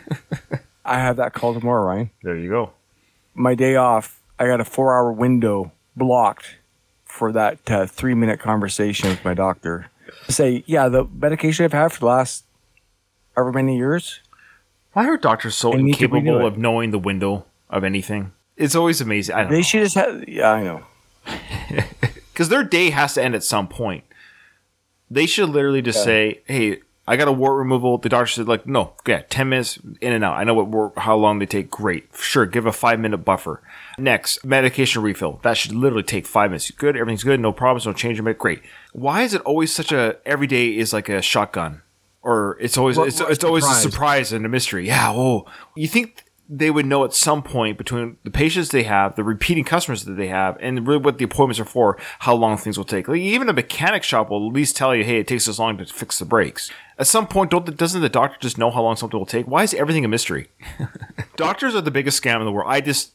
I 0.85 0.99
have 0.99 1.17
that 1.17 1.33
call 1.33 1.55
tomorrow, 1.55 1.83
Ryan. 1.83 2.11
There 2.21 2.37
you 2.37 2.49
go. 2.49 2.73
My 3.33 3.55
day 3.55 3.75
off, 3.75 4.21
I 4.37 4.45
got 4.45 4.61
a 4.61 4.65
four 4.65 4.95
hour 4.95 5.11
window 5.11 5.71
blocked 5.95 6.57
for 7.05 7.31
that 7.31 7.71
uh, 7.71 7.87
three 7.87 8.13
minute 8.13 8.39
conversation 8.39 9.09
with 9.09 9.25
my 9.25 9.33
doctor. 9.33 9.89
Say, 10.27 10.63
yeah, 10.67 10.89
the 10.89 11.05
medication 11.05 11.65
I've 11.65 11.73
had 11.73 11.91
for 11.91 12.01
the 12.01 12.05
last 12.05 12.43
however 13.35 13.51
many 13.51 13.77
years. 13.77 14.19
Why 14.93 15.07
are 15.07 15.17
doctors 15.17 15.55
so 15.55 15.71
They 15.71 15.81
need 15.81 15.95
to 15.95 16.07
renew 16.07 16.17
incapable 16.31 16.47
of 16.47 16.57
knowing 16.57 16.91
the 16.91 16.99
window 16.99 17.45
of 17.69 17.83
anything? 17.83 18.33
It's 18.57 18.75
always 18.75 19.01
amazing. 19.01 19.35
I 19.35 19.41
don't 19.43 19.51
They 19.51 19.57
know. 19.57 19.63
should 19.63 19.83
just 19.83 19.95
have. 19.95 20.27
Yeah, 20.27 20.51
I 20.51 20.63
know. 20.63 20.83
because 22.33 22.49
their 22.49 22.63
day 22.63 22.89
has 22.89 23.13
to 23.15 23.23
end 23.23 23.35
at 23.35 23.43
some 23.43 23.67
point. 23.67 24.03
They 25.09 25.25
should 25.25 25.49
literally 25.49 25.81
just 25.81 26.03
say, 26.03 26.41
"Hey, 26.45 26.79
I 27.07 27.17
got 27.17 27.27
a 27.27 27.31
wart 27.33 27.57
removal." 27.57 27.97
The 27.97 28.07
doctor 28.09 28.27
said, 28.27 28.47
"Like, 28.47 28.65
no, 28.65 28.93
yeah, 29.05 29.23
ten 29.29 29.49
minutes 29.49 29.77
in 29.99 30.13
and 30.13 30.23
out. 30.23 30.35
I 30.37 30.43
know 30.45 30.53
what 30.53 30.67
wart, 30.67 30.93
how 30.99 31.15
long 31.17 31.39
they 31.39 31.45
take. 31.45 31.69
Great, 31.69 32.05
sure. 32.17 32.45
Give 32.45 32.65
a 32.65 32.71
five 32.71 32.99
minute 32.99 33.19
buffer. 33.19 33.61
Next, 33.97 34.45
medication 34.45 35.01
refill. 35.01 35.39
That 35.43 35.57
should 35.57 35.73
literally 35.73 36.03
take 36.03 36.25
five 36.25 36.51
minutes. 36.51 36.71
Good, 36.71 36.95
everything's 36.95 37.23
good, 37.25 37.39
no 37.41 37.51
problems, 37.51 37.85
no 37.85 37.91
change. 37.93 38.21
Great. 38.37 38.61
Why 38.93 39.23
is 39.23 39.33
it 39.33 39.41
always 39.41 39.73
such 39.75 39.91
a 39.91 40.17
every 40.25 40.47
day 40.47 40.75
is 40.77 40.93
like 40.93 41.09
a 41.09 41.21
shotgun, 41.21 41.81
or 42.21 42.57
it's 42.59 42.77
always 42.77 42.97
What- 42.97 43.07
it's, 43.07 43.19
it's 43.21 43.43
always 43.43 43.65
a 43.65 43.73
surprise? 43.73 44.31
and 44.33 44.45
a 44.45 44.49
mystery? 44.49 44.87
Yeah. 44.87 45.11
Oh, 45.11 45.45
you 45.75 45.87
think 45.87 46.23
they 46.53 46.69
would 46.69 46.85
know 46.85 47.05
at 47.05 47.13
some 47.13 47.41
point 47.41 47.77
between 47.77 48.17
the 48.25 48.29
patients 48.29 48.69
they 48.69 48.83
have, 48.83 49.15
the 49.15 49.23
repeating 49.23 49.63
customers 49.63 50.03
that 50.03 50.13
they 50.17 50.27
have, 50.27 50.57
and 50.59 50.85
really 50.85 50.99
what 51.01 51.17
the 51.17 51.23
appointments 51.23 51.61
are 51.61 51.65
for, 51.65 51.97
how 52.19 52.35
long 52.35 52.57
things 52.57 52.77
will 52.77 52.83
take. 52.83 53.07
Like 53.07 53.21
even 53.21 53.47
a 53.47 53.53
mechanic 53.53 54.03
shop 54.03 54.29
will 54.29 54.47
at 54.47 54.53
least 54.53 54.75
tell 54.75 54.93
you, 54.93 55.05
hey, 55.05 55.19
it 55.19 55.27
takes 55.27 55.45
this 55.45 55.57
long 55.59 55.77
to 55.77 55.85
fix 55.85 56.19
the 56.19 56.25
brakes. 56.25 56.69
At 56.99 57.07
some 57.07 57.25
point, 57.25 57.51
don't 57.51 57.77
doesn't 57.77 58.01
the 58.01 58.09
doctor 58.09 58.37
just 58.41 58.57
know 58.57 58.69
how 58.69 58.81
long 58.83 58.97
something 58.97 59.17
will 59.17 59.25
take? 59.25 59.45
Why 59.47 59.63
is 59.63 59.73
everything 59.73 60.03
a 60.03 60.09
mystery? 60.09 60.49
Doctors 61.37 61.73
are 61.73 61.81
the 61.81 61.89
biggest 61.91 62.21
scam 62.21 62.39
in 62.39 62.45
the 62.45 62.51
world. 62.51 62.69
I 62.69 62.81
just 62.81 63.11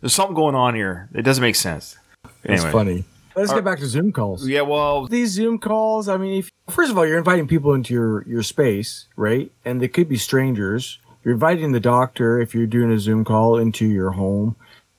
there's 0.00 0.12
something 0.12 0.34
going 0.34 0.54
on 0.54 0.74
here. 0.74 1.08
It 1.14 1.22
doesn't 1.22 1.42
make 1.42 1.56
sense. 1.56 1.96
It's 2.42 2.62
Anyway. 2.62 2.72
funny. 2.72 3.04
Let's 3.36 3.52
get 3.52 3.64
back 3.64 3.78
to 3.78 3.86
Zoom 3.86 4.12
calls. 4.12 4.46
Yeah, 4.46 4.62
well, 4.62 5.06
These 5.06 5.30
Zoom 5.30 5.58
calls, 5.58 6.08
I 6.08 6.16
mean, 6.16 6.40
if 6.40 6.50
first 6.68 6.90
of 6.90 6.98
all, 6.98 7.06
you're 7.06 7.18
inviting 7.18 7.46
people 7.46 7.74
into 7.74 7.94
your 7.94 8.26
your 8.26 8.42
space, 8.42 9.06
right? 9.16 9.50
And 9.64 9.80
they 9.80 9.88
could 9.88 10.08
be 10.08 10.16
strangers. 10.16 10.98
You're 11.24 11.34
inviting 11.34 11.72
the 11.72 11.80
doctor 11.80 12.40
if 12.40 12.54
you're 12.54 12.66
doing 12.66 12.90
a 12.90 12.98
Zoom 12.98 13.24
call 13.24 13.58
into 13.58 13.86
your 13.86 14.12
home, 14.12 14.56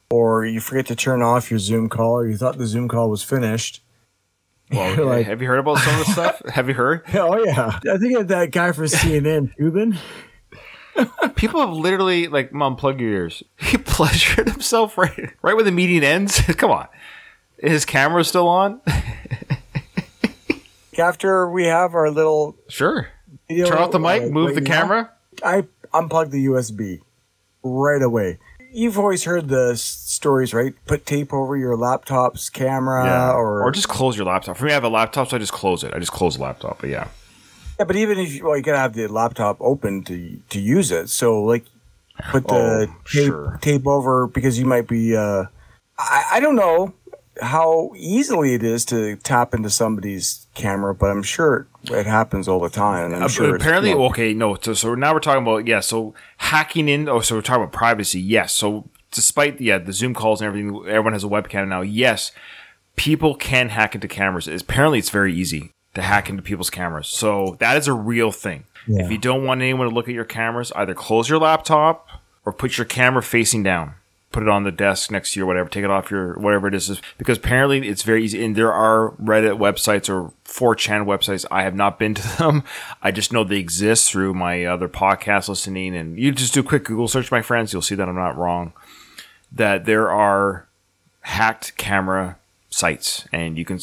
or 0.10 0.46
you 0.46 0.60
forget 0.60 0.86
to 0.88 0.96
turn 0.96 1.22
off 1.22 1.50
your 1.50 1.60
Zoom 1.60 1.89
call, 1.89 2.12
or 2.12 2.28
you 2.28 2.38
thought 2.38 2.58
the 2.58 2.67
Zoom 2.67 2.88
call 2.88 3.10
was 3.10 3.24
finished. 3.24 3.82
well 4.72 5.06
like, 5.06 5.26
have 5.26 5.41
you 5.41 5.48
heard 5.48 5.60
about 5.60 5.80
some 5.80 6.00
of 6.00 6.06
the 6.06 6.12
stuff? 6.13 6.41
Have 6.50 6.70
you 6.70 6.74
heard? 6.74 7.04
oh 7.13 7.44
yeah, 7.44 7.80
I 7.91 7.98
think 7.98 8.17
of 8.17 8.30
that 8.30 8.52
guy 8.52 8.72
from 8.72 8.86
CNN, 8.86 9.54
Toobin. 9.58 9.98
People 11.36 11.62
have 11.62 11.72
literally 11.72 12.28
like, 12.28 12.52
mom, 12.54 12.76
plug 12.76 13.00
your 13.00 13.10
ears. 13.10 13.44
He 13.58 13.78
pleasured 13.78 14.50
himself 14.50 14.98
right 14.98 15.32
right 15.41 15.56
when 15.56 15.65
the 15.65 15.72
meeting 15.72 16.04
ends. 16.04 16.39
Come 16.56 16.72
on, 16.72 16.88
his 17.62 17.86
camera's 17.86 18.28
still 18.28 18.47
on. 18.47 18.82
After 20.97 21.50
we 21.50 21.65
have 21.65 21.95
our 21.95 22.12
little 22.12 22.56
Sure. 22.67 23.08
video, 23.47 23.67
Turn 23.67 23.78
off 23.78 23.91
the 23.91 24.00
mic. 24.00 24.30
Move 24.30 24.47
right 24.47 24.56
the 24.56 24.62
now, 24.62 24.82
camera. 24.82 25.12
I 25.43 25.63
unplug 25.93 26.32
the 26.32 26.45
USB 26.47 27.00
right 27.63 28.02
away. 28.02 28.38
You've 28.74 29.00
always 29.00 29.24
heard 29.24 29.47
the 29.47 29.71
s- 29.74 29.82
stories, 29.82 30.54
right? 30.54 30.74
Put 30.86 31.06
tape 31.06 31.34
over 31.34 31.58
your 31.58 31.76
laptop's 31.78 32.50
camera, 32.50 33.32
or 33.34 33.63
or 33.63 33.71
just 33.71 33.88
close 33.89 34.15
your 34.17 34.26
laptop. 34.26 34.58
For 34.58 34.65
me, 34.65 34.71
I 34.71 34.74
have 34.76 34.84
a 34.84 34.89
laptop, 34.89 35.30
so 35.30 35.38
I 35.38 35.39
just 35.39 35.54
close 35.54 35.84
it. 35.84 35.93
I 35.93 36.00
just 36.00 36.12
close 36.12 36.36
the 36.38 36.43
laptop. 36.43 36.80
But 36.82 36.89
yeah, 36.89 37.08
yeah. 37.80 37.86
But 37.86 37.95
even 37.95 38.19
if 38.19 38.34
you, 38.36 38.45
well, 38.45 38.56
you 38.56 38.62
gotta 38.63 38.78
have 38.78 38.93
the 38.93 39.08
laptop 39.08 39.58
open 39.60 40.04
to 40.04 40.39
to 40.50 40.60
use 40.60 40.91
it. 40.91 41.10
So 41.10 41.41
like, 41.43 41.65
put 42.30 42.47
the 42.47 42.54
Oh, 42.54 42.86
tape 42.86 43.26
sure. 43.26 43.60
tape 43.62 43.88
over 43.88 44.28
because 44.28 44.60
you 44.60 44.65
might 44.65 44.88
be. 44.88 45.15
Uh, 45.15 45.45
I 45.97 46.24
I 46.34 46.39
don't 46.39 46.56
know 46.56 46.93
how 47.41 47.91
easily 47.96 48.54
it 48.54 48.63
is 48.63 48.84
to 48.86 49.15
tap 49.17 49.54
into 49.54 49.70
somebody's 49.70 50.48
camera, 50.54 50.94
but 50.94 51.08
I'm 51.12 51.24
sure 51.24 51.67
it 51.89 52.06
happens 52.06 52.48
all 52.48 52.60
the 52.60 52.70
time. 52.70 53.06
and 53.06 53.15
I'm 53.15 53.24
Uh, 53.24 53.28
sure 53.30 53.46
it's- 53.56 53.62
apparently, 53.62 53.94
well, 53.96 54.08
okay, 54.08 54.34
no. 54.34 54.58
So, 54.62 54.74
so 54.74 54.96
now 54.96 55.13
we're 55.13 55.20
talking 55.20 55.44
about 55.44 55.65
yeah. 55.67 55.80
So 55.80 56.13
hacking 56.38 56.89
in. 56.89 57.08
Oh, 57.08 57.22
so 57.22 57.36
we're 57.36 57.41
talking 57.41 57.63
about 57.63 57.74
privacy. 57.74 58.20
Yes. 58.20 58.54
So 58.54 58.89
despite 59.12 59.60
yeah 59.62 59.78
the 59.78 59.94
Zoom 59.94 60.13
calls 60.13 60.41
and 60.41 60.48
everything, 60.48 60.76
everyone 60.88 61.13
has 61.13 61.24
a 61.24 61.28
webcam 61.28 61.67
now. 61.70 61.82
Yes, 61.82 62.32
people 62.96 63.36
can 63.36 63.70
hack 63.70 63.96
into 63.96 64.08
cameras. 64.08 64.48
It's- 64.48 64.62
apparently, 64.62 65.00
it's 65.00 65.10
very 65.10 65.34
easy 65.34 65.72
to 65.94 66.02
hack 66.02 66.30
into 66.30 66.41
people's 66.41 66.70
cameras. 66.70 67.08
So 67.08 67.56
that 67.60 67.78
is 67.78 67.88
a 67.88 67.94
real 67.94 68.32
thing. 68.32 68.65
Yeah. 68.88 69.06
If 69.06 69.12
you 69.12 69.17
don't 69.17 69.46
want 69.46 69.62
anyone 69.62 69.88
to 69.88 69.94
look 69.94 70.08
at 70.08 70.13
your 70.15 70.26
cameras, 70.26 70.72
either 70.76 70.94
close 70.94 71.30
your 71.30 71.39
laptop 71.39 72.08
or 72.46 72.52
put 72.54 72.78
your 72.78 72.86
camera 72.86 73.22
facing 73.22 73.62
down. 73.63 73.94
Put 74.32 74.44
it 74.44 74.50
on 74.50 74.63
the 74.63 74.72
desk 74.72 75.12
next 75.12 75.34
to 75.34 75.39
you 75.39 75.44
or 75.44 75.48
whatever. 75.48 75.70
Take 75.70 75.84
it 75.84 75.89
off 75.89 76.10
your 76.10 76.38
whatever 76.39 76.67
it 76.67 76.74
is. 76.74 77.02
Because 77.17 77.38
apparently 77.38 77.88
it's 77.88 78.04
very 78.04 78.24
easy. 78.24 78.44
And 78.44 78.56
there 78.56 78.72
are 78.72 79.12
Reddit 79.22 79.58
websites 79.58 80.10
or 80.10 80.32
4chan 80.46 81.06
websites. 81.06 81.46
I 81.52 81.63
have 81.63 81.76
not 81.76 82.00
been 82.00 82.13
to 82.15 82.28
them. 82.38 82.63
I 83.02 83.12
just 83.12 83.34
know 83.34 83.44
they 83.44 83.58
exist 83.58 84.10
through 84.10 84.34
my 84.34 84.65
other 84.65 84.88
podcast 84.88 85.50
listening. 85.50 85.96
And 85.96 86.17
you 86.17 86.32
just 86.32 86.54
do 86.54 86.62
a 86.62 86.63
quick 86.63 86.86
Google 86.86 87.08
search, 87.08 87.32
my 87.32 87.41
friends. 87.41 87.74
You'll 87.74 87.82
see 87.82 87.96
that 87.96 88.08
I'm 88.08 88.15
not 88.15 88.38
wrong. 88.38 88.74
That 89.52 89.86
there 89.86 90.10
are 90.10 90.67
hacked 91.22 91.78
camera 91.78 92.38
sites 92.73 93.27
and 93.34 93.57
you 93.57 93.65
can 93.65 93.77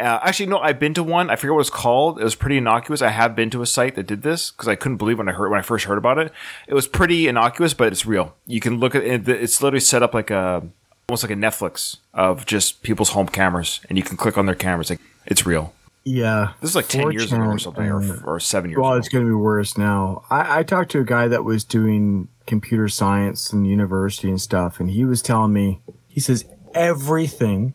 uh, 0.00 0.18
actually 0.22 0.46
no 0.46 0.58
i've 0.58 0.78
been 0.80 0.92
to 0.94 1.02
one. 1.02 1.30
I 1.30 1.36
forget 1.36 1.54
what 1.54 1.60
it's 1.60 1.70
called. 1.70 2.20
It 2.20 2.24
was 2.24 2.34
pretty 2.34 2.58
innocuous. 2.58 3.00
I 3.00 3.10
have 3.10 3.36
been 3.36 3.50
to 3.50 3.62
a 3.62 3.66
site 3.66 3.94
that 3.94 4.06
did 4.06 4.22
this 4.22 4.50
because 4.50 4.66
i 4.68 4.74
couldn't 4.74 4.96
believe 4.98 5.18
when 5.18 5.28
i 5.28 5.32
heard 5.32 5.48
when 5.48 5.60
i 5.60 5.62
first 5.62 5.84
heard 5.84 5.98
about 5.98 6.18
it. 6.18 6.32
It 6.66 6.74
was 6.74 6.86
pretty 6.88 7.28
innocuous 7.28 7.72
but 7.72 7.92
it's 7.92 8.04
real. 8.04 8.34
You 8.46 8.60
can 8.60 8.78
look 8.80 8.94
at 8.94 9.04
it 9.04 9.28
it's 9.28 9.62
literally 9.62 9.80
set 9.80 10.02
up 10.02 10.12
like 10.12 10.30
a 10.30 10.66
almost 11.08 11.22
like 11.22 11.30
a 11.30 11.36
netflix 11.36 11.98
of 12.14 12.44
just 12.46 12.82
people's 12.82 13.10
home 13.10 13.28
cameras 13.28 13.80
and 13.88 13.96
you 13.96 14.04
can 14.04 14.16
click 14.16 14.36
on 14.36 14.46
their 14.46 14.54
cameras 14.56 14.90
like 14.90 15.00
it's 15.26 15.46
real. 15.46 15.72
Yeah, 16.04 16.54
this 16.60 16.70
is 16.70 16.74
like 16.74 16.88
10 16.88 17.12
years 17.12 17.32
ago 17.32 17.42
or 17.44 17.58
something 17.60 17.86
or, 17.86 18.24
or 18.24 18.40
7 18.40 18.68
years 18.70 18.76
Well, 18.80 18.90
ago. 18.90 18.98
it's 18.98 19.08
going 19.08 19.24
to 19.24 19.28
be 19.30 19.34
worse 19.34 19.78
now. 19.78 20.24
I, 20.30 20.58
I 20.58 20.62
talked 20.64 20.90
to 20.92 20.98
a 20.98 21.04
guy 21.04 21.28
that 21.28 21.44
was 21.44 21.62
doing 21.62 22.26
computer 22.44 22.88
science 22.88 23.52
in 23.52 23.64
university 23.64 24.28
and 24.28 24.40
stuff, 24.40 24.80
and 24.80 24.90
he 24.90 25.04
was 25.04 25.22
telling 25.22 25.52
me, 25.52 25.80
he 26.08 26.18
says, 26.18 26.44
everything, 26.74 27.74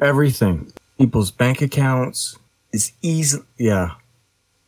everything, 0.00 0.72
people's 0.98 1.30
bank 1.30 1.62
accounts 1.62 2.38
is 2.72 2.92
easy. 3.02 3.38
Yeah. 3.58 3.92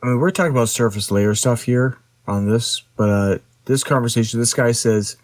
I 0.03 0.07
mean, 0.07 0.19
we're 0.19 0.31
talking 0.31 0.53
about 0.53 0.69
surface 0.69 1.11
layer 1.11 1.35
stuff 1.35 1.62
here 1.62 1.99
on 2.27 2.49
this, 2.49 2.83
but 2.97 3.09
uh, 3.09 3.38
this 3.64 3.83
conversation, 3.83 4.38
this 4.38 4.55
guy 4.55 4.73
says 4.73 5.17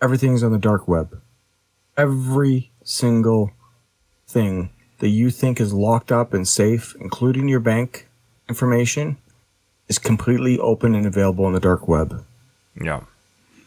everything's 0.00 0.42
on 0.42 0.52
the 0.52 0.58
dark 0.58 0.86
web. 0.86 1.20
Every 1.96 2.70
single 2.84 3.50
thing 4.28 4.70
that 4.98 5.08
you 5.08 5.30
think 5.30 5.60
is 5.60 5.72
locked 5.72 6.12
up 6.12 6.32
and 6.32 6.46
safe, 6.46 6.94
including 7.00 7.48
your 7.48 7.60
bank 7.60 8.06
information, 8.48 9.16
is 9.88 9.98
completely 9.98 10.58
open 10.58 10.94
and 10.94 11.06
available 11.06 11.44
on 11.44 11.52
the 11.52 11.60
dark 11.60 11.86
web. 11.88 12.24
yeah 12.80 13.00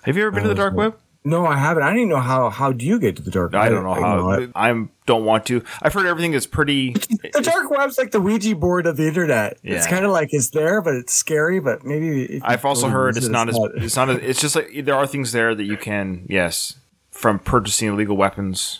have 0.03 0.15
you 0.17 0.23
ever 0.23 0.31
been 0.31 0.43
to 0.43 0.49
the 0.49 0.55
dark 0.55 0.73
web 0.73 0.97
No, 1.25 1.45
I 1.45 1.57
haven't. 1.57 1.83
I 1.83 1.87
don't 1.89 1.97
even 1.97 2.09
know 2.09 2.19
how. 2.21 2.49
How 2.49 2.71
do 2.71 2.85
you 2.85 2.97
get 2.99 3.17
to 3.17 3.21
the 3.21 3.29
dark 3.31 3.51
web? 3.51 3.61
i 3.61 3.69
don't 3.69 3.83
know 3.83 3.93
how 3.93 4.29
I- 4.55 4.69
i 4.71 4.87
don't 5.05 5.25
want 5.25 5.45
to 5.47 5.63
i've 5.81 5.91
heard 5.93 6.05
everything 6.05 6.33
is 6.33 6.45
pretty 6.47 6.93
the 7.33 7.41
dark 7.43 7.69
web's 7.71 7.97
like 7.97 8.11
the 8.11 8.21
Ouija 8.21 8.55
board 8.55 8.85
of 8.85 8.95
the 8.95 9.07
internet. 9.07 9.57
It's 9.63 9.85
kind 9.87 10.05
of 10.05 10.11
like 10.11 10.29
it's 10.31 10.49
there, 10.51 10.81
but 10.81 10.93
it's 10.95 11.13
scary. 11.13 11.59
But 11.59 11.83
maybe 11.83 12.39
I've 12.43 12.63
also 12.63 12.87
heard 12.89 13.17
it's 13.17 13.27
not 13.27 13.49
as 13.49 13.57
it's 13.75 13.95
not 13.95 14.09
as, 14.09 14.17
it's 14.21 14.39
just 14.39 14.55
like 14.55 14.85
there 14.85 14.95
are 14.95 15.05
things 15.07 15.31
there 15.31 15.53
that 15.55 15.63
you 15.63 15.77
can 15.77 16.25
yes 16.29 16.75
from 17.11 17.37
purchasing 17.39 17.89
illegal 17.89 18.15
weapons, 18.15 18.79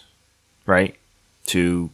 right, 0.66 0.96
to 1.48 1.90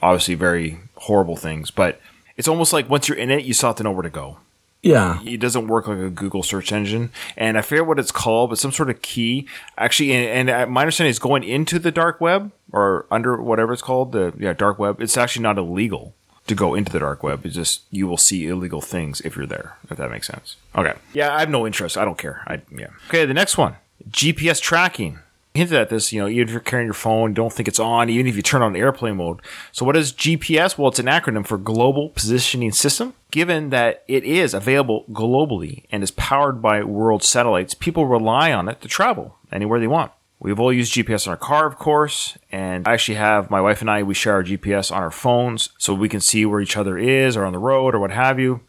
obviously 0.00 0.34
very 0.36 0.78
horrible 0.94 1.34
things. 1.36 1.70
But 1.72 2.00
it's 2.36 2.46
almost 2.46 2.72
like 2.72 2.88
once 2.88 3.08
you're 3.08 3.18
in 3.18 3.30
it, 3.32 3.44
you 3.44 3.52
still 3.52 3.70
have 3.70 3.76
to 3.76 3.82
know 3.82 3.90
where 3.92 4.02
to 4.04 4.10
go. 4.10 4.36
Yeah. 4.82 5.20
It 5.24 5.38
doesn't 5.38 5.66
work 5.66 5.88
like 5.88 5.98
a 5.98 6.10
Google 6.10 6.42
search 6.42 6.72
engine, 6.72 7.10
and 7.36 7.58
I 7.58 7.62
forget 7.62 7.86
what 7.86 7.98
it's 7.98 8.12
called, 8.12 8.50
but 8.50 8.58
some 8.58 8.72
sort 8.72 8.90
of 8.90 9.02
key. 9.02 9.46
Actually, 9.76 10.12
and, 10.12 10.48
and 10.48 10.50
uh, 10.50 10.66
my 10.66 10.82
understanding 10.82 11.10
is 11.10 11.18
going 11.18 11.42
into 11.42 11.78
the 11.78 11.90
dark 11.90 12.20
web 12.20 12.52
or 12.72 13.06
under 13.10 13.40
whatever 13.40 13.72
it's 13.72 13.82
called, 13.82 14.12
the 14.12 14.32
yeah 14.38 14.52
dark 14.52 14.78
web. 14.78 15.00
It's 15.00 15.16
actually 15.16 15.42
not 15.42 15.58
illegal 15.58 16.14
to 16.46 16.54
go 16.54 16.74
into 16.74 16.92
the 16.92 17.00
dark 17.00 17.22
web. 17.22 17.44
It's 17.44 17.54
just 17.54 17.82
you 17.90 18.06
will 18.06 18.16
see 18.16 18.46
illegal 18.46 18.80
things 18.80 19.20
if 19.22 19.36
you're 19.36 19.46
there. 19.46 19.76
If 19.90 19.96
that 19.98 20.10
makes 20.10 20.26
sense. 20.26 20.56
Okay. 20.74 20.94
Yeah, 21.12 21.34
I 21.34 21.40
have 21.40 21.50
no 21.50 21.66
interest. 21.66 21.96
I 21.96 22.04
don't 22.04 22.18
care. 22.18 22.42
I 22.46 22.62
yeah. 22.76 22.88
Okay, 23.08 23.24
the 23.24 23.34
next 23.34 23.58
one, 23.58 23.76
GPS 24.10 24.60
tracking. 24.60 25.20
Hinted 25.58 25.76
at 25.76 25.88
this, 25.88 26.12
you 26.12 26.20
know, 26.20 26.28
even 26.28 26.46
if 26.46 26.52
you're 26.52 26.60
carrying 26.60 26.86
your 26.86 26.94
phone, 26.94 27.34
don't 27.34 27.52
think 27.52 27.66
it's 27.66 27.80
on, 27.80 28.08
even 28.08 28.28
if 28.28 28.36
you 28.36 28.42
turn 28.42 28.62
on 28.62 28.76
airplane 28.76 29.16
mode. 29.16 29.42
So, 29.72 29.84
what 29.84 29.96
is 29.96 30.12
GPS? 30.12 30.78
Well, 30.78 30.86
it's 30.88 31.00
an 31.00 31.06
acronym 31.06 31.44
for 31.44 31.58
Global 31.58 32.10
Positioning 32.10 32.70
System. 32.70 33.14
Given 33.32 33.70
that 33.70 34.04
it 34.06 34.22
is 34.22 34.54
available 34.54 35.04
globally 35.10 35.82
and 35.90 36.04
is 36.04 36.12
powered 36.12 36.62
by 36.62 36.84
world 36.84 37.24
satellites, 37.24 37.74
people 37.74 38.06
rely 38.06 38.52
on 38.52 38.68
it 38.68 38.80
to 38.82 38.88
travel 38.88 39.34
anywhere 39.50 39.80
they 39.80 39.88
want. 39.88 40.12
We've 40.38 40.60
all 40.60 40.72
used 40.72 40.94
GPS 40.94 41.26
in 41.26 41.30
our 41.30 41.36
car, 41.36 41.66
of 41.66 41.76
course, 41.76 42.38
and 42.52 42.86
I 42.86 42.92
actually 42.92 43.16
have 43.16 43.50
my 43.50 43.60
wife 43.60 43.80
and 43.80 43.90
I, 43.90 44.04
we 44.04 44.14
share 44.14 44.34
our 44.34 44.44
GPS 44.44 44.92
on 44.92 45.02
our 45.02 45.10
phones 45.10 45.70
so 45.76 45.92
we 45.92 46.08
can 46.08 46.20
see 46.20 46.46
where 46.46 46.60
each 46.60 46.76
other 46.76 46.96
is 46.96 47.36
or 47.36 47.44
on 47.44 47.52
the 47.52 47.58
road 47.58 47.96
or 47.96 47.98
what 47.98 48.12
have 48.12 48.38
you. 48.38 48.60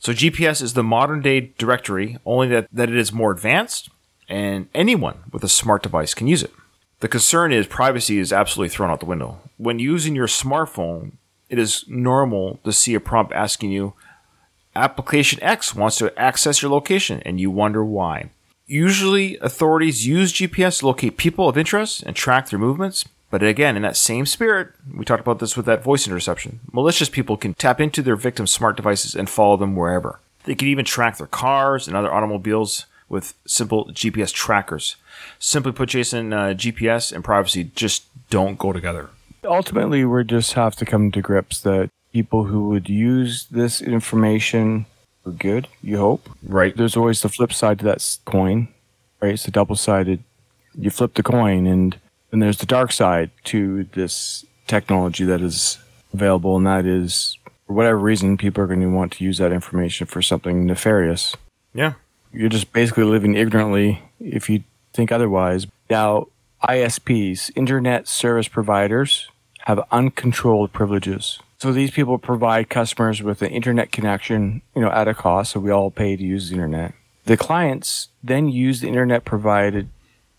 So 0.00 0.12
GPS 0.12 0.62
is 0.62 0.74
the 0.74 0.82
modern 0.82 1.22
day 1.22 1.54
directory, 1.58 2.18
only 2.26 2.48
that, 2.48 2.66
that 2.72 2.88
it 2.88 2.96
is 2.96 3.12
more 3.12 3.30
advanced 3.30 3.90
and 4.28 4.68
anyone 4.74 5.18
with 5.32 5.42
a 5.44 5.48
smart 5.48 5.82
device 5.82 6.14
can 6.14 6.26
use 6.26 6.42
it. 6.42 6.52
The 7.00 7.08
concern 7.08 7.52
is 7.52 7.66
privacy 7.66 8.18
is 8.18 8.32
absolutely 8.32 8.70
thrown 8.70 8.90
out 8.90 9.00
the 9.00 9.06
window. 9.06 9.38
When 9.56 9.78
using 9.78 10.16
your 10.16 10.26
smartphone, 10.26 11.12
it 11.48 11.58
is 11.58 11.84
normal 11.88 12.58
to 12.64 12.72
see 12.72 12.94
a 12.94 13.00
prompt 13.00 13.32
asking 13.32 13.70
you, 13.70 13.94
Application 14.76 15.42
X 15.42 15.74
wants 15.74 15.96
to 15.98 16.16
access 16.18 16.62
your 16.62 16.70
location, 16.70 17.22
and 17.24 17.40
you 17.40 17.50
wonder 17.50 17.84
why. 17.84 18.30
Usually, 18.66 19.38
authorities 19.38 20.06
use 20.06 20.32
GPS 20.32 20.80
to 20.80 20.86
locate 20.86 21.16
people 21.16 21.48
of 21.48 21.56
interest 21.56 22.02
and 22.02 22.14
track 22.14 22.48
their 22.48 22.58
movements. 22.58 23.04
But 23.30 23.42
again, 23.42 23.76
in 23.76 23.82
that 23.82 23.96
same 23.96 24.26
spirit, 24.26 24.68
we 24.94 25.04
talked 25.04 25.22
about 25.22 25.38
this 25.38 25.56
with 25.56 25.66
that 25.66 25.82
voice 25.82 26.06
interception. 26.06 26.60
Malicious 26.72 27.08
people 27.08 27.36
can 27.36 27.54
tap 27.54 27.80
into 27.80 28.02
their 28.02 28.16
victims' 28.16 28.52
smart 28.52 28.76
devices 28.76 29.14
and 29.14 29.28
follow 29.28 29.56
them 29.56 29.74
wherever. 29.74 30.20
They 30.44 30.54
can 30.54 30.68
even 30.68 30.84
track 30.84 31.16
their 31.16 31.26
cars 31.26 31.88
and 31.88 31.96
other 31.96 32.12
automobiles 32.12 32.86
with 33.08 33.34
simple 33.46 33.86
GPS 33.86 34.32
trackers. 34.32 34.96
Simply 35.38 35.72
put, 35.72 35.90
Jason, 35.90 36.32
uh, 36.32 36.48
GPS 36.48 37.12
and 37.12 37.24
privacy 37.24 37.70
just 37.74 38.04
don't 38.30 38.58
go 38.58 38.72
together. 38.72 39.10
Ultimately, 39.44 40.04
we 40.04 40.24
just 40.24 40.54
have 40.54 40.76
to 40.76 40.84
come 40.84 41.10
to 41.12 41.22
grips 41.22 41.60
that 41.60 41.90
people 42.12 42.44
who 42.44 42.68
would 42.68 42.88
use 42.88 43.46
this 43.50 43.80
information 43.80 44.86
for 45.22 45.30
good, 45.30 45.68
you 45.82 45.98
hope. 45.98 46.28
Right. 46.42 46.76
There's 46.76 46.96
always 46.96 47.22
the 47.22 47.28
flip 47.28 47.52
side 47.52 47.78
to 47.80 47.84
that 47.86 48.18
coin, 48.24 48.68
right? 49.20 49.34
It's 49.34 49.46
a 49.46 49.50
double 49.50 49.76
sided. 49.76 50.22
You 50.74 50.90
flip 50.90 51.14
the 51.14 51.22
coin, 51.22 51.66
and 51.66 51.96
then 52.30 52.40
there's 52.40 52.58
the 52.58 52.66
dark 52.66 52.92
side 52.92 53.30
to 53.44 53.84
this 53.94 54.44
technology 54.66 55.24
that 55.24 55.40
is 55.40 55.78
available, 56.12 56.56
and 56.56 56.66
that 56.66 56.86
is, 56.86 57.36
for 57.66 57.72
whatever 57.72 57.98
reason, 57.98 58.36
people 58.36 58.62
are 58.62 58.66
going 58.66 58.80
to 58.80 58.86
want 58.86 59.12
to 59.14 59.24
use 59.24 59.38
that 59.38 59.52
information 59.52 60.06
for 60.06 60.22
something 60.22 60.66
nefarious. 60.66 61.36
Yeah. 61.74 61.94
You're 62.32 62.48
just 62.48 62.72
basically 62.72 63.04
living 63.04 63.34
ignorantly 63.34 64.02
if 64.20 64.48
you 64.50 64.64
think 64.92 65.12
otherwise. 65.12 65.66
Now, 65.88 66.26
ISPs, 66.68 67.50
Internet 67.56 68.08
Service 68.08 68.48
Providers, 68.48 69.28
have 69.60 69.80
uncontrolled 69.90 70.72
privileges. 70.72 71.40
So 71.58 71.72
these 71.72 71.90
people 71.90 72.18
provide 72.18 72.68
customers 72.68 73.22
with 73.22 73.42
an 73.42 73.50
internet 73.50 73.90
connection, 73.90 74.62
you 74.74 74.82
know, 74.82 74.90
at 74.90 75.08
a 75.08 75.14
cost, 75.14 75.52
so 75.52 75.60
we 75.60 75.70
all 75.70 75.90
pay 75.90 76.16
to 76.16 76.22
use 76.22 76.50
the 76.50 76.54
internet. 76.54 76.94
The 77.24 77.36
clients 77.36 78.08
then 78.22 78.48
use 78.48 78.80
the 78.80 78.88
internet 78.88 79.24
provided, 79.24 79.88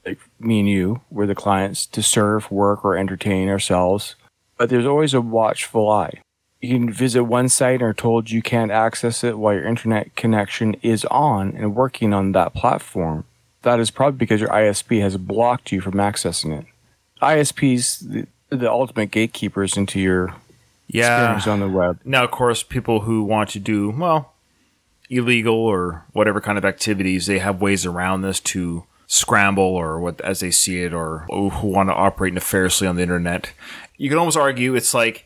like 0.05 0.19
me 0.39 0.61
and 0.61 0.69
you, 0.69 1.01
we're 1.11 1.27
the 1.27 1.35
clients, 1.35 1.85
to 1.87 2.01
serve, 2.01 2.49
work, 2.49 2.85
or 2.85 2.97
entertain 2.97 3.49
ourselves. 3.49 4.15
But 4.57 4.69
there's 4.69 4.85
always 4.85 5.13
a 5.13 5.21
watchful 5.21 5.89
eye. 5.89 6.21
You 6.62 6.78
can 6.78 6.91
visit 6.91 7.24
one 7.24 7.47
site 7.47 7.76
and 7.76 7.84
are 7.84 7.93
told 7.93 8.32
you 8.32 8.41
can't 8.41 8.72
access 8.72 9.24
it 9.24 9.38
while 9.38 9.53
your 9.53 9.66
internet 9.66 10.16
connection 10.16 10.74
is 10.82 11.05
on 11.05 11.55
and 11.55 11.74
working 11.76 12.14
on 12.14 12.34
that 12.34 12.53
platform. 12.53 13.24
That 13.62 13.80
is 13.80 13.91
probably 13.91 14.18
because 14.18 14.41
your 14.41 14.49
ISP 14.49 15.01
has 15.01 15.16
blocked 15.18 15.72
you 15.72 15.80
from 15.82 15.93
accessing 15.93 16.57
it. 16.60 16.66
ISPs, 17.22 17.99
the, 18.49 18.55
the 18.55 18.70
ultimate 18.70 19.12
gatekeepers 19.12 19.78
into 19.78 19.99
your 19.99 20.36
Yeah. 20.88 21.34
experience 21.36 21.47
on 21.47 21.60
the 21.62 21.70
web. 21.70 21.99
Now, 22.03 22.24
of 22.26 22.32
course, 22.32 22.64
people 22.64 23.01
who 23.01 23.24
want 23.24 23.49
to 23.51 23.60
do, 23.60 23.91
well, 23.91 24.34
illegal 25.10 25.55
or 25.55 26.05
whatever 26.14 26.41
kind 26.41 26.57
of 26.57 26.66
activities, 26.66 27.26
they 27.26 27.39
have 27.39 27.62
ways 27.62 27.86
around 27.86 28.22
this 28.22 28.39
to 28.41 28.84
scramble 29.07 29.64
or 29.64 29.99
what 29.99 30.20
as 30.22 30.39
they 30.41 30.51
see 30.51 30.84
it 30.84 30.93
or 30.93 31.26
who 31.30 31.68
want 31.68 31.89
to 31.89 31.93
operate 31.93 32.34
nefariously 32.34 32.86
on 32.88 32.95
the 32.97 33.01
internet. 33.01 33.51
You 33.97 34.10
can 34.10 34.18
almost 34.20 34.38
argue 34.38 34.76
it's 34.76 34.93
like 34.93 35.26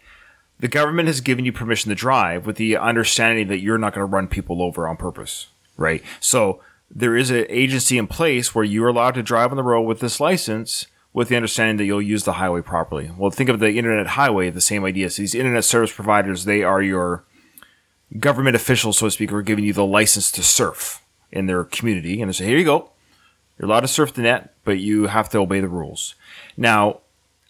the 0.63 0.69
government 0.69 1.07
has 1.07 1.19
given 1.19 1.43
you 1.43 1.51
permission 1.51 1.89
to 1.89 1.95
drive 1.95 2.45
with 2.45 2.55
the 2.55 2.77
understanding 2.77 3.49
that 3.49 3.59
you're 3.59 3.77
not 3.77 3.93
going 3.93 4.07
to 4.07 4.09
run 4.09 4.29
people 4.29 4.61
over 4.61 4.87
on 4.87 4.95
purpose, 4.95 5.47
right? 5.75 6.01
So 6.21 6.61
there 6.89 7.17
is 7.17 7.29
an 7.31 7.45
agency 7.49 7.97
in 7.97 8.07
place 8.07 8.55
where 8.55 8.63
you're 8.63 8.87
allowed 8.87 9.15
to 9.15 9.23
drive 9.23 9.51
on 9.51 9.57
the 9.57 9.63
road 9.63 9.81
with 9.81 9.99
this 9.99 10.21
license 10.21 10.87
with 11.11 11.27
the 11.27 11.35
understanding 11.35 11.75
that 11.75 11.83
you'll 11.83 12.01
use 12.01 12.23
the 12.23 12.39
highway 12.39 12.61
properly. 12.61 13.11
Well, 13.17 13.29
think 13.29 13.49
of 13.49 13.59
the 13.59 13.73
internet 13.73 14.07
highway, 14.07 14.51
the 14.51 14.61
same 14.61 14.85
idea. 14.85 15.09
So 15.09 15.23
these 15.23 15.35
internet 15.35 15.65
service 15.65 15.91
providers, 15.91 16.45
they 16.45 16.63
are 16.63 16.81
your 16.81 17.25
government 18.17 18.55
officials, 18.55 18.99
so 18.99 19.07
to 19.07 19.11
speak, 19.11 19.31
who 19.31 19.35
are 19.35 19.41
giving 19.41 19.65
you 19.65 19.73
the 19.73 19.85
license 19.85 20.31
to 20.31 20.43
surf 20.43 21.03
in 21.29 21.45
their 21.45 21.65
community. 21.65 22.21
And 22.21 22.29
they 22.29 22.33
say, 22.33 22.45
here 22.45 22.57
you 22.57 22.63
go. 22.63 22.89
You're 23.59 23.67
allowed 23.67 23.81
to 23.81 23.89
surf 23.89 24.13
the 24.13 24.21
net, 24.21 24.53
but 24.63 24.79
you 24.79 25.07
have 25.07 25.27
to 25.31 25.39
obey 25.39 25.59
the 25.59 25.67
rules. 25.67 26.15
Now, 26.55 27.01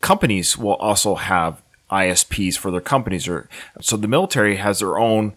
companies 0.01 0.57
will 0.57 0.77
also 0.77 1.13
have 1.13 1.61
ISPs 1.91 2.57
for 2.57 2.71
their 2.71 2.81
companies. 2.81 3.27
Or 3.27 3.49
so 3.81 3.97
the 3.97 4.07
military 4.07 4.57
has 4.57 4.79
their 4.79 4.97
own 4.97 5.35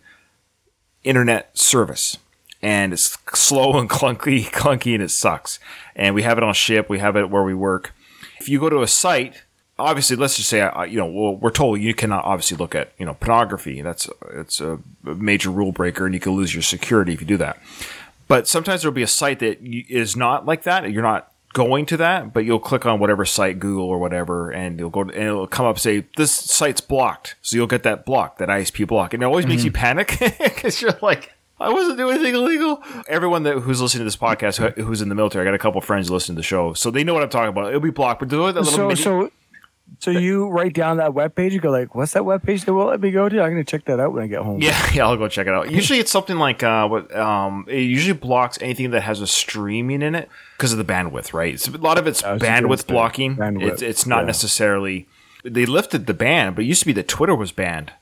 internet 1.05 1.57
service, 1.57 2.19
and 2.63 2.93
it's 2.93 3.17
slow 3.35 3.79
and 3.79 3.89
clunky, 3.89 4.45
clunky, 4.51 4.95
and 4.95 5.03
it 5.03 5.11
sucks. 5.11 5.59
And 5.95 6.15
we 6.15 6.23
have 6.23 6.39
it 6.39 6.45
on 6.45 6.55
ship. 6.55 6.89
We 6.89 6.99
have 6.99 7.17
it 7.17 7.31
where 7.31 7.43
we 7.43 7.55
work. 7.55 7.95
If 8.41 8.49
you 8.49 8.61
go 8.61 8.69
to 8.69 8.83
a 8.83 8.87
site, 8.87 9.43
obviously, 9.79 10.17
let's 10.17 10.37
just 10.37 10.49
say, 10.49 10.69
you 10.89 10.99
know, 10.99 11.39
we're 11.41 11.51
told 11.51 11.81
you 11.81 11.95
cannot 11.95 12.25
obviously 12.25 12.57
look 12.57 12.75
at, 12.75 12.93
you 12.99 13.07
know, 13.07 13.15
pornography. 13.15 13.83
That's 13.83 14.09
it's 14.35 14.61
a 14.61 14.79
major 15.05 15.51
rule 15.51 15.73
breaker, 15.73 16.07
and 16.07 16.15
you 16.15 16.21
can 16.21 16.33
lose 16.33 16.55
your 16.55 16.63
security 16.63 17.13
if 17.13 17.21
you 17.21 17.27
do 17.27 17.37
that. 17.39 17.59
But 18.29 18.49
sometimes 18.49 18.83
there'll 18.83 18.95
be 18.95 19.03
a 19.03 19.07
site 19.07 19.39
that 19.39 19.59
is 19.63 20.17
not 20.17 20.47
like 20.47 20.65
that. 20.65 20.91
You're 20.91 21.03
not 21.03 21.33
going 21.57 21.87
to 21.87 21.97
that, 21.97 22.35
but 22.35 22.45
you'll 22.45 22.61
click 22.61 22.85
on 22.85 23.01
whatever 23.01 23.25
site, 23.25 23.59
Google 23.59 23.87
or 23.87 23.99
whatever, 23.99 24.51
and 24.51 24.79
you'll 24.79 24.91
go 24.91 25.01
and 25.01 25.11
it'll 25.11 25.47
come 25.47 25.65
up 25.65 25.79
say 25.79 26.05
this 26.19 26.31
site's 26.31 26.83
blocked. 26.83 27.37
So 27.41 27.57
you'll 27.57 27.67
get 27.67 27.83
that 27.85 28.05
block, 28.05 28.37
that 28.37 28.51
ISP 28.51 28.87
block, 28.87 29.15
and 29.15 29.23
it 29.23 29.27
always 29.27 29.47
makes 29.47 29.65
you 29.65 29.73
mm-hmm. 29.73 30.05
panic 30.05 30.39
because 30.39 30.81
you're 30.83 30.99
like. 31.01 31.33
I 31.59 31.73
wasn't 31.73 31.97
doing 31.97 32.17
anything 32.17 32.35
illegal. 32.35 32.83
Everyone 33.09 33.45
that 33.45 33.61
who's 33.61 33.81
listening 33.81 34.01
to 34.01 34.05
this 34.05 34.15
podcast, 34.15 34.59
who, 34.59 34.83
who's 34.83 35.01
in 35.01 35.09
the 35.09 35.15
military, 35.15 35.43
I 35.43 35.49
got 35.49 35.55
a 35.55 35.59
couple 35.59 35.81
friends 35.81 36.09
who 36.09 36.13
listen 36.13 36.35
to 36.35 36.41
the 36.41 36.43
show, 36.43 36.75
so 36.75 36.91
they 36.91 37.03
know 37.03 37.15
what 37.15 37.23
I'm 37.23 37.31
talking 37.31 37.49
about. 37.49 37.69
It'll 37.69 37.81
be 37.81 37.89
blocked, 37.89 38.21
but 38.21 38.29
do 38.29 38.47
it 38.47 38.53
that 38.53 38.61
little 38.61 38.77
So, 38.77 38.89
mini- 38.89 39.01
so, 39.01 39.31
so 39.99 40.11
you 40.11 40.49
write 40.49 40.75
down 40.75 40.99
that 40.99 41.15
web 41.15 41.35
page. 41.35 41.53
You 41.55 41.61
go 41.61 41.71
like, 41.71 41.95
"What's 41.95 42.13
that 42.13 42.25
web 42.25 42.43
page 42.43 42.65
they 42.65 42.73
won't 42.73 42.91
let 42.91 43.01
me 43.01 43.11
go 43.11 43.29
to?" 43.29 43.41
I'm 43.43 43.51
gonna 43.51 43.65
check 43.65 43.85
that 43.87 43.99
out 44.01 44.13
when 44.13 44.23
I 44.25 44.27
get 44.27 44.41
home. 44.43 44.61
Yeah, 44.61 44.77
yeah, 44.95 45.07
I'll 45.07 45.17
go 45.17 45.29
check 45.29 45.47
it 45.47 45.53
out. 45.55 45.71
Usually, 45.71 45.99
it's 45.99 46.11
something 46.11 46.37
like 46.37 46.63
uh, 46.63 46.87
what 46.89 47.15
um, 47.17 47.65
it 47.69 47.81
usually 47.81 48.19
blocks 48.19 48.59
anything 48.61 48.91
that 48.91 49.03
has 49.03 49.21
a 49.21 49.27
streaming 49.27 50.03
in 50.03 50.15
it 50.15 50.29
because 50.57 50.73
of 50.73 50.79
the 50.79 50.85
bandwidth, 50.85 51.33
right? 51.33 51.59
So 51.59 51.73
a 51.73 51.79
lot 51.79 51.99
of 51.99 52.07
it's 52.07 52.23
I 52.23 52.33
was 52.35 52.43
just 52.43 52.51
gonna 52.53 52.69
bandwidth 52.69 52.87
blocking. 52.87 53.37
bandwidth, 53.37 53.73
It's 53.73 53.83
it's 53.83 54.07
not 54.07 54.21
yeah. 54.21 54.27
necessarily 54.27 55.07
they 55.45 55.65
lifted 55.67 56.07
the 56.07 56.15
ban, 56.15 56.55
but 56.55 56.65
it 56.65 56.67
used 56.67 56.81
to 56.81 56.87
be 56.87 56.93
that 56.95 57.09
Twitter 57.09 57.35
was 57.35 57.53
banned. 57.53 57.93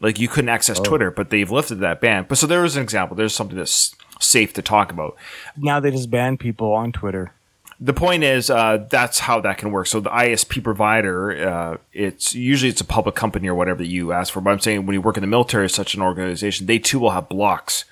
Like 0.00 0.18
you 0.18 0.28
couldn't 0.28 0.48
access 0.50 0.78
Oh. 0.80 0.82
Twitter, 0.84 1.10
but 1.10 1.30
they've 1.30 1.50
lifted 1.50 1.76
that 1.80 2.00
ban. 2.00 2.26
But 2.28 2.38
so 2.38 2.46
there 2.46 2.64
is 2.64 2.76
an 2.76 2.82
example. 2.82 3.16
There's 3.16 3.34
something 3.34 3.56
that's 3.56 3.94
safe 4.18 4.52
to 4.54 4.62
talk 4.62 4.92
about. 4.92 5.16
Now 5.56 5.80
they 5.80 5.90
just 5.90 6.10
ban 6.10 6.36
people 6.38 6.72
on 6.72 6.92
Twitter. 6.92 7.32
The 7.80 7.94
point 7.94 8.22
is 8.22 8.50
uh, 8.50 8.86
that's 8.90 9.20
how 9.20 9.40
that 9.40 9.56
can 9.56 9.70
work. 9.70 9.86
So 9.86 10.00
the 10.00 10.10
ISP 10.10 10.62
provider, 10.62 11.48
uh, 11.48 11.76
it's 11.92 12.34
usually 12.34 12.68
it's 12.68 12.82
a 12.82 12.84
public 12.84 13.14
company 13.14 13.48
or 13.48 13.54
whatever 13.54 13.78
that 13.78 13.86
you 13.86 14.12
ask 14.12 14.32
for. 14.32 14.42
But 14.42 14.50
I'm 14.50 14.60
saying 14.60 14.84
when 14.84 14.94
you 14.94 15.00
work 15.00 15.16
in 15.16 15.22
the 15.22 15.26
military, 15.26 15.68
such 15.70 15.94
an 15.94 16.02
organization, 16.02 16.66
they 16.66 16.78
too 16.78 16.98
will 16.98 17.10
have 17.10 17.28
blocks, 17.30 17.86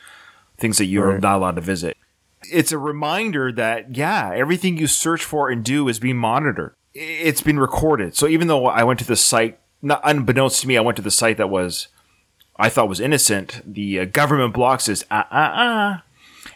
things 0.58 0.76
that 0.76 0.84
you're 0.84 1.18
not 1.18 1.36
allowed 1.36 1.56
to 1.56 1.62
visit. 1.62 1.96
It's 2.52 2.70
a 2.70 2.78
reminder 2.78 3.50
that 3.52 3.96
yeah, 3.96 4.30
everything 4.34 4.76
you 4.76 4.86
search 4.86 5.24
for 5.24 5.48
and 5.48 5.64
do 5.64 5.88
is 5.88 5.98
being 5.98 6.18
monitored. 6.18 6.74
It's 6.92 7.40
been 7.40 7.58
recorded. 7.58 8.14
So 8.14 8.28
even 8.28 8.46
though 8.46 8.66
I 8.66 8.84
went 8.84 8.98
to 9.00 9.06
the 9.06 9.16
site, 9.16 9.58
not 9.80 10.02
unbeknownst 10.04 10.60
to 10.62 10.68
me, 10.68 10.76
I 10.76 10.82
went 10.82 10.96
to 10.96 11.02
the 11.02 11.10
site 11.10 11.38
that 11.38 11.48
was 11.48 11.88
I 12.56 12.68
thought 12.68 12.88
was 12.88 13.00
innocent. 13.00 13.62
The 13.64 14.00
uh, 14.00 14.04
government 14.04 14.52
blocks 14.52 14.86
is 14.88 15.06
ah 15.10 15.26
ah 15.30 15.52
ah, 15.54 16.02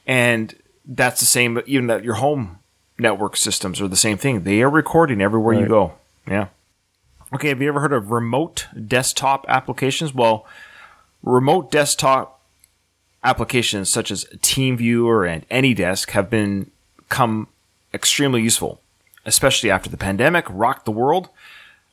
and 0.07 0.55
that's 0.85 1.21
the 1.21 1.27
same. 1.27 1.63
Even 1.67 1.87
that 1.87 2.05
your 2.05 2.15
home 2.15 2.59
network 2.99 3.37
systems 3.37 3.81
are 3.81 3.89
the 3.89 3.97
same 3.97 4.19
thing. 4.19 4.43
They 4.43 4.63
are 4.63 4.71
recording 4.71 5.21
everywhere 5.21 5.55
you 5.55 5.67
go. 5.67 5.95
Yeah. 6.27 6.49
Okay. 7.35 7.49
Have 7.49 7.63
you 7.63 7.69
ever 7.69 7.81
heard 7.81 7.93
of 7.93 8.11
remote 8.11 8.67
desktop 8.87 9.45
applications? 9.49 10.15
Well, 10.15 10.47
remote 11.23 11.71
desktop 11.71 12.41
applications 13.25 13.89
such 13.89 14.11
as 14.11 14.25
TeamViewer 14.37 15.29
and 15.29 15.49
AnyDesk 15.49 16.11
have 16.11 16.29
been 16.29 16.71
come 17.09 17.49
extremely 17.95 18.43
useful, 18.43 18.81
especially 19.25 19.71
after 19.71 19.89
the 19.89 19.97
pandemic 19.97 20.47
rocked 20.49 20.85
the 20.85 20.93
world. 20.93 21.29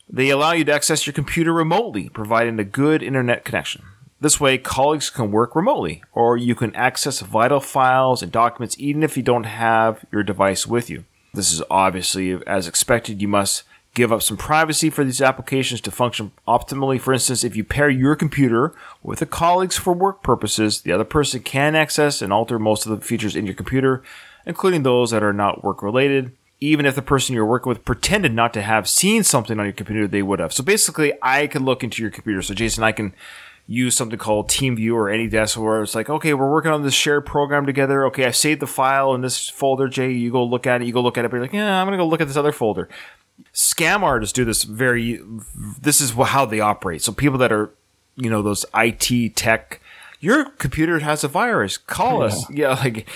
They 0.10 0.30
allow 0.30 0.54
you 0.54 0.64
to 0.66 0.74
access 0.74 1.06
your 1.06 1.14
computer 1.14 1.54
remotely, 1.54 2.10
providing 2.10 2.60
a 2.60 2.64
good 2.64 3.04
internet 3.04 3.46
connection. 3.46 3.84
This 4.22 4.40
way, 4.40 4.58
colleagues 4.58 5.10
can 5.10 5.32
work 5.32 5.56
remotely, 5.56 6.04
or 6.12 6.36
you 6.36 6.54
can 6.54 6.76
access 6.76 7.22
vital 7.22 7.62
files 7.62 8.22
and 8.22 8.32
documents 8.32 8.76
even 8.78 9.02
if 9.02 9.16
you 9.16 9.24
don't 9.24 9.46
have 9.46 10.04
your 10.12 10.24
device 10.24 10.68
with 10.68 10.90
you. 10.90 11.06
This 11.34 11.54
is 11.54 11.64
obviously 11.70 12.34
as 12.46 12.68
expected. 12.68 13.22
You 13.22 13.30
must 13.30 13.64
give 13.94 14.12
up 14.12 14.22
some 14.22 14.36
privacy 14.36 14.90
for 14.90 15.04
these 15.04 15.22
applications 15.22 15.80
to 15.82 15.92
function 15.92 16.32
optimally. 16.48 17.00
For 17.00 17.14
instance, 17.14 17.44
if 17.44 17.56
you 17.56 17.64
pair 17.64 17.90
your 17.90 18.16
computer 18.16 18.74
with 19.02 19.22
a 19.22 19.26
colleague's 19.26 19.78
for 19.78 19.94
work 19.94 20.22
purposes, 20.22 20.82
the 20.82 20.92
other 20.92 21.06
person 21.06 21.42
can 21.42 21.76
access 21.76 22.22
and 22.22 22.34
alter 22.34 22.60
most 22.60 22.86
of 22.86 22.92
the 22.92 23.06
features 23.06 23.36
in 23.36 23.46
your 23.46 23.56
computer, 23.56 24.04
including 24.46 24.84
those 24.84 25.12
that 25.12 25.24
are 25.24 25.34
not 25.34 25.64
work 25.64 25.82
related 25.82 26.34
even 26.62 26.86
if 26.86 26.96
the 26.96 27.02
person 27.02 27.34
you're 27.34 27.46
working 27.46 27.70
with 27.70 27.86
pretended 27.86 28.34
not 28.34 28.54
to 28.54 28.62
have 28.62 28.88
seen 28.88 29.24
something 29.24 29.60
on 29.60 29.66
your 29.66 29.74
computer, 29.74 30.08
they 30.08 30.22
would 30.22 30.40
have. 30.40 30.54
So 30.54 30.64
basically, 30.64 31.14
I 31.22 31.48
can 31.48 31.64
look 31.64 31.84
into 31.84 32.02
your 32.02 32.12
computer. 32.12 32.42
So 32.42 32.54
Jason, 32.54 32.84
I 32.84 32.92
can 32.92 33.14
use 33.70 33.96
something 33.96 34.18
called 34.18 34.50
TeamViewer 34.50 34.94
or 34.94 35.10
any 35.10 35.30
AnyDesk 35.30 35.56
where 35.56 35.84
it's 35.84 35.94
like, 35.94 36.10
okay, 36.10 36.34
we're 36.34 36.52
working 36.52 36.72
on 36.72 36.82
this 36.82 36.96
shared 36.96 37.26
program 37.26 37.68
together. 37.68 38.06
Okay, 38.08 38.26
I 38.26 38.32
saved 38.32 38.62
the 38.62 38.68
file 38.68 39.14
in 39.14 39.22
this 39.22 39.48
folder. 39.48 39.88
Jay, 39.88 40.12
you 40.12 40.32
go 40.32 40.44
look 40.44 40.66
at 40.66 40.82
it. 40.82 40.88
You 40.88 40.94
go 40.94 41.02
look 41.02 41.18
at 41.18 41.26
it. 41.26 41.30
But 41.30 41.38
you're 41.38 41.44
like, 41.44 41.54
yeah, 41.54 41.80
I'm 41.80 41.86
gonna 41.86 41.98
go 41.98 42.08
look 42.08 42.20
at 42.20 42.28
this 42.28 42.38
other 42.38 42.52
folder. 42.52 42.90
Scam 43.54 44.02
artists 44.02 44.34
do 44.34 44.44
this 44.44 44.64
very. 44.64 45.22
This 45.80 46.02
is 46.02 46.12
how 46.12 46.46
they 46.46 46.60
operate. 46.60 47.04
So 47.04 47.12
people 47.12 47.38
that 47.38 47.52
are, 47.52 47.70
you 48.16 48.30
know, 48.30 48.42
those 48.42 48.66
IT 48.74 49.36
tech. 49.36 49.80
Your 50.20 50.50
computer 50.50 51.00
has 51.00 51.24
a 51.24 51.30
virus. 51.30 51.78
Call 51.78 52.24
us. 52.24 52.50
Yeah, 52.50 52.70
like 52.74 53.08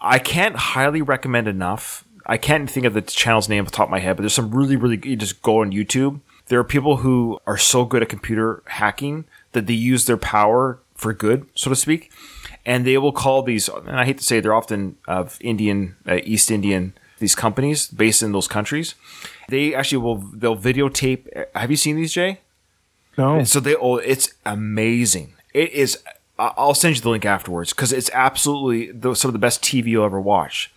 I 0.00 0.18
can't 0.18 0.56
highly 0.56 1.00
recommend 1.00 1.48
enough 1.48 2.04
I 2.26 2.38
can't 2.38 2.68
think 2.68 2.86
of 2.86 2.94
the 2.94 3.02
channel's 3.02 3.48
name 3.48 3.62
off 3.64 3.70
the 3.70 3.76
top 3.76 3.86
of 3.86 3.90
my 3.92 4.00
head, 4.00 4.16
but 4.16 4.22
there's 4.22 4.34
some 4.34 4.50
really, 4.50 4.74
really. 4.76 5.00
You 5.04 5.16
just 5.16 5.42
go 5.42 5.60
on 5.60 5.70
YouTube. 5.70 6.20
There 6.48 6.58
are 6.58 6.64
people 6.64 6.98
who 6.98 7.40
are 7.46 7.56
so 7.56 7.84
good 7.84 8.02
at 8.02 8.08
computer 8.08 8.62
hacking 8.66 9.24
that 9.56 9.66
they 9.66 9.74
use 9.74 10.06
their 10.06 10.16
power 10.16 10.78
for 10.94 11.12
good, 11.12 11.46
so 11.54 11.70
to 11.70 11.76
speak, 11.76 12.12
and 12.64 12.86
they 12.86 12.98
will 12.98 13.12
call 13.12 13.42
these. 13.42 13.68
And 13.68 13.98
I 13.98 14.04
hate 14.04 14.18
to 14.18 14.24
say, 14.24 14.40
they're 14.40 14.54
often 14.54 14.96
of 15.08 15.38
Indian, 15.40 15.96
uh, 16.06 16.20
East 16.24 16.50
Indian, 16.50 16.94
these 17.18 17.34
companies 17.34 17.88
based 17.88 18.22
in 18.22 18.32
those 18.32 18.46
countries. 18.46 18.94
They 19.48 19.74
actually 19.74 19.98
will 19.98 20.16
they'll 20.16 20.56
videotape. 20.56 21.46
Have 21.54 21.70
you 21.70 21.76
seen 21.76 21.96
these, 21.96 22.12
Jay? 22.12 22.40
No. 23.16 23.36
And 23.36 23.48
So 23.48 23.60
they 23.60 23.74
oh, 23.74 23.96
it's 23.96 24.34
amazing. 24.44 25.34
It 25.54 25.72
is. 25.72 25.98
I'll 26.38 26.74
send 26.74 26.96
you 26.96 27.00
the 27.00 27.08
link 27.08 27.24
afterwards 27.24 27.72
because 27.72 27.92
it's 27.92 28.10
absolutely 28.12 28.92
the, 28.92 29.14
some 29.14 29.30
of 29.30 29.32
the 29.32 29.38
best 29.38 29.62
TV 29.62 29.86
you'll 29.86 30.04
ever 30.04 30.20
watch. 30.20 30.70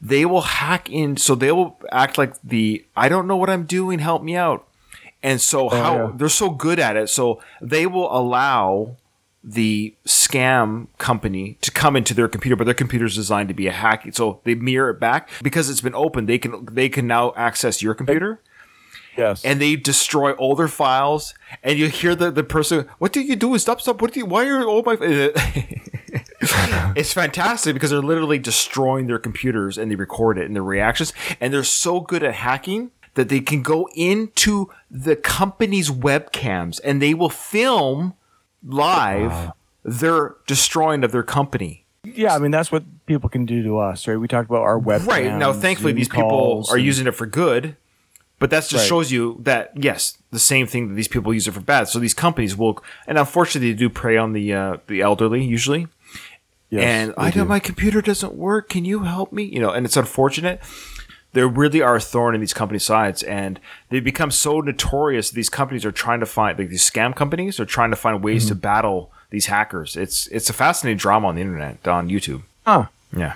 They 0.00 0.24
will 0.24 0.40
hack 0.40 0.90
in, 0.90 1.18
so 1.18 1.34
they 1.34 1.52
will 1.52 1.78
act 1.92 2.16
like 2.16 2.34
the 2.42 2.84
I 2.96 3.10
don't 3.10 3.26
know 3.26 3.36
what 3.36 3.50
I'm 3.50 3.64
doing. 3.64 3.98
Help 3.98 4.22
me 4.22 4.34
out. 4.34 4.66
And 5.24 5.40
so 5.40 5.66
oh, 5.66 5.68
how 5.70 5.96
yeah. 5.96 6.12
they're 6.14 6.28
so 6.28 6.50
good 6.50 6.78
at 6.78 6.96
it, 6.96 7.08
so 7.08 7.40
they 7.60 7.86
will 7.86 8.14
allow 8.16 8.96
the 9.42 9.94
scam 10.06 10.86
company 10.98 11.58
to 11.62 11.70
come 11.70 11.96
into 11.96 12.14
their 12.14 12.28
computer, 12.28 12.56
but 12.56 12.64
their 12.64 12.74
computer 12.74 13.06
is 13.06 13.14
designed 13.14 13.48
to 13.48 13.54
be 13.54 13.66
a 13.66 13.72
hack. 13.72 14.06
So 14.12 14.40
they 14.44 14.54
mirror 14.54 14.90
it 14.90 15.00
back 15.00 15.30
because 15.42 15.68
it's 15.68 15.80
been 15.80 15.94
open. 15.94 16.26
They 16.26 16.38
can 16.38 16.66
they 16.70 16.88
can 16.88 17.06
now 17.06 17.32
access 17.36 17.82
your 17.82 17.94
computer 17.94 18.40
yes. 19.16 19.44
and 19.44 19.60
they 19.60 19.76
destroy 19.76 20.32
all 20.32 20.54
their 20.54 20.68
files. 20.68 21.34
And 21.62 21.78
you 21.78 21.88
hear 21.88 22.14
the, 22.14 22.30
the 22.30 22.44
person, 22.44 22.88
"What 22.98 23.12
do 23.12 23.20
you 23.20 23.36
do? 23.36 23.56
Stop! 23.58 23.80
Stop! 23.80 24.02
What 24.02 24.12
do 24.12 24.20
you? 24.20 24.26
Why 24.26 24.46
are 24.48 24.66
all 24.66 24.82
my?" 24.82 24.96
it's 26.96 27.12
fantastic 27.12 27.74
because 27.74 27.90
they're 27.90 28.02
literally 28.02 28.38
destroying 28.38 29.06
their 29.06 29.18
computers 29.18 29.78
and 29.78 29.90
they 29.90 29.96
record 29.96 30.38
it 30.38 30.46
and 30.46 30.54
their 30.54 30.62
reactions. 30.62 31.12
And 31.40 31.52
they're 31.52 31.64
so 31.64 32.00
good 32.00 32.22
at 32.22 32.34
hacking 32.34 32.90
that 33.14 33.28
they 33.28 33.40
can 33.40 33.62
go 33.62 33.88
into 33.94 34.70
the 34.90 35.16
company's 35.16 35.90
webcams 35.90 36.80
and 36.84 37.00
they 37.00 37.14
will 37.14 37.28
film 37.30 38.14
live 38.62 39.52
their 39.84 40.34
destroying 40.46 41.04
of 41.04 41.12
their 41.12 41.22
company. 41.22 41.84
yeah, 42.04 42.34
I 42.34 42.38
mean 42.38 42.50
that's 42.50 42.70
what 42.72 42.82
people 43.06 43.28
can 43.28 43.44
do 43.46 43.62
to 43.62 43.78
us, 43.78 44.06
right? 44.08 44.16
We 44.16 44.28
talked 44.28 44.48
about 44.48 44.62
our 44.62 44.78
web. 44.78 45.02
Right 45.06 45.26
now, 45.38 45.52
thankfully, 45.52 45.92
these 45.92 46.08
people 46.08 46.64
are 46.70 46.78
using 46.78 47.06
it 47.06 47.14
for 47.14 47.26
good, 47.26 47.76
but 48.38 48.50
that 48.50 48.60
just 48.68 48.74
Right. 48.74 48.88
shows 48.88 49.12
you 49.12 49.38
that 49.42 49.72
yes, 49.74 50.18
the 50.30 50.38
same 50.38 50.66
thing 50.66 50.88
that 50.88 50.94
these 50.94 51.08
people 51.08 51.32
use 51.32 51.46
it 51.48 51.52
for 51.52 51.60
bad. 51.60 51.88
So 51.88 51.98
these 51.98 52.14
companies 52.14 52.56
will, 52.56 52.82
and 53.06 53.18
unfortunately, 53.18 53.72
they 53.72 53.78
do 53.78 53.88
prey 53.90 54.16
on 54.16 54.32
the 54.32 54.52
uh, 54.52 54.76
the 54.86 55.00
elderly 55.02 55.44
usually. 55.44 55.86
and 56.72 57.14
I 57.16 57.30
know 57.30 57.44
my 57.44 57.60
computer 57.60 58.00
doesn't 58.02 58.34
work. 58.34 58.68
Can 58.68 58.84
you 58.84 59.04
help 59.04 59.32
me? 59.32 59.44
You 59.44 59.60
know, 59.60 59.70
and 59.70 59.86
it's 59.86 59.96
unfortunate. 59.96 60.60
There 61.34 61.46
really 61.46 61.82
are 61.82 61.96
a 61.96 62.00
thorn 62.00 62.34
in 62.34 62.40
these 62.40 62.54
companies' 62.54 62.84
sides, 62.84 63.22
and 63.22 63.60
they 63.90 64.00
become 64.00 64.30
so 64.30 64.60
notorious. 64.60 65.30
These 65.30 65.50
companies 65.50 65.84
are 65.84 65.92
trying 65.92 66.20
to 66.20 66.26
find, 66.26 66.58
like 66.58 66.68
these 66.68 66.88
scam 66.88 67.14
companies, 67.14 67.60
are 67.60 67.66
trying 67.66 67.90
to 67.90 67.96
find 67.96 68.22
ways 68.22 68.46
to 68.46 68.54
mm-hmm. 68.54 68.60
battle 68.60 69.12
these 69.30 69.46
hackers. 69.46 69.96
It's 69.96 70.26
it's 70.28 70.48
a 70.48 70.52
fascinating 70.52 70.96
drama 70.98 71.28
on 71.28 71.34
the 71.34 71.42
internet 71.42 71.86
on 71.86 72.08
YouTube. 72.08 72.42
Huh. 72.64 72.86
Yeah. 73.14 73.34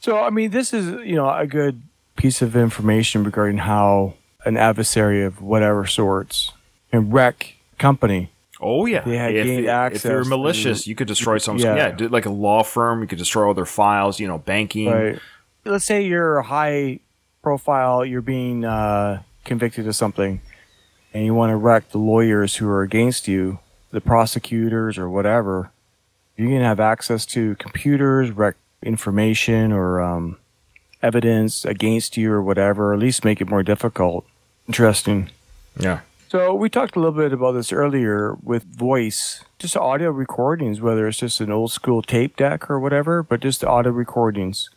So, 0.00 0.18
I 0.18 0.30
mean, 0.30 0.50
this 0.50 0.72
is, 0.72 0.86
you 1.04 1.14
know, 1.16 1.28
a 1.28 1.46
good 1.46 1.82
piece 2.16 2.40
of 2.40 2.56
information 2.56 3.24
regarding 3.24 3.58
how 3.58 4.14
an 4.44 4.56
adversary 4.56 5.22
of 5.24 5.42
whatever 5.42 5.86
sorts 5.86 6.52
can 6.90 7.10
wreck 7.10 7.54
company. 7.78 8.30
Oh 8.62 8.86
yeah, 8.86 9.00
They 9.00 9.16
had 9.16 9.34
if, 9.34 9.46
gained 9.46 9.64
if 9.64 9.70
access 9.70 10.04
you're 10.04 10.22
to- 10.22 10.28
malicious, 10.28 10.86
you 10.86 10.94
could 10.94 11.08
destroy 11.08 11.38
some. 11.38 11.58
Yeah. 11.58 11.96
Yeah, 11.98 12.08
like 12.10 12.26
a 12.26 12.30
law 12.30 12.62
firm, 12.62 13.00
you 13.00 13.06
could 13.06 13.18
destroy 13.18 13.46
all 13.46 13.54
their 13.54 13.66
files. 13.66 14.20
You 14.20 14.28
know, 14.28 14.38
banking. 14.38 14.90
Right. 14.90 15.18
Let's 15.64 15.84
say 15.84 16.02
you're 16.02 16.38
a 16.38 16.42
high 16.44 17.00
profile, 17.42 18.04
you're 18.04 18.20
being 18.20 18.64
uh, 18.64 19.22
convicted 19.44 19.86
of 19.86 19.96
something, 19.96 20.40
and 21.12 21.24
you 21.24 21.34
want 21.34 21.50
to 21.50 21.56
wreck 21.56 21.90
the 21.90 21.98
lawyers 21.98 22.56
who 22.56 22.68
are 22.68 22.82
against 22.82 23.28
you, 23.28 23.58
the 23.90 24.00
prosecutors 24.00 24.98
or 24.98 25.08
whatever. 25.08 25.70
You 26.36 26.48
can 26.48 26.62
have 26.62 26.80
access 26.80 27.26
to 27.26 27.54
computers, 27.56 28.30
wreck 28.30 28.56
information 28.82 29.72
or 29.72 30.00
um, 30.00 30.38
evidence 31.02 31.64
against 31.64 32.16
you 32.16 32.32
or 32.32 32.42
whatever, 32.42 32.90
or 32.90 32.94
at 32.94 33.00
least 33.00 33.24
make 33.24 33.40
it 33.40 33.48
more 33.48 33.62
difficult. 33.62 34.26
Interesting. 34.66 35.30
Yeah. 35.78 36.00
So 36.28 36.54
we 36.54 36.70
talked 36.70 36.94
a 36.94 37.00
little 37.00 37.18
bit 37.18 37.32
about 37.32 37.52
this 37.52 37.72
earlier 37.72 38.36
with 38.42 38.62
voice, 38.64 39.42
just 39.58 39.76
audio 39.76 40.10
recordings, 40.10 40.80
whether 40.80 41.08
it's 41.08 41.18
just 41.18 41.40
an 41.40 41.50
old 41.50 41.72
school 41.72 42.02
tape 42.02 42.36
deck 42.36 42.70
or 42.70 42.78
whatever, 42.78 43.22
but 43.22 43.40
just 43.40 43.64
audio 43.64 43.90
recordings 43.90 44.70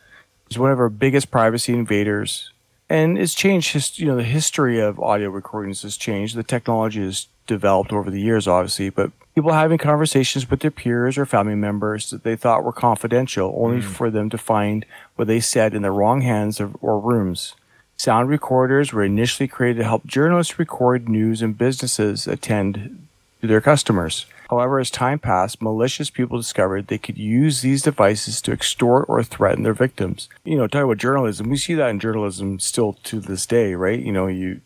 is 0.50 0.58
one 0.58 0.72
of 0.72 0.80
our 0.80 0.88
biggest 0.88 1.30
privacy 1.30 1.72
invaders. 1.72 2.50
And 2.88 3.18
it's 3.18 3.34
changed, 3.34 3.72
his, 3.72 3.98
you 3.98 4.06
know, 4.06 4.16
the 4.16 4.22
history 4.22 4.78
of 4.78 5.00
audio 5.00 5.30
recordings 5.30 5.82
has 5.82 5.96
changed. 5.96 6.36
The 6.36 6.42
technology 6.42 7.02
has 7.02 7.26
developed 7.46 7.92
over 7.92 8.10
the 8.10 8.20
years, 8.20 8.46
obviously, 8.46 8.90
but 8.90 9.10
people 9.34 9.52
having 9.52 9.78
conversations 9.78 10.48
with 10.48 10.60
their 10.60 10.70
peers 10.70 11.18
or 11.18 11.26
family 11.26 11.54
members 11.54 12.10
that 12.10 12.22
they 12.22 12.36
thought 12.36 12.64
were 12.64 12.72
confidential, 12.72 13.54
only 13.58 13.80
mm. 13.80 13.84
for 13.84 14.10
them 14.10 14.30
to 14.30 14.38
find 14.38 14.84
what 15.16 15.28
they 15.28 15.40
said 15.40 15.74
in 15.74 15.82
the 15.82 15.90
wrong 15.90 16.20
hands 16.20 16.60
or, 16.60 16.70
or 16.80 17.00
rooms. 17.00 17.54
Sound 17.96 18.28
recorders 18.28 18.92
were 18.92 19.04
initially 19.04 19.48
created 19.48 19.78
to 19.78 19.84
help 19.84 20.06
journalists 20.06 20.58
record 20.58 21.08
news 21.08 21.42
and 21.42 21.56
businesses 21.56 22.26
attend 22.26 23.06
to 23.40 23.46
their 23.46 23.60
customers. 23.60 24.26
However, 24.50 24.78
as 24.78 24.90
time 24.90 25.18
passed, 25.18 25.62
malicious 25.62 26.10
people 26.10 26.38
discovered 26.38 26.86
they 26.86 26.98
could 26.98 27.18
use 27.18 27.62
these 27.62 27.82
devices 27.82 28.40
to 28.42 28.52
extort 28.52 29.06
or 29.08 29.22
threaten 29.22 29.62
their 29.62 29.74
victims. 29.74 30.28
You 30.44 30.56
know, 30.56 30.66
talking 30.66 30.84
about 30.84 30.98
journalism, 30.98 31.48
we 31.48 31.56
see 31.56 31.74
that 31.74 31.90
in 31.90 32.00
journalism 32.00 32.58
still 32.58 32.94
to 33.04 33.20
this 33.20 33.46
day, 33.46 33.74
right? 33.74 33.98
You 33.98 34.12
know, 34.12 34.26
you 34.26 34.60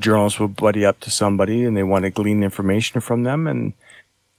journalists 0.00 0.40
will 0.40 0.48
buddy 0.48 0.84
up 0.84 1.00
to 1.00 1.10
somebody 1.10 1.64
and 1.64 1.76
they 1.76 1.82
want 1.82 2.04
to 2.04 2.10
glean 2.10 2.42
information 2.42 3.00
from 3.00 3.22
them 3.22 3.46
and 3.46 3.74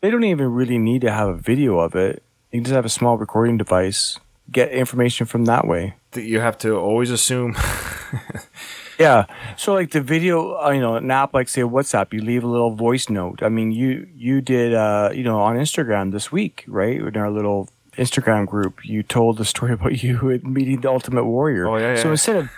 they 0.01 0.09
don't 0.09 0.23
even 0.23 0.51
really 0.51 0.79
need 0.79 1.01
to 1.01 1.11
have 1.11 1.29
a 1.29 1.35
video 1.35 1.79
of 1.79 1.95
it. 1.95 2.23
You 2.51 2.59
can 2.59 2.65
just 2.65 2.75
have 2.75 2.85
a 2.85 2.89
small 2.89 3.17
recording 3.17 3.57
device, 3.57 4.19
get 4.51 4.71
information 4.71 5.27
from 5.27 5.45
that 5.45 5.67
way. 5.67 5.95
You 6.15 6.39
have 6.39 6.57
to 6.59 6.75
always 6.75 7.11
assume. 7.11 7.55
Yeah. 9.01 9.25
So 9.57 9.73
like 9.73 9.91
the 9.91 10.01
video, 10.01 10.57
uh, 10.63 10.69
you 10.71 10.79
know, 10.81 10.95
an 10.95 11.09
app 11.11 11.33
like 11.33 11.49
say 11.49 11.61
WhatsApp, 11.61 12.13
you 12.13 12.21
leave 12.21 12.43
a 12.43 12.47
little 12.47 12.71
voice 12.75 13.09
note. 13.09 13.41
I 13.43 13.49
mean, 13.49 13.71
you 13.71 14.07
you 14.15 14.41
did, 14.41 14.73
uh, 14.73 15.09
you 15.13 15.23
know, 15.23 15.39
on 15.41 15.55
Instagram 15.57 16.11
this 16.11 16.31
week, 16.31 16.63
right? 16.67 16.99
In 16.99 17.17
our 17.17 17.29
little 17.31 17.69
Instagram 17.97 18.45
group, 18.47 18.85
you 18.85 19.03
told 19.03 19.37
the 19.37 19.45
story 19.53 19.73
about 19.73 20.01
you 20.03 20.39
meeting 20.43 20.81
the 20.81 20.89
Ultimate 20.89 21.25
Warrior. 21.25 21.67
Oh, 21.67 21.77
yeah, 21.77 21.95
So 21.95 22.11
instead 22.11 22.35
of 22.37 22.49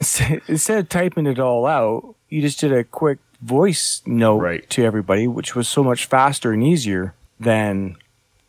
instead 0.48 0.78
of 0.78 0.88
typing 0.88 1.26
it 1.26 1.38
all 1.38 1.66
out, 1.66 2.14
you 2.28 2.40
just 2.40 2.60
did 2.60 2.72
a 2.72 2.84
quick 2.84 3.18
voice 3.42 4.02
note 4.06 4.38
Right. 4.40 4.68
to 4.70 4.84
everybody, 4.84 5.26
which 5.26 5.54
was 5.54 5.68
so 5.68 5.82
much 5.82 6.06
faster 6.06 6.52
and 6.52 6.62
easier 6.62 7.14
than 7.38 7.96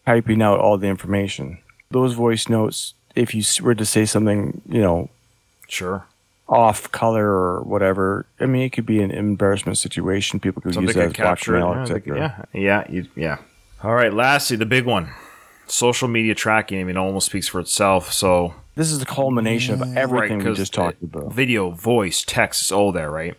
typing 0.05 0.41
out 0.41 0.59
all 0.59 0.77
the 0.77 0.87
information. 0.87 1.57
Those 1.89 2.13
voice 2.13 2.47
notes, 2.49 2.93
if 3.15 3.33
you 3.35 3.43
were 3.63 3.75
to 3.75 3.85
say 3.85 4.05
something, 4.05 4.61
you 4.67 4.81
know, 4.81 5.09
sure. 5.67 6.05
Off 6.51 6.91
color 6.91 7.25
or 7.27 7.61
whatever. 7.61 8.25
I 8.39 8.45
mean, 8.45 8.63
it 8.63 8.71
could 8.71 8.85
be 8.85 9.01
an 9.01 9.09
embarrassment 9.09 9.77
situation. 9.77 10.39
People 10.39 10.61
could 10.61 10.73
Something 10.73 10.89
use 10.89 10.95
that 11.15 11.31
as 11.31 11.45
blackmail, 11.47 11.87
Yeah, 12.05 12.43
yeah, 12.53 12.61
yeah, 12.61 12.91
you, 12.91 13.07
yeah. 13.15 13.37
All 13.81 13.95
right. 13.95 14.13
Lastly, 14.13 14.57
the 14.57 14.65
big 14.65 14.85
one: 14.85 15.09
social 15.65 16.09
media 16.09 16.35
tracking. 16.35 16.81
I 16.81 16.83
mean, 16.83 16.97
it 16.97 16.99
almost 16.99 17.27
speaks 17.27 17.47
for 17.47 17.61
itself. 17.61 18.11
So, 18.11 18.53
This 18.75 18.91
is 18.91 18.99
the 18.99 19.05
culmination 19.05 19.81
of 19.81 19.95
everything 19.97 20.43
we 20.43 20.53
just 20.53 20.73
talked 20.73 21.01
about. 21.01 21.33
Video, 21.33 21.71
voice, 21.71 22.23
text, 22.23 22.61
it's 22.63 22.71
all 22.71 22.91
there, 22.91 23.09
right? 23.09 23.35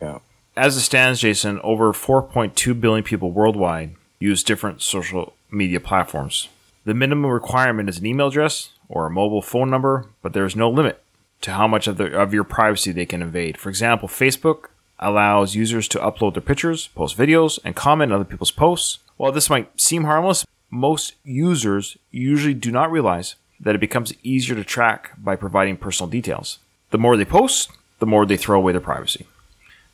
Yeah. 0.00 0.18
As 0.56 0.76
it 0.76 0.82
stands, 0.82 1.20
Jason, 1.20 1.60
over 1.60 1.92
4.2 1.92 2.78
billion 2.78 3.02
people 3.02 3.32
worldwide 3.32 3.96
use 4.20 4.44
different 4.44 4.82
social 4.82 5.34
media 5.50 5.80
platforms. 5.80 6.48
The 6.84 6.94
minimum 6.94 7.30
requirement 7.30 7.88
is 7.88 7.98
an 7.98 8.06
email 8.06 8.28
address 8.28 8.70
or 8.88 9.06
a 9.06 9.10
mobile 9.10 9.40
phone 9.40 9.70
number, 9.70 10.10
but 10.20 10.34
there 10.34 10.44
is 10.44 10.54
no 10.54 10.68
limit 10.68 11.01
to 11.42 11.52
how 11.52 11.68
much 11.68 11.86
of, 11.86 11.96
the, 11.98 12.18
of 12.18 12.32
your 12.32 12.44
privacy 12.44 12.92
they 12.92 13.06
can 13.06 13.22
invade. 13.22 13.58
For 13.58 13.68
example, 13.68 14.08
Facebook 14.08 14.66
allows 14.98 15.54
users 15.54 15.88
to 15.88 15.98
upload 15.98 16.34
their 16.34 16.42
pictures, 16.42 16.88
post 16.88 17.16
videos, 17.16 17.58
and 17.64 17.76
comment 17.76 18.12
on 18.12 18.16
other 18.16 18.28
people's 18.28 18.50
posts. 18.50 19.00
While 19.16 19.32
this 19.32 19.50
might 19.50 19.80
seem 19.80 20.04
harmless, 20.04 20.46
most 20.70 21.14
users 21.24 21.98
usually 22.10 22.54
do 22.54 22.70
not 22.70 22.90
realize 22.90 23.34
that 23.60 23.74
it 23.74 23.80
becomes 23.80 24.14
easier 24.22 24.56
to 24.56 24.64
track 24.64 25.12
by 25.18 25.36
providing 25.36 25.76
personal 25.76 26.10
details. 26.10 26.58
The 26.90 26.98
more 26.98 27.16
they 27.16 27.24
post, 27.24 27.70
the 27.98 28.06
more 28.06 28.26
they 28.26 28.36
throw 28.36 28.58
away 28.58 28.72
their 28.72 28.80
privacy. 28.80 29.26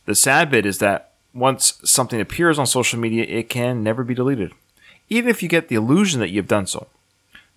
The 0.07 0.14
sad 0.14 0.51
bit 0.51 0.64
is 0.64 0.78
that 0.78 1.12
once 1.34 1.78
something 1.84 2.20
appears 2.20 2.59
on 2.59 2.66
social 2.66 2.99
media, 2.99 3.24
it 3.24 3.51
can 3.51 3.82
never 3.82 4.05
be 4.05 4.14
deleted, 4.14 4.53
even 5.09 5.28
if 5.28 5.42
you 5.42 5.49
get 5.49 5.68
the 5.68 5.74
illusion 5.74 6.20
that 6.20 6.30
you've 6.30 6.49
done 6.49 6.66
so. 6.66 6.86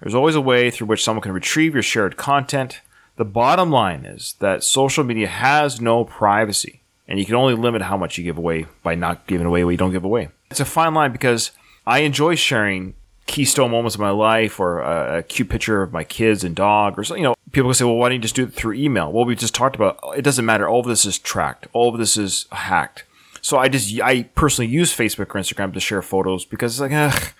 There's 0.01 0.15
always 0.15 0.35
a 0.35 0.41
way 0.41 0.69
through 0.71 0.87
which 0.87 1.03
someone 1.03 1.21
can 1.21 1.31
retrieve 1.31 1.73
your 1.73 1.83
shared 1.83 2.17
content. 2.17 2.81
The 3.17 3.25
bottom 3.25 3.71
line 3.71 4.05
is 4.05 4.35
that 4.39 4.63
social 4.63 5.03
media 5.03 5.27
has 5.27 5.81
no 5.81 6.05
privacy, 6.05 6.81
and 7.07 7.19
you 7.19 7.25
can 7.25 7.35
only 7.35 7.53
limit 7.53 7.83
how 7.83 7.97
much 7.97 8.17
you 8.17 8.23
give 8.23 8.37
away 8.37 8.65
by 8.83 8.95
not 8.95 9.27
giving 9.27 9.47
away 9.47 9.63
what 9.63 9.71
you 9.71 9.77
don't 9.77 9.91
give 9.91 10.03
away. 10.03 10.29
It's 10.49 10.59
a 10.59 10.65
fine 10.65 10.93
line 10.93 11.11
because 11.11 11.51
I 11.85 11.99
enjoy 11.99 12.35
sharing 12.35 12.95
keystone 13.27 13.71
moments 13.71 13.95
of 13.95 14.01
my 14.01 14.09
life 14.09 14.59
or 14.59 14.79
a, 14.79 15.19
a 15.19 15.23
cute 15.23 15.49
picture 15.49 15.81
of 15.83 15.93
my 15.93 16.03
kids 16.03 16.43
and 16.43 16.55
dog 16.55 16.97
or 16.97 17.03
so, 17.03 17.15
you 17.15 17.23
know 17.23 17.35
people 17.51 17.69
can 17.69 17.75
say, 17.75 17.85
well, 17.85 17.95
why 17.95 18.09
don't 18.09 18.15
you 18.15 18.21
just 18.21 18.35
do 18.35 18.43
it 18.43 18.53
through 18.53 18.73
email? 18.73 19.11
Well, 19.11 19.25
we 19.25 19.35
just 19.35 19.55
talked 19.55 19.75
about 19.75 19.99
it 20.17 20.21
doesn't 20.21 20.45
matter. 20.45 20.67
All 20.67 20.79
of 20.79 20.87
this 20.87 21.05
is 21.05 21.19
tracked. 21.19 21.67
All 21.73 21.89
of 21.89 21.99
this 21.99 22.17
is 22.17 22.45
hacked. 22.51 23.03
So 23.41 23.57
I 23.57 23.69
just 23.69 23.99
I 24.01 24.23
personally 24.35 24.71
use 24.71 24.95
Facebook 24.95 25.33
or 25.35 25.39
Instagram 25.39 25.73
to 25.73 25.79
share 25.79 26.01
photos 26.01 26.45
because 26.45 26.73
it's 26.73 26.81
like, 26.81 26.91
ugh, 26.91 27.33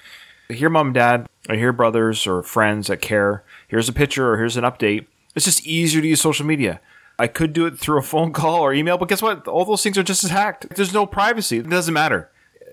here, 0.49 0.69
mom 0.69 0.87
and 0.87 0.95
dad, 0.95 1.27
I 1.47 1.55
hear 1.55 1.71
brothers 1.71 2.25
or 2.25 2.43
friends 2.43 2.87
that 2.87 3.01
care. 3.01 3.43
Here's 3.67 3.89
a 3.89 3.93
picture 3.93 4.31
or 4.31 4.37
here's 4.37 4.57
an 4.57 4.63
update. 4.63 5.05
It's 5.35 5.45
just 5.45 5.65
easier 5.65 6.01
to 6.01 6.07
use 6.07 6.21
social 6.21 6.45
media. 6.45 6.79
I 7.19 7.27
could 7.27 7.53
do 7.53 7.65
it 7.67 7.77
through 7.77 7.99
a 7.99 8.01
phone 8.03 8.33
call 8.41 8.61
or 8.61 8.73
email, 8.73 8.97
but 8.97 9.07
guess 9.09 9.21
what? 9.21 9.47
All 9.47 9.65
those 9.65 9.83
things 9.83 9.97
are 9.97 10.03
just 10.03 10.23
as 10.23 10.31
hacked. 10.31 10.75
There's 10.75 10.93
no 10.93 11.05
privacy. 11.05 11.57
It 11.59 11.69
doesn't 11.69 11.93
matter. 11.93 12.29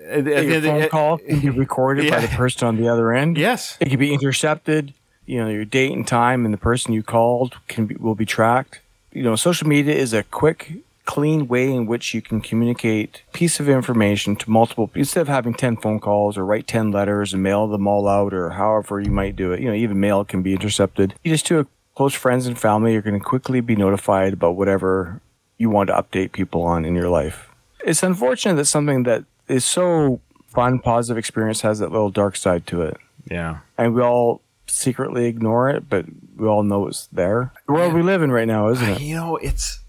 At 0.09 0.25
the- 0.25 0.37
at 0.37 0.47
the 0.47 0.69
Your 0.69 0.81
phone 0.81 0.89
call 0.89 1.19
can 1.29 1.41
be 1.41 1.51
recorded 1.51 2.11
by 2.11 2.21
the 2.21 2.29
person 2.29 2.67
on 2.69 2.77
the 2.77 2.89
other 2.89 3.13
end. 3.13 3.37
Yes. 3.37 3.77
It 3.81 3.91
can 3.91 3.99
be 3.99 4.13
intercepted. 4.15 4.95
You 5.27 5.39
know, 5.45 5.49
your 5.51 5.67
date 5.67 5.93
and 5.93 6.07
time 6.07 6.47
and 6.47 6.55
the 6.55 6.59
person 6.59 6.95
you 6.95 7.03
called 7.03 7.57
can 7.69 7.85
be, 7.87 7.95
will 7.97 8.15
be 8.15 8.25
tracked. 8.25 8.81
You 9.13 9.23
know, 9.23 9.37
social 9.37 9.69
media 9.69 9.95
is 9.95 10.15
a 10.15 10.23
quick, 10.23 10.73
clean 11.05 11.49
way 11.49 11.71
in 11.71 11.85
which 11.87 12.15
you 12.15 12.23
can 12.23 12.41
communicate 12.41 13.23
piece 13.35 13.61
of 13.61 13.69
information 13.69 14.37
to 14.37 14.51
multiple. 14.51 14.91
Instead 14.95 15.21
of 15.23 15.29
having 15.29 15.53
ten 15.53 15.77
phone 15.77 16.01
calls 16.01 16.39
or 16.39 16.47
write 16.47 16.67
ten 16.67 16.91
letters 16.93 17.35
and 17.35 17.43
mail 17.43 17.67
them 17.67 17.87
all 17.87 18.09
out 18.09 18.33
or 18.33 18.51
however 18.51 19.01
you 19.01 19.11
might 19.11 19.37
do 19.37 19.53
it. 19.53 19.61
You 19.61 19.69
know, 19.69 19.75
even 19.75 20.01
mail 20.01 20.25
can 20.25 20.43
be 20.43 20.55
intercepted. 20.55 21.13
You 21.23 21.33
just 21.33 21.47
do 21.47 21.61
a 21.61 21.67
close 21.99 22.15
friends 22.15 22.47
and 22.47 22.57
family. 22.57 22.93
You're 22.93 23.03
going 23.03 23.19
to 23.19 23.25
quickly 23.25 23.61
be 23.61 23.75
notified 23.75 24.33
about 24.33 24.55
whatever 24.55 25.21
you 25.59 25.69
want 25.69 25.89
to 25.89 25.95
update 25.95 26.31
people 26.31 26.63
on 26.63 26.85
in 26.85 26.95
your 26.95 27.09
life. 27.09 27.49
It's 27.85 28.05
unfortunate 28.05 28.55
that 28.55 28.67
something 28.67 29.03
that 29.03 29.25
is 29.49 29.65
so 29.65 30.21
fun, 30.47 30.79
positive 30.79 31.19
experience 31.19 31.63
has 31.63 31.81
that 31.81 31.91
little 31.91 32.11
dark 32.11 32.37
side 32.37 32.69
to 32.69 32.83
it 32.83 32.97
Yeah. 33.29 33.59
and 33.77 33.95
we 33.97 34.01
all 34.03 34.43
secretly 34.69 35.27
ignore 35.27 35.69
it, 35.71 35.89
but 35.91 36.05
we 36.37 36.47
all 36.47 36.63
know 36.63 36.87
it's 36.87 37.07
there. 37.09 37.53
The 37.67 37.73
world 37.73 37.95
we 37.95 38.03
live 38.03 38.23
in 38.23 38.31
right 38.31 38.47
now, 38.47 38.69
isn't 38.69 38.89
it? 38.89 39.01
You 39.01 39.17
know, 39.17 39.37
it's 39.37 39.81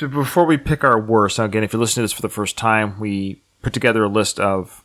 before 0.00 0.46
we 0.46 0.56
pick 0.56 0.82
our 0.82 0.98
worst. 0.98 1.38
Now, 1.38 1.44
again, 1.44 1.62
if 1.62 1.72
you're 1.74 1.80
listening 1.80 2.02
to 2.02 2.04
this 2.04 2.12
for 2.14 2.22
the 2.22 2.28
first 2.30 2.56
time, 2.56 2.98
we 2.98 3.42
put 3.60 3.74
together 3.74 4.02
a 4.04 4.08
list 4.08 4.40
of 4.40 4.82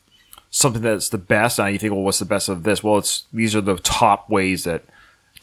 something 0.49 0.81
that's 0.81 1.07
the 1.09 1.17
best. 1.17 1.57
Now 1.57 1.67
you 1.67 1.77
think, 1.77 1.93
well, 1.93 2.01
what's 2.03 2.19
the 2.19 2.25
best 2.25 2.49
of 2.49 2.63
this? 2.63 2.83
Well, 2.83 2.97
it's 2.97 3.25
these 3.31 3.55
are 3.55 3.61
the 3.61 3.77
top 3.77 4.29
ways 4.29 4.65
that 4.65 4.83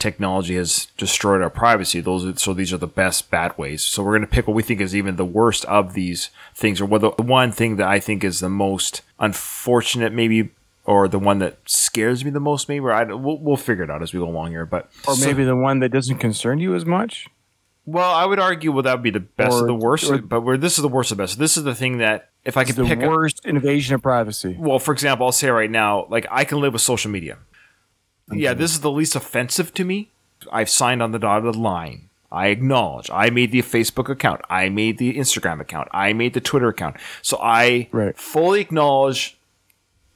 technology 0.03 0.57
has 0.57 0.88
destroyed 0.98 1.40
our 1.42 1.50
privacy. 1.50 2.00
Those 2.00 2.26
are, 2.26 2.36
so 2.36 2.53
these 2.53 2.72
are 2.72 2.76
the 2.76 2.86
best 2.86 3.30
bad 3.30 3.57
ways. 3.57 3.82
So 3.82 4.03
we're 4.03 4.12
going 4.18 4.28
to 4.28 4.34
pick 4.36 4.46
what 4.46 4.55
we 4.55 4.62
think 4.62 4.80
is 4.80 4.94
even 4.94 5.16
the 5.16 5.24
worst 5.24 5.64
of 5.66 5.94
these 5.94 6.28
things, 6.55 6.80
or 6.80 6.86
what 6.86 7.00
the 7.00 7.22
one 7.22 7.53
thing 7.53 7.76
that 7.76 7.88
I 7.88 8.00
think 8.00 8.22
is 8.24 8.40
the 8.40 8.48
most 8.50 9.03
unfortunate, 9.18 10.12
maybe. 10.12 10.50
Or 10.84 11.07
the 11.07 11.20
one 11.20 11.38
that 11.38 11.59
scares 11.64 12.24
me 12.24 12.32
the 12.32 12.40
most, 12.40 12.68
maybe. 12.68 12.84
Or 12.84 12.92
I, 12.92 13.05
we'll, 13.05 13.38
we'll 13.38 13.57
figure 13.57 13.84
it 13.84 13.90
out 13.90 14.03
as 14.03 14.12
we 14.12 14.18
go 14.18 14.28
along 14.28 14.50
here. 14.50 14.66
But 14.66 14.90
Or 15.07 15.14
so- 15.14 15.24
maybe 15.26 15.44
the 15.44 15.55
one 15.55 15.78
that 15.78 15.90
doesn't 15.90 16.18
concern 16.18 16.59
you 16.59 16.74
as 16.74 16.84
much. 16.84 17.28
well, 17.86 18.11
I 18.12 18.24
would 18.26 18.40
argue 18.40 18.72
well 18.72 18.82
that 18.82 18.94
would 18.94 19.03
be 19.05 19.11
the 19.11 19.20
best 19.20 19.55
Or- 19.55 19.61
of 19.61 19.66
the 19.68 19.74
worst, 19.76 20.11
or- 20.11 20.18
but 20.18 20.40
where 20.40 20.57
this 20.57 20.78
is 20.78 20.82
the 20.82 20.88
worst 20.88 21.12
of 21.12 21.18
the 21.18 21.22
best. 21.22 21.38
This 21.38 21.57
is 21.57 21.62
the 21.62 21.74
thing 21.76 21.98
that 21.98 22.30
if 22.44 22.57
I 22.57 22.64
could 22.64 22.74
the 22.74 22.84
pick 22.84 23.00
a, 23.00 23.09
worst 23.09 23.42
invasion 23.44 23.94
of 23.94 24.03
privacy. 24.03 24.57
well, 24.59 24.80
for 24.80 24.90
example, 24.92 25.24
I'll 25.26 25.30
say 25.32 25.48
right 25.50 25.70
now, 25.70 26.07
like 26.11 26.26
I 26.32 26.42
can 26.44 26.59
live 26.61 26.72
with 26.72 26.82
social 26.82 27.12
media. 27.12 27.38
Yeah, 28.31 28.55
this 28.55 28.73
is 28.73 28.81
the 28.81 28.91
least 28.91 29.16
offensive 29.16 29.75
to 29.75 29.85
me. 29.85 30.11
I've 30.53 30.70
signed 30.70 31.03
on 31.03 31.12
the 31.12 31.18
dotted 31.18 31.57
line. 31.57 32.09
I 32.31 32.49
acknowledge. 32.49 33.11
I 33.12 33.31
made 33.31 33.53
the 33.53 33.61
Facebook 33.62 34.09
account. 34.09 34.41
I 34.49 34.68
made 34.70 34.99
the 34.99 35.14
Instagram 35.16 35.61
account. 35.61 35.89
I 35.93 36.12
made 36.14 36.33
the 36.35 36.41
Twitter 36.41 36.68
account. 36.68 36.97
So 37.20 37.39
I 37.43 37.89
Right. 37.93 38.16
fully 38.16 38.61
acknowledge 38.61 39.37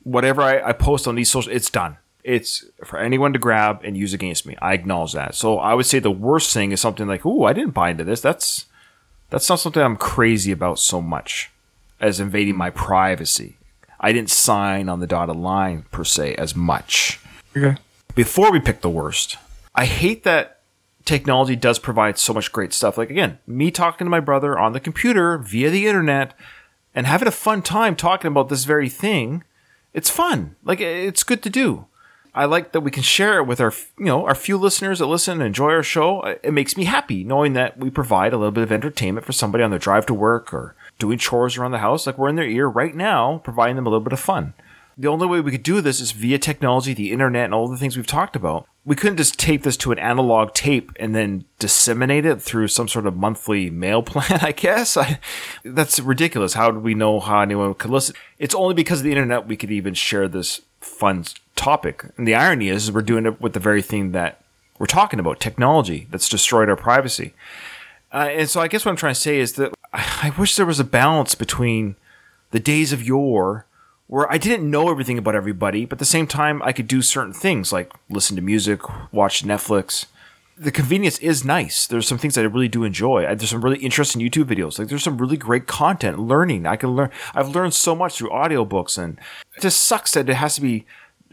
whatever 0.02 0.40
I, 0.42 0.70
I 0.70 0.72
post 0.72 1.06
on 1.06 1.14
these 1.14 1.30
social. 1.30 1.52
It's 1.52 1.68
done. 1.70 1.98
It's 2.24 2.64
for 2.84 2.98
anyone 2.98 3.32
to 3.34 3.38
grab 3.38 3.82
and 3.84 3.96
use 3.96 4.12
against 4.14 4.46
me. 4.46 4.56
I 4.62 4.72
acknowledge 4.72 5.12
that. 5.12 5.34
So 5.34 5.58
I 5.58 5.74
would 5.74 5.86
say 5.86 5.98
the 5.98 6.10
worst 6.10 6.52
thing 6.52 6.72
is 6.72 6.80
something 6.80 7.06
like, 7.06 7.24
"Ooh, 7.26 7.44
I 7.44 7.52
didn't 7.52 7.74
buy 7.74 7.90
into 7.90 8.02
this." 8.04 8.20
That's 8.20 8.64
that's 9.30 9.48
not 9.48 9.60
something 9.60 9.82
I'm 9.82 9.96
crazy 9.96 10.50
about 10.52 10.78
so 10.78 11.00
much 11.02 11.50
as 12.00 12.18
invading 12.18 12.56
my 12.56 12.70
privacy. 12.70 13.56
I 14.00 14.12
didn't 14.12 14.30
sign 14.30 14.88
on 14.88 15.00
the 15.00 15.06
dotted 15.06 15.36
line 15.36 15.84
per 15.90 16.02
se 16.04 16.34
as 16.36 16.56
much. 16.56 17.20
Okay. 17.56 17.76
Before 18.16 18.50
we 18.50 18.60
pick 18.60 18.80
the 18.80 18.88
worst, 18.88 19.36
I 19.74 19.84
hate 19.84 20.24
that 20.24 20.60
technology 21.04 21.54
does 21.54 21.78
provide 21.78 22.16
so 22.16 22.32
much 22.32 22.50
great 22.50 22.72
stuff. 22.72 22.96
Like 22.96 23.10
again, 23.10 23.40
me 23.46 23.70
talking 23.70 24.06
to 24.06 24.10
my 24.10 24.20
brother 24.20 24.58
on 24.58 24.72
the 24.72 24.80
computer 24.80 25.36
via 25.36 25.68
the 25.68 25.86
internet 25.86 26.32
and 26.94 27.06
having 27.06 27.28
a 27.28 27.30
fun 27.30 27.60
time 27.60 27.94
talking 27.94 28.28
about 28.28 28.48
this 28.48 28.64
very 28.64 28.88
thing. 28.88 29.44
It's 29.92 30.08
fun. 30.08 30.56
Like 30.64 30.80
it's 30.80 31.24
good 31.24 31.42
to 31.42 31.50
do. 31.50 31.88
I 32.34 32.46
like 32.46 32.72
that 32.72 32.80
we 32.80 32.90
can 32.90 33.02
share 33.02 33.36
it 33.36 33.46
with 33.46 33.60
our, 33.60 33.74
you 33.98 34.06
know, 34.06 34.24
our 34.24 34.34
few 34.34 34.56
listeners 34.56 35.00
that 35.00 35.06
listen 35.06 35.42
and 35.42 35.48
enjoy 35.48 35.72
our 35.72 35.82
show. 35.82 36.22
It 36.42 36.54
makes 36.54 36.74
me 36.74 36.84
happy 36.84 37.22
knowing 37.22 37.52
that 37.52 37.76
we 37.76 37.90
provide 37.90 38.32
a 38.32 38.38
little 38.38 38.50
bit 38.50 38.64
of 38.64 38.72
entertainment 38.72 39.26
for 39.26 39.32
somebody 39.32 39.62
on 39.62 39.68
their 39.68 39.78
drive 39.78 40.06
to 40.06 40.14
work 40.14 40.54
or 40.54 40.74
doing 40.98 41.18
chores 41.18 41.58
around 41.58 41.72
the 41.72 41.78
house. 41.78 42.06
Like 42.06 42.16
we're 42.16 42.30
in 42.30 42.36
their 42.36 42.48
ear 42.48 42.66
right 42.66 42.94
now, 42.94 43.42
providing 43.44 43.76
them 43.76 43.86
a 43.86 43.90
little 43.90 44.02
bit 44.02 44.14
of 44.14 44.20
fun. 44.20 44.54
The 44.98 45.08
only 45.08 45.26
way 45.26 45.40
we 45.40 45.50
could 45.50 45.62
do 45.62 45.82
this 45.82 46.00
is 46.00 46.12
via 46.12 46.38
technology, 46.38 46.94
the 46.94 47.12
internet, 47.12 47.44
and 47.44 47.52
all 47.52 47.68
the 47.68 47.76
things 47.76 47.96
we've 47.96 48.06
talked 48.06 48.34
about. 48.34 48.66
We 48.86 48.96
couldn't 48.96 49.18
just 49.18 49.38
tape 49.38 49.62
this 49.62 49.76
to 49.78 49.92
an 49.92 49.98
analog 49.98 50.54
tape 50.54 50.90
and 50.98 51.14
then 51.14 51.44
disseminate 51.58 52.24
it 52.24 52.40
through 52.40 52.68
some 52.68 52.88
sort 52.88 53.06
of 53.06 53.14
monthly 53.14 53.68
mail 53.68 54.02
plan, 54.02 54.40
I 54.40 54.52
guess. 54.52 54.96
I, 54.96 55.20
that's 55.64 56.00
ridiculous. 56.00 56.54
How 56.54 56.70
do 56.70 56.78
we 56.78 56.94
know 56.94 57.20
how 57.20 57.40
anyone 57.40 57.74
could 57.74 57.90
listen? 57.90 58.14
It's 58.38 58.54
only 58.54 58.72
because 58.72 59.00
of 59.00 59.04
the 59.04 59.10
internet 59.10 59.46
we 59.46 59.56
could 59.56 59.70
even 59.70 59.92
share 59.92 60.28
this 60.28 60.62
fun 60.80 61.24
topic. 61.56 62.04
And 62.16 62.26
the 62.26 62.34
irony 62.34 62.68
is, 62.68 62.84
is 62.84 62.92
we're 62.92 63.02
doing 63.02 63.26
it 63.26 63.38
with 63.38 63.52
the 63.52 63.60
very 63.60 63.82
thing 63.82 64.12
that 64.12 64.40
we're 64.78 64.86
talking 64.86 65.20
about 65.20 65.40
technology 65.40 66.06
that's 66.10 66.28
destroyed 66.28 66.70
our 66.70 66.76
privacy. 66.76 67.34
Uh, 68.12 68.28
and 68.30 68.48
so 68.48 68.60
I 68.60 68.68
guess 68.68 68.84
what 68.86 68.92
I'm 68.92 68.96
trying 68.96 69.14
to 69.14 69.20
say 69.20 69.40
is 69.40 69.54
that 69.54 69.74
I 69.92 70.04
I 70.22 70.32
wish 70.38 70.56
there 70.56 70.64
was 70.64 70.80
a 70.80 70.84
balance 70.84 71.34
between 71.34 71.96
the 72.50 72.60
days 72.60 72.92
of 72.92 73.02
yore 73.02 73.65
where 74.06 74.30
I 74.30 74.38
didn't 74.38 74.70
know 74.70 74.90
everything 74.90 75.18
about 75.18 75.34
everybody, 75.34 75.84
but 75.84 75.96
at 75.96 75.98
the 75.98 76.04
same 76.04 76.26
time 76.26 76.62
I 76.62 76.72
could 76.72 76.86
do 76.86 77.02
certain 77.02 77.32
things 77.32 77.72
like 77.72 77.92
listen 78.08 78.36
to 78.36 78.42
music, 78.42 78.80
watch 79.12 79.44
Netflix. 79.44 80.06
The 80.58 80.70
convenience 80.70 81.18
is 81.18 81.44
nice. 81.44 81.86
There's 81.86 82.08
some 82.08 82.16
things 82.16 82.34
that 82.34 82.42
I 82.42 82.44
really 82.44 82.68
do 82.68 82.84
enjoy. 82.84 83.22
There's 83.22 83.50
some 83.50 83.62
really 83.62 83.78
interesting 83.80 84.22
YouTube 84.22 84.44
videos. 84.44 84.78
Like 84.78 84.88
there's 84.88 85.02
some 85.02 85.18
really 85.18 85.36
great 85.36 85.66
content, 85.66 86.18
learning. 86.18 86.66
I 86.66 86.76
can 86.76 86.90
learn. 86.90 87.10
I've 87.34 87.54
learned 87.54 87.74
so 87.74 87.94
much 87.94 88.16
through 88.16 88.30
audiobooks, 88.30 88.96
and 88.96 89.18
it 89.56 89.60
just 89.60 89.82
sucks 89.82 90.12
that 90.12 90.30
it 90.30 90.34
has 90.34 90.54
to 90.54 90.62
be 90.62 90.86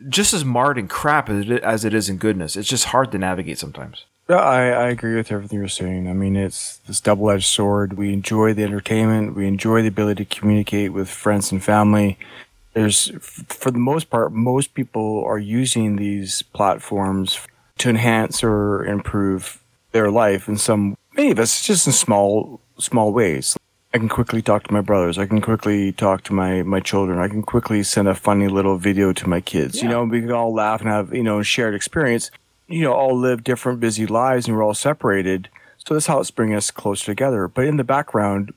just 0.10 0.34
as 0.34 0.44
marred 0.44 0.78
and 0.78 0.90
crap 0.90 1.30
as 1.30 1.50
as 1.50 1.86
it 1.86 1.94
is 1.94 2.10
in 2.10 2.18
goodness. 2.18 2.58
It's 2.58 2.68
just 2.68 2.86
hard 2.86 3.14
to 3.14 3.18
navigate 3.18 3.60
sometimes. 3.60 4.06
Yeah, 4.30 4.38
I, 4.38 4.68
I 4.68 4.90
agree 4.90 5.16
with 5.16 5.32
everything 5.32 5.60
you're 5.60 5.68
saying. 5.68 6.10
I 6.10 6.14
mean, 6.14 6.36
it's 6.36 6.78
this 6.88 7.02
double 7.02 7.30
edged 7.30 7.46
sword. 7.46 7.94
We 7.94 8.14
enjoy 8.14 8.54
the 8.54 8.64
entertainment, 8.64 9.36
we 9.36 9.48
enjoy 9.48 9.82
the 9.82 9.90
ability 9.90 10.26
to 10.26 10.40
communicate 10.40 10.92
with 10.92 11.10
friends 11.10 11.52
and 11.52 11.64
family. 11.64 12.18
There's, 12.74 13.12
for 13.22 13.72
the 13.72 13.80
most 13.80 14.10
part, 14.10 14.32
most 14.32 14.74
people 14.74 15.24
are 15.26 15.40
using 15.40 15.96
these 15.96 16.42
platforms 16.42 17.40
to 17.80 17.90
enhance 17.90 18.44
or 18.44 18.86
improve 18.86 19.62
their 19.92 20.10
life 20.10 20.48
in 20.48 20.58
some, 20.58 20.98
many 21.16 21.32
of 21.32 21.40
us, 21.40 21.66
just 21.66 21.86
in 21.86 21.94
small, 21.94 22.60
small 22.78 23.14
ways. 23.14 23.56
I 23.94 24.00
can 24.00 24.10
quickly 24.10 24.42
talk 24.42 24.64
to 24.64 24.74
my 24.74 24.82
brothers. 24.82 25.20
I 25.20 25.28
can 25.28 25.40
quickly 25.40 25.92
talk 25.92 26.24
to 26.24 26.34
my, 26.34 26.64
my 26.64 26.80
children. 26.80 27.20
I 27.20 27.28
can 27.28 27.44
quickly 27.44 27.84
send 27.84 28.08
a 28.08 28.16
funny 28.16 28.48
little 28.48 28.78
video 28.78 29.14
to 29.14 29.30
my 29.30 29.40
kids. 29.40 29.84
You 29.84 29.90
know, 29.90 30.04
we 30.04 30.22
can 30.22 30.32
all 30.32 30.52
laugh 30.52 30.82
and 30.82 30.90
have, 30.90 31.14
you 31.14 31.22
know, 31.22 31.44
shared 31.44 31.76
experience 31.76 32.32
you 32.68 32.82
know, 32.82 32.94
all 32.94 33.18
live 33.18 33.44
different 33.44 33.80
busy 33.80 34.06
lives 34.06 34.48
and 34.48 34.56
we're 34.56 34.64
all 34.64 34.74
separated. 34.74 35.50
So 35.78 35.94
this 35.94 36.08
helps 36.08 36.32
bring 36.32 36.54
us 36.54 36.72
closer 36.72 37.06
together. 37.06 37.48
But 37.48 37.66
in 37.66 37.78
the 37.78 37.84
background, 37.84 38.54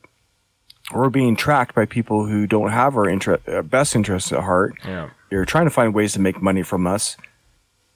we're 0.92 1.10
being 1.10 1.36
tracked 1.36 1.74
by 1.74 1.84
people 1.86 2.26
who 2.26 2.46
don't 2.46 2.70
have 2.70 2.96
our 2.96 3.08
inter- 3.08 3.40
uh, 3.48 3.62
best 3.62 3.94
interests 3.96 4.32
at 4.32 4.40
heart. 4.44 4.74
Yeah. 4.84 5.10
They're 5.30 5.44
trying 5.44 5.64
to 5.66 5.70
find 5.70 5.94
ways 5.94 6.12
to 6.12 6.20
make 6.20 6.40
money 6.40 6.62
from 6.62 6.86
us, 6.86 7.16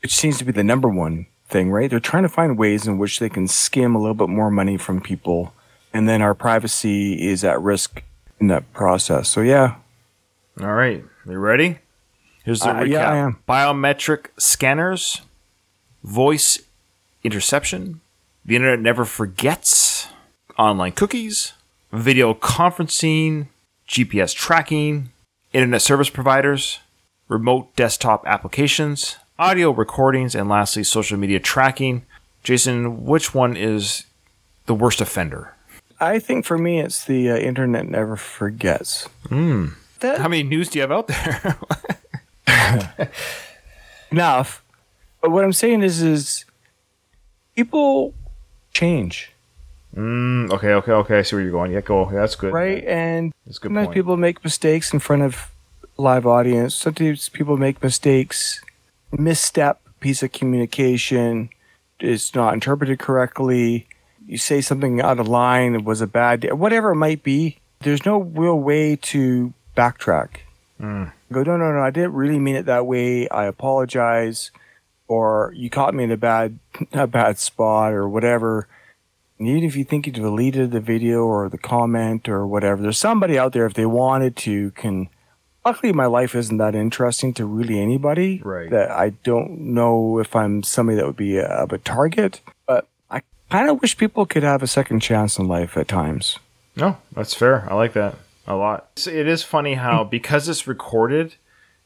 which 0.02 0.14
seems 0.14 0.38
to 0.38 0.44
be 0.44 0.52
the 0.52 0.64
number 0.64 0.88
one 0.88 1.26
thing, 1.48 1.70
right? 1.70 1.88
They're 1.88 2.00
trying 2.00 2.24
to 2.24 2.28
find 2.28 2.58
ways 2.58 2.86
in 2.86 2.98
which 2.98 3.18
they 3.20 3.28
can 3.28 3.46
skim 3.48 3.94
a 3.94 3.98
little 4.00 4.14
bit 4.14 4.28
more 4.28 4.50
money 4.50 4.76
from 4.76 5.00
people. 5.00 5.54
And 5.92 6.08
then 6.08 6.22
our 6.22 6.34
privacy 6.34 7.28
is 7.28 7.44
at 7.44 7.60
risk 7.60 8.02
in 8.40 8.48
that 8.48 8.72
process. 8.72 9.28
So, 9.28 9.40
yeah, 9.40 9.76
All 10.60 10.72
right, 10.72 11.04
you 11.26 11.38
ready? 11.38 11.78
Here's 12.44 12.60
the 12.60 12.70
Uh, 12.70 12.74
recap. 12.82 12.88
yeah, 12.88 13.10
I 13.10 13.16
am. 13.16 13.38
Biometric 13.48 14.26
scanners, 14.38 15.22
voice 16.02 16.58
interception, 17.22 18.00
the 18.44 18.56
internet 18.56 18.80
never 18.80 19.04
forgets, 19.04 20.08
online 20.58 20.92
cookies, 20.92 21.52
video 21.92 22.34
conferencing, 22.34 23.48
GPS 23.88 24.34
tracking, 24.34 25.10
internet 25.52 25.82
service 25.82 26.10
providers, 26.10 26.80
remote 27.28 27.74
desktop 27.76 28.26
applications, 28.26 29.16
audio 29.38 29.70
recordings, 29.70 30.34
and 30.34 30.48
lastly, 30.48 30.84
social 30.84 31.18
media 31.18 31.40
tracking. 31.40 32.04
Jason, 32.42 33.04
which 33.04 33.34
one 33.34 33.56
is 33.56 34.04
the 34.66 34.74
worst 34.74 35.00
offender? 35.00 35.54
I 35.98 36.18
think 36.18 36.46
for 36.46 36.56
me, 36.56 36.80
it's 36.80 37.04
the 37.04 37.30
uh, 37.30 37.36
internet 37.36 37.86
never 37.86 38.16
forgets. 38.16 39.08
How 40.18 40.28
many 40.28 40.42
news 40.42 40.70
do 40.70 40.78
you 40.78 40.82
have 40.82 40.92
out 40.92 41.08
there? 41.08 41.58
enough. 44.10 44.62
But 45.20 45.30
what 45.30 45.44
I'm 45.44 45.52
saying 45.52 45.82
is, 45.82 46.02
is 46.02 46.44
people 47.54 48.14
change, 48.72 49.29
Mm, 49.96 50.52
okay, 50.52 50.72
okay, 50.74 50.92
okay. 50.92 51.18
I 51.18 51.22
see 51.22 51.36
where 51.36 51.42
you're 51.42 51.52
going. 51.52 51.72
Yeah, 51.72 51.80
go. 51.80 52.10
Yeah, 52.10 52.20
that's 52.20 52.36
good. 52.36 52.52
right? 52.52 52.84
And 52.84 53.32
That's 53.46 53.58
good 53.58 53.68
sometimes 53.68 53.86
point. 53.88 53.94
people 53.94 54.16
make 54.16 54.44
mistakes 54.44 54.92
in 54.92 55.00
front 55.00 55.22
of 55.22 55.50
live 55.96 56.26
audience. 56.26 56.74
Sometimes 56.74 57.28
people 57.28 57.56
make 57.56 57.82
mistakes, 57.82 58.62
misstep 59.12 59.80
piece 60.00 60.22
of 60.22 60.32
communication 60.32 61.50
is 62.00 62.34
not 62.34 62.54
interpreted 62.54 62.98
correctly. 62.98 63.86
You 64.26 64.38
say 64.38 64.60
something 64.60 65.00
out 65.00 65.18
of 65.18 65.28
line. 65.28 65.74
It 65.74 65.84
was 65.84 66.00
a 66.00 66.06
bad 66.06 66.40
day, 66.40 66.52
whatever 66.52 66.92
it 66.92 66.96
might 66.96 67.22
be. 67.22 67.58
There's 67.80 68.04
no 68.06 68.18
real 68.18 68.58
way 68.58 68.96
to 68.96 69.52
backtrack. 69.76 70.28
Mm. 70.80 71.12
Go, 71.32 71.42
no, 71.42 71.56
no, 71.56 71.72
no. 71.72 71.80
I 71.80 71.90
didn't 71.90 72.12
really 72.14 72.38
mean 72.38 72.56
it 72.56 72.66
that 72.66 72.86
way. 72.86 73.28
I 73.28 73.44
apologize. 73.46 74.50
Or 75.08 75.52
you 75.56 75.68
caught 75.70 75.94
me 75.94 76.04
in 76.04 76.10
a 76.12 76.16
bad, 76.16 76.58
a 76.92 77.06
bad 77.06 77.38
spot, 77.38 77.92
or 77.92 78.08
whatever. 78.08 78.68
Even 79.40 79.64
if 79.64 79.74
you 79.74 79.84
think 79.84 80.06
you 80.06 80.12
deleted 80.12 80.70
the 80.70 80.80
video 80.80 81.20
or 81.20 81.48
the 81.48 81.58
comment 81.58 82.28
or 82.28 82.46
whatever, 82.46 82.82
there's 82.82 82.98
somebody 82.98 83.38
out 83.38 83.52
there 83.52 83.66
if 83.66 83.74
they 83.74 83.86
wanted 83.86 84.36
to 84.36 84.70
can. 84.72 85.08
Luckily, 85.64 85.92
my 85.92 86.06
life 86.06 86.34
isn't 86.34 86.58
that 86.58 86.74
interesting 86.74 87.34
to 87.34 87.44
really 87.44 87.80
anybody. 87.80 88.40
Right. 88.44 88.70
That 88.70 88.90
I 88.90 89.10
don't 89.10 89.74
know 89.74 90.18
if 90.18 90.36
I'm 90.36 90.62
somebody 90.62 90.96
that 90.96 91.06
would 91.06 91.16
be 91.16 91.38
a, 91.38 91.46
of 91.46 91.72
a 91.72 91.78
target, 91.78 92.40
but 92.66 92.86
I 93.10 93.22
kind 93.50 93.70
of 93.70 93.80
wish 93.80 93.96
people 93.96 94.26
could 94.26 94.42
have 94.42 94.62
a 94.62 94.66
second 94.66 95.00
chance 95.00 95.38
in 95.38 95.48
life 95.48 95.76
at 95.76 95.88
times. 95.88 96.38
No, 96.76 96.98
that's 97.12 97.34
fair. 97.34 97.66
I 97.70 97.74
like 97.74 97.94
that 97.94 98.16
a 98.46 98.54
lot. 98.54 99.06
It 99.06 99.26
is 99.26 99.42
funny 99.42 99.74
how 99.74 100.04
hmm. 100.04 100.10
because 100.10 100.48
it's 100.48 100.66
recorded, 100.66 101.34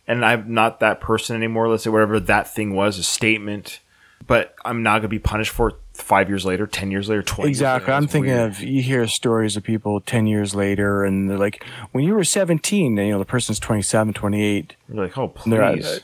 and 0.09 0.25
I'm 0.25 0.53
not 0.53 0.81
that 0.81 1.01
person 1.01 1.37
anymore. 1.37 1.69
Let's 1.69 1.85
say 1.85 1.91
whatever 1.91 2.19
that 2.19 2.53
thing 2.53 2.75
was, 2.75 2.99
a 2.99 3.05
statement, 3.05 3.81
but 4.27 4.55
I'm 4.65 4.83
not 4.83 4.99
gonna 4.99 5.09
be 5.09 5.19
punished 5.19 5.53
for 5.53 5.69
it 5.69 5.77
five 5.95 6.29
years 6.29 6.45
later, 6.45 6.67
ten 6.67 6.91
years 6.91 7.09
later, 7.09 7.23
twenty. 7.23 7.49
years 7.51 7.59
Exactly. 7.59 7.87
later. 7.93 7.97
I'm 7.97 8.07
thinking 8.09 8.33
weird. 8.33 8.51
of 8.53 8.61
you 8.61 8.83
hear 8.83 9.07
stories 9.07 9.57
of 9.57 9.63
people 9.63 10.01
10 10.01 10.27
years 10.27 10.55
later 10.55 11.05
and 11.05 11.31
they're 11.31 11.39
like, 11.39 11.65
when 11.93 12.05
you 12.05 12.15
were 12.15 12.25
17, 12.25 12.99
and, 12.99 13.07
you 13.07 13.13
know, 13.15 13.19
the 13.19 13.25
person's 13.25 13.59
27, 13.61 14.13
28. 14.13 14.77
You're 14.89 15.05
like, 15.05 15.17
oh 15.17 15.33
and 15.45 15.53
they're 15.53 15.63
at- 15.63 15.75
please. 15.77 16.01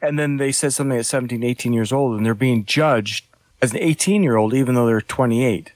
and 0.00 0.18
then 0.18 0.36
they 0.36 0.52
said 0.52 0.72
something 0.72 0.96
at 0.98 1.06
17, 1.06 1.42
18 1.42 1.72
years 1.72 1.92
old 1.92 2.16
and 2.16 2.24
they're 2.26 2.34
being 2.34 2.64
judged 2.64 3.24
as 3.60 3.72
an 3.72 3.78
18 3.80 4.22
year 4.22 4.36
old, 4.36 4.54
even 4.54 4.74
though 4.74 4.86
they're 4.86 5.00
28. 5.00 5.72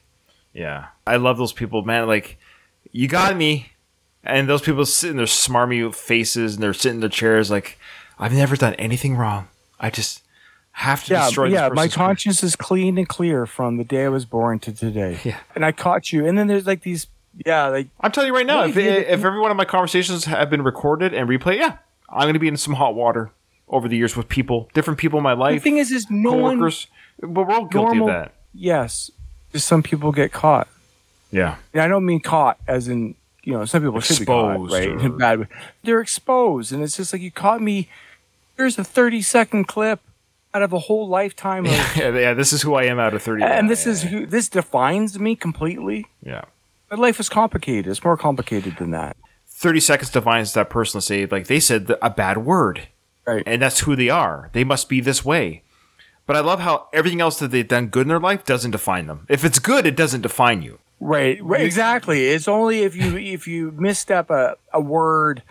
Yeah, 0.52 0.86
I 1.06 1.16
love 1.16 1.36
those 1.38 1.52
people, 1.52 1.82
man. 1.82 2.06
Like, 2.06 2.38
you 2.92 3.08
got 3.08 3.36
me, 3.36 3.72
and 4.24 4.48
those 4.48 4.62
people 4.62 4.84
sitting 4.86 5.12
in 5.12 5.16
their 5.18 5.26
smarmy 5.26 5.94
faces 5.94 6.54
and 6.54 6.62
they're 6.62 6.72
sitting 6.74 6.96
in 6.96 7.00
their 7.00 7.08
chairs. 7.10 7.50
Like, 7.50 7.78
I've 8.18 8.32
never 8.32 8.56
done 8.56 8.74
anything 8.74 9.16
wrong. 9.16 9.48
I 9.78 9.90
just 9.90 10.22
have 10.78 11.04
to 11.04 11.14
Yeah, 11.14 11.24
destroy. 11.26 11.46
yeah. 11.46 11.68
this 11.68 11.76
My 11.76 11.82
person's 11.84 11.94
career." 11.94 12.06
conscience 12.06 12.42
is 12.42 12.56
clean 12.56 12.98
and 12.98 13.08
clear 13.08 13.46
from 13.46 13.76
the 13.78 13.84
day 13.84 14.04
I 14.04 14.08
was 14.08 14.24
born 14.24 14.58
to 14.60 14.72
today. 14.72 15.18
Yeah. 15.24 15.38
And 15.54 15.64
I 15.64 15.72
caught 15.72 16.12
you. 16.12 16.26
And 16.26 16.36
then 16.36 16.46
there's 16.48 16.66
like 16.66 16.82
these, 16.82 17.06
yeah, 17.46 17.66
like, 17.68 17.88
I'm 18.00 18.12
telling 18.12 18.28
you 18.28 18.34
right 18.36 18.46
now, 18.46 18.60
Well, 18.60 18.68
if, 18.70 18.76
you- 18.76 18.82
if 18.82 19.24
every 19.24 19.40
one 19.40 19.50
of 19.50 19.56
my 19.56 19.64
conversations 19.64 20.24
have 20.26 20.50
been 20.50 20.62
recorded 20.62 21.12
and 21.14 21.28
replayed, 21.28 21.58
yeah, 21.58 21.78
I'm 22.10 22.22
going 22.22 22.34
to 22.34 22.38
be 22.40 22.48
in 22.48 22.56
some 22.56 22.74
hot 22.74 22.94
water 22.94 23.30
over 23.68 23.88
the 23.88 23.96
years 23.96 24.16
with 24.16 24.28
people, 24.28 24.68
different 24.74 24.98
people 25.00 25.18
in 25.18 25.22
my 25.24 25.32
life 25.32 25.60
the 25.62 25.70
thing 25.70 25.78
is, 25.78 25.90
is 25.90 26.08
no 26.10 26.32
one, 26.34 26.56
coworkers. 26.56 26.86
But 27.20 27.30
we're 27.48 27.54
all 27.54 27.64
guilty 27.66 27.96
normal, 27.98 28.08
of 28.10 28.14
that. 28.14 28.32
yes, 28.54 29.10
just 29.52 29.66
some 29.66 29.82
people 29.82 30.12
get 30.12 30.30
caught. 30.32 30.68
Yeah. 31.32 31.56
And 31.72 31.82
I 31.82 31.88
don't 31.88 32.04
mean 32.06 32.20
caught 32.20 32.58
as 32.68 32.86
in, 32.86 33.14
you 33.42 33.54
know, 33.54 33.64
some 33.64 33.82
people 33.82 34.00
should 34.00 34.20
be 34.20 34.26
caught, 34.26 34.70
right? 34.70 34.88
or- 34.90 34.98
In 35.00 35.06
a 35.06 35.10
bad 35.10 35.40
way. 35.40 35.46
They're 35.82 36.00
exposed. 36.00 36.72
And 36.72 36.82
it's 36.82 36.96
just 36.96 37.12
like, 37.12 37.22
you 37.22 37.30
caught 37.32 37.60
me. 37.62 37.88
Here's 38.56 38.78
a 38.78 38.84
30 38.84 39.20
second 39.22 39.64
clip 39.66 40.00
out 40.56 40.62
of 40.62 40.72
a 40.72 40.78
whole 40.78 41.06
lifetime 41.06 41.66
of. 41.66 41.72
yeah, 41.96 42.16
yeah. 42.16 42.34
This 42.34 42.52
is 42.52 42.62
who 42.62 42.74
I 42.74 42.84
am 42.84 42.98
out 42.98 43.12
of 43.12 43.22
30. 43.22 43.44
and 43.44 43.68
this 43.68 43.84
yeah, 43.84 43.92
is 43.92 44.02
who, 44.02 44.26
this 44.26 44.48
defines 44.48 45.18
me 45.18 45.36
completely. 45.36 46.06
yeah. 46.22 46.44
My 46.90 46.96
life 46.96 47.18
is 47.18 47.28
complicated. 47.28 47.88
It's 47.88 48.04
more 48.04 48.16
complicated 48.16 48.76
than 48.78 48.92
that. 48.92 49.16
30 49.48 49.80
seconds 49.80 50.10
defines 50.10 50.52
that 50.52 50.70
person. 50.70 51.00
Say, 51.00 51.26
like 51.26 51.48
they 51.48 51.58
said 51.58 51.92
a 52.00 52.10
bad 52.10 52.38
word. 52.38 52.88
Right. 53.26 53.42
and 53.44 53.60
that's 53.60 53.80
who 53.80 53.96
they 53.96 54.08
are. 54.08 54.50
They 54.52 54.62
must 54.62 54.88
be 54.88 55.00
this 55.00 55.24
way. 55.24 55.64
But 56.26 56.36
I 56.36 56.40
love 56.40 56.60
how 56.60 56.86
everything 56.92 57.20
else 57.20 57.40
that 57.40 57.50
they've 57.50 57.66
done 57.66 57.88
good 57.88 58.02
in 58.02 58.08
their 58.08 58.20
life 58.20 58.44
doesn't 58.44 58.70
define 58.70 59.08
them. 59.08 59.26
If 59.28 59.44
it's 59.44 59.58
good, 59.58 59.84
it 59.84 59.96
doesn't 59.96 60.20
define 60.20 60.62
you. 60.62 60.78
Right, 61.00 61.42
right, 61.42 61.60
exactly. 61.60 62.28
It's 62.28 62.46
only 62.46 62.82
if 62.84 62.94
you 62.96 63.16
if 63.16 63.48
you 63.48 63.72
misstep 63.72 64.30
a, 64.30 64.56
a 64.72 64.80
word 64.80 65.42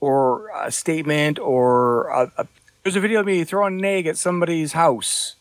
or 0.00 0.50
a 0.58 0.72
statement 0.72 1.38
or 1.38 2.08
a, 2.08 2.32
a, 2.38 2.46
there's 2.82 2.96
a 2.96 3.00
video 3.00 3.20
of 3.20 3.26
me 3.26 3.44
throwing 3.44 3.78
an 3.78 3.84
egg 3.84 4.06
at 4.06 4.16
somebody's 4.16 4.72
house. 4.72 5.36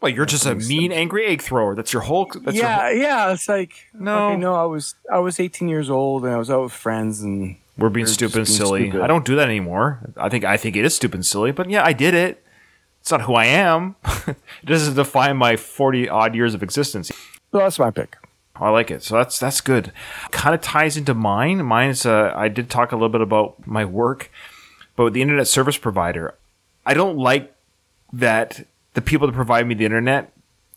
Well, 0.00 0.12
you're 0.12 0.26
just 0.26 0.44
a 0.46 0.54
mean, 0.54 0.92
angry 0.92 1.26
egg 1.26 1.40
thrower. 1.42 1.74
That's 1.74 1.92
your 1.92 2.02
whole. 2.02 2.26
That's 2.26 2.56
your 2.56 2.64
yeah, 2.66 2.88
whole- 2.88 2.96
yeah. 2.96 3.32
It's 3.32 3.48
like 3.48 3.72
No. 3.94 4.28
okay, 4.28 4.36
no. 4.36 4.54
I 4.54 4.64
was 4.64 4.94
I 5.10 5.18
was 5.18 5.40
18 5.40 5.68
years 5.68 5.88
old 5.90 6.24
and 6.24 6.34
I 6.34 6.36
was 6.36 6.50
out 6.50 6.62
with 6.64 6.72
friends 6.72 7.22
and 7.22 7.56
we're 7.78 7.88
being 7.88 8.06
You're 8.06 8.12
stupid 8.14 8.36
and 8.38 8.48
silly. 8.48 8.88
stupid. 8.90 9.00
I 9.02 9.06
don't 9.06 9.24
do 9.24 9.36
that 9.36 9.48
anymore. 9.48 10.00
I 10.16 10.28
think 10.28 10.44
I 10.44 10.56
think 10.58 10.76
it 10.76 10.84
is 10.84 10.94
stupid 10.94 11.16
and 11.16 11.26
silly. 11.26 11.50
But 11.50 11.70
yeah, 11.70 11.82
I 11.84 11.92
did 11.92 12.14
it. 12.14 12.42
It's 13.00 13.10
not 13.10 13.22
who 13.22 13.34
I 13.34 13.46
am. 13.46 13.96
it 14.26 14.36
doesn't 14.66 14.94
define 14.94 15.36
my 15.36 15.56
40 15.56 16.08
odd 16.08 16.34
years 16.34 16.54
of 16.54 16.62
existence. 16.62 17.08
so 17.08 17.58
that's 17.58 17.78
my 17.78 17.90
pick. 17.90 18.16
I 18.56 18.68
like 18.70 18.90
it. 18.90 19.02
So 19.02 19.16
that's 19.16 19.38
that's 19.38 19.60
good. 19.62 19.92
Kind 20.30 20.54
of 20.54 20.60
ties 20.60 20.96
into 20.96 21.14
mine. 21.14 21.64
Mine's 21.64 22.04
uh, 22.04 22.32
I 22.36 22.48
did 22.48 22.68
talk 22.68 22.92
a 22.92 22.96
little 22.96 23.08
bit 23.08 23.20
about 23.22 23.66
my 23.66 23.84
work, 23.84 24.30
but 24.94 25.04
with 25.04 25.12
the 25.14 25.22
internet 25.22 25.46
service 25.46 25.76
provider, 25.78 26.34
I 26.86 26.94
don't 26.94 27.18
like 27.18 27.54
that 28.12 28.66
the 28.94 29.02
people 29.02 29.26
that 29.26 29.34
provide 29.34 29.66
me 29.66 29.74
the 29.74 29.84
internet 29.84 30.32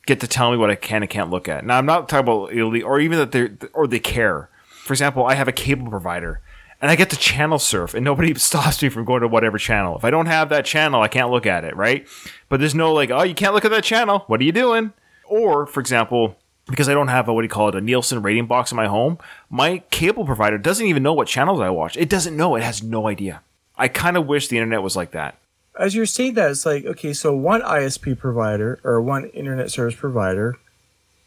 get 0.05 0.19
to 0.21 0.27
tell 0.27 0.51
me 0.51 0.57
what 0.57 0.71
I 0.71 0.75
can 0.75 1.03
and 1.03 1.09
can't 1.09 1.29
look 1.29 1.47
at. 1.47 1.63
Now 1.65 1.77
I'm 1.77 1.85
not 1.85 2.09
talking 2.09 2.27
about 2.27 2.51
illegal 2.51 2.89
or 2.89 2.99
even 2.99 3.19
that 3.19 3.31
they 3.31 3.51
or 3.73 3.87
they 3.87 3.99
care. 3.99 4.49
For 4.67 4.91
example, 4.93 5.25
I 5.25 5.35
have 5.35 5.47
a 5.47 5.53
cable 5.53 5.89
provider 5.89 6.41
and 6.81 6.89
I 6.89 6.95
get 6.95 7.11
to 7.11 7.17
channel 7.17 7.59
surf 7.59 7.93
and 7.93 8.03
nobody 8.03 8.33
stops 8.39 8.81
me 8.81 8.89
from 8.89 9.05
going 9.05 9.21
to 9.21 9.27
whatever 9.27 9.57
channel. 9.57 9.95
If 9.95 10.03
I 10.03 10.09
don't 10.09 10.25
have 10.25 10.49
that 10.49 10.65
channel, 10.65 11.01
I 11.01 11.07
can't 11.07 11.29
look 11.29 11.45
at 11.45 11.63
it, 11.63 11.75
right? 11.75 12.07
But 12.49 12.59
there's 12.59 12.75
no 12.75 12.91
like, 12.91 13.11
oh, 13.11 13.23
you 13.23 13.35
can't 13.35 13.53
look 13.53 13.65
at 13.65 13.71
that 13.71 13.83
channel. 13.83 14.23
What 14.27 14.41
are 14.41 14.45
you 14.45 14.51
doing? 14.51 14.93
Or, 15.25 15.67
for 15.67 15.79
example, 15.79 16.37
because 16.65 16.89
I 16.89 16.93
don't 16.93 17.09
have 17.09 17.27
a 17.27 17.33
what 17.33 17.41
do 17.41 17.45
you 17.45 17.49
call 17.49 17.69
it, 17.69 17.75
a 17.75 17.81
Nielsen 17.81 18.23
rating 18.23 18.47
box 18.47 18.71
in 18.71 18.75
my 18.75 18.87
home, 18.87 19.19
my 19.49 19.83
cable 19.91 20.25
provider 20.25 20.57
doesn't 20.57 20.85
even 20.85 21.03
know 21.03 21.13
what 21.13 21.27
channels 21.27 21.59
I 21.59 21.69
watch. 21.69 21.97
It 21.97 22.09
doesn't 22.09 22.35
know. 22.35 22.55
It 22.55 22.63
has 22.63 22.81
no 22.81 23.07
idea. 23.07 23.41
I 23.77 23.87
kind 23.87 24.17
of 24.17 24.25
wish 24.25 24.47
the 24.47 24.57
internet 24.57 24.81
was 24.81 24.95
like 24.95 25.11
that. 25.11 25.37
As 25.79 25.95
you're 25.95 26.05
saying 26.05 26.33
that, 26.33 26.51
it's 26.51 26.65
like 26.65 26.85
okay, 26.85 27.13
so 27.13 27.33
one 27.33 27.61
ISP 27.61 28.19
provider 28.19 28.81
or 28.83 29.01
one 29.01 29.29
internet 29.29 29.71
service 29.71 29.95
provider 29.95 30.57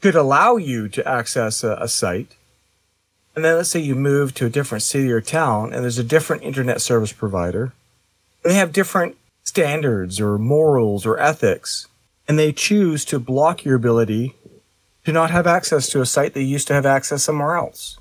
could 0.03 0.15
allow 0.15 0.57
you 0.57 0.89
to 0.91 1.09
access 1.09 1.65
a, 1.65 1.79
a 1.81 1.89
site, 1.89 2.37
and 3.35 3.43
then 3.43 3.57
let's 3.57 3.71
say 3.71 3.81
you 3.81 3.95
move 3.95 4.35
to 4.35 4.47
a 4.47 4.51
different 4.51 4.83
city 4.83 5.11
or 5.11 5.23
town, 5.23 5.73
and 5.73 5.83
there's 5.83 5.99
a 5.99 6.05
different 6.05 6.43
internet 6.43 6.83
service 6.83 7.13
provider. 7.13 7.73
They 8.43 8.53
have 8.53 8.73
different 8.73 9.17
standards 9.43 10.21
or 10.21 10.37
morals 10.37 11.07
or 11.07 11.19
ethics, 11.19 11.89
and 12.29 12.39
they 12.39 12.53
choose 12.53 13.07
to 13.07 13.19
block 13.19 13.65
your 13.65 13.77
ability 13.77 14.35
to 15.07 15.13
not 15.13 15.31
have 15.31 15.47
access 15.47 15.89
to 15.89 16.03
a 16.03 16.07
site 16.07 16.35
they 16.35 16.43
used 16.43 16.69
to 16.69 16.75
have 16.75 16.85
access 16.85 17.23
somewhere 17.23 17.57
else. 17.57 17.99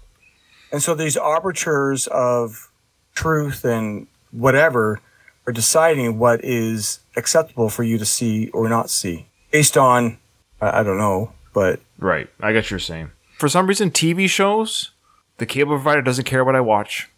And 0.70 0.84
so 0.84 0.96
these 0.96 1.16
arbiters 1.16 2.08
of 2.08 2.70
truth 3.16 3.64
and 3.64 4.08
whatever 4.32 5.00
are 5.48 5.54
deciding 5.54 6.20
what 6.20 6.44
is 6.44 7.00
acceptable 7.16 7.70
for 7.70 7.84
you 7.84 7.98
to 7.98 8.06
see 8.06 8.50
or 8.50 8.70
not 8.70 8.90
see 8.90 9.28
based 9.52 9.78
on, 9.78 10.18
I 10.62 10.80
I 10.80 10.84
don't 10.84 10.98
know, 10.98 11.34
but 11.54 11.80
Right. 12.00 12.30
I 12.40 12.52
get 12.52 12.64
what 12.64 12.72
you're 12.72 12.80
saying. 12.80 13.12
For 13.38 13.48
some 13.50 13.68
reason, 13.68 13.92
TV 13.92 14.28
shows, 14.30 14.92
the 15.38 15.46
cable 15.46 15.74
provider 15.76 16.02
doesn't 16.02 16.26
care 16.26 16.44
what 16.44 16.56
I 16.56 16.62
watch. 16.62 17.10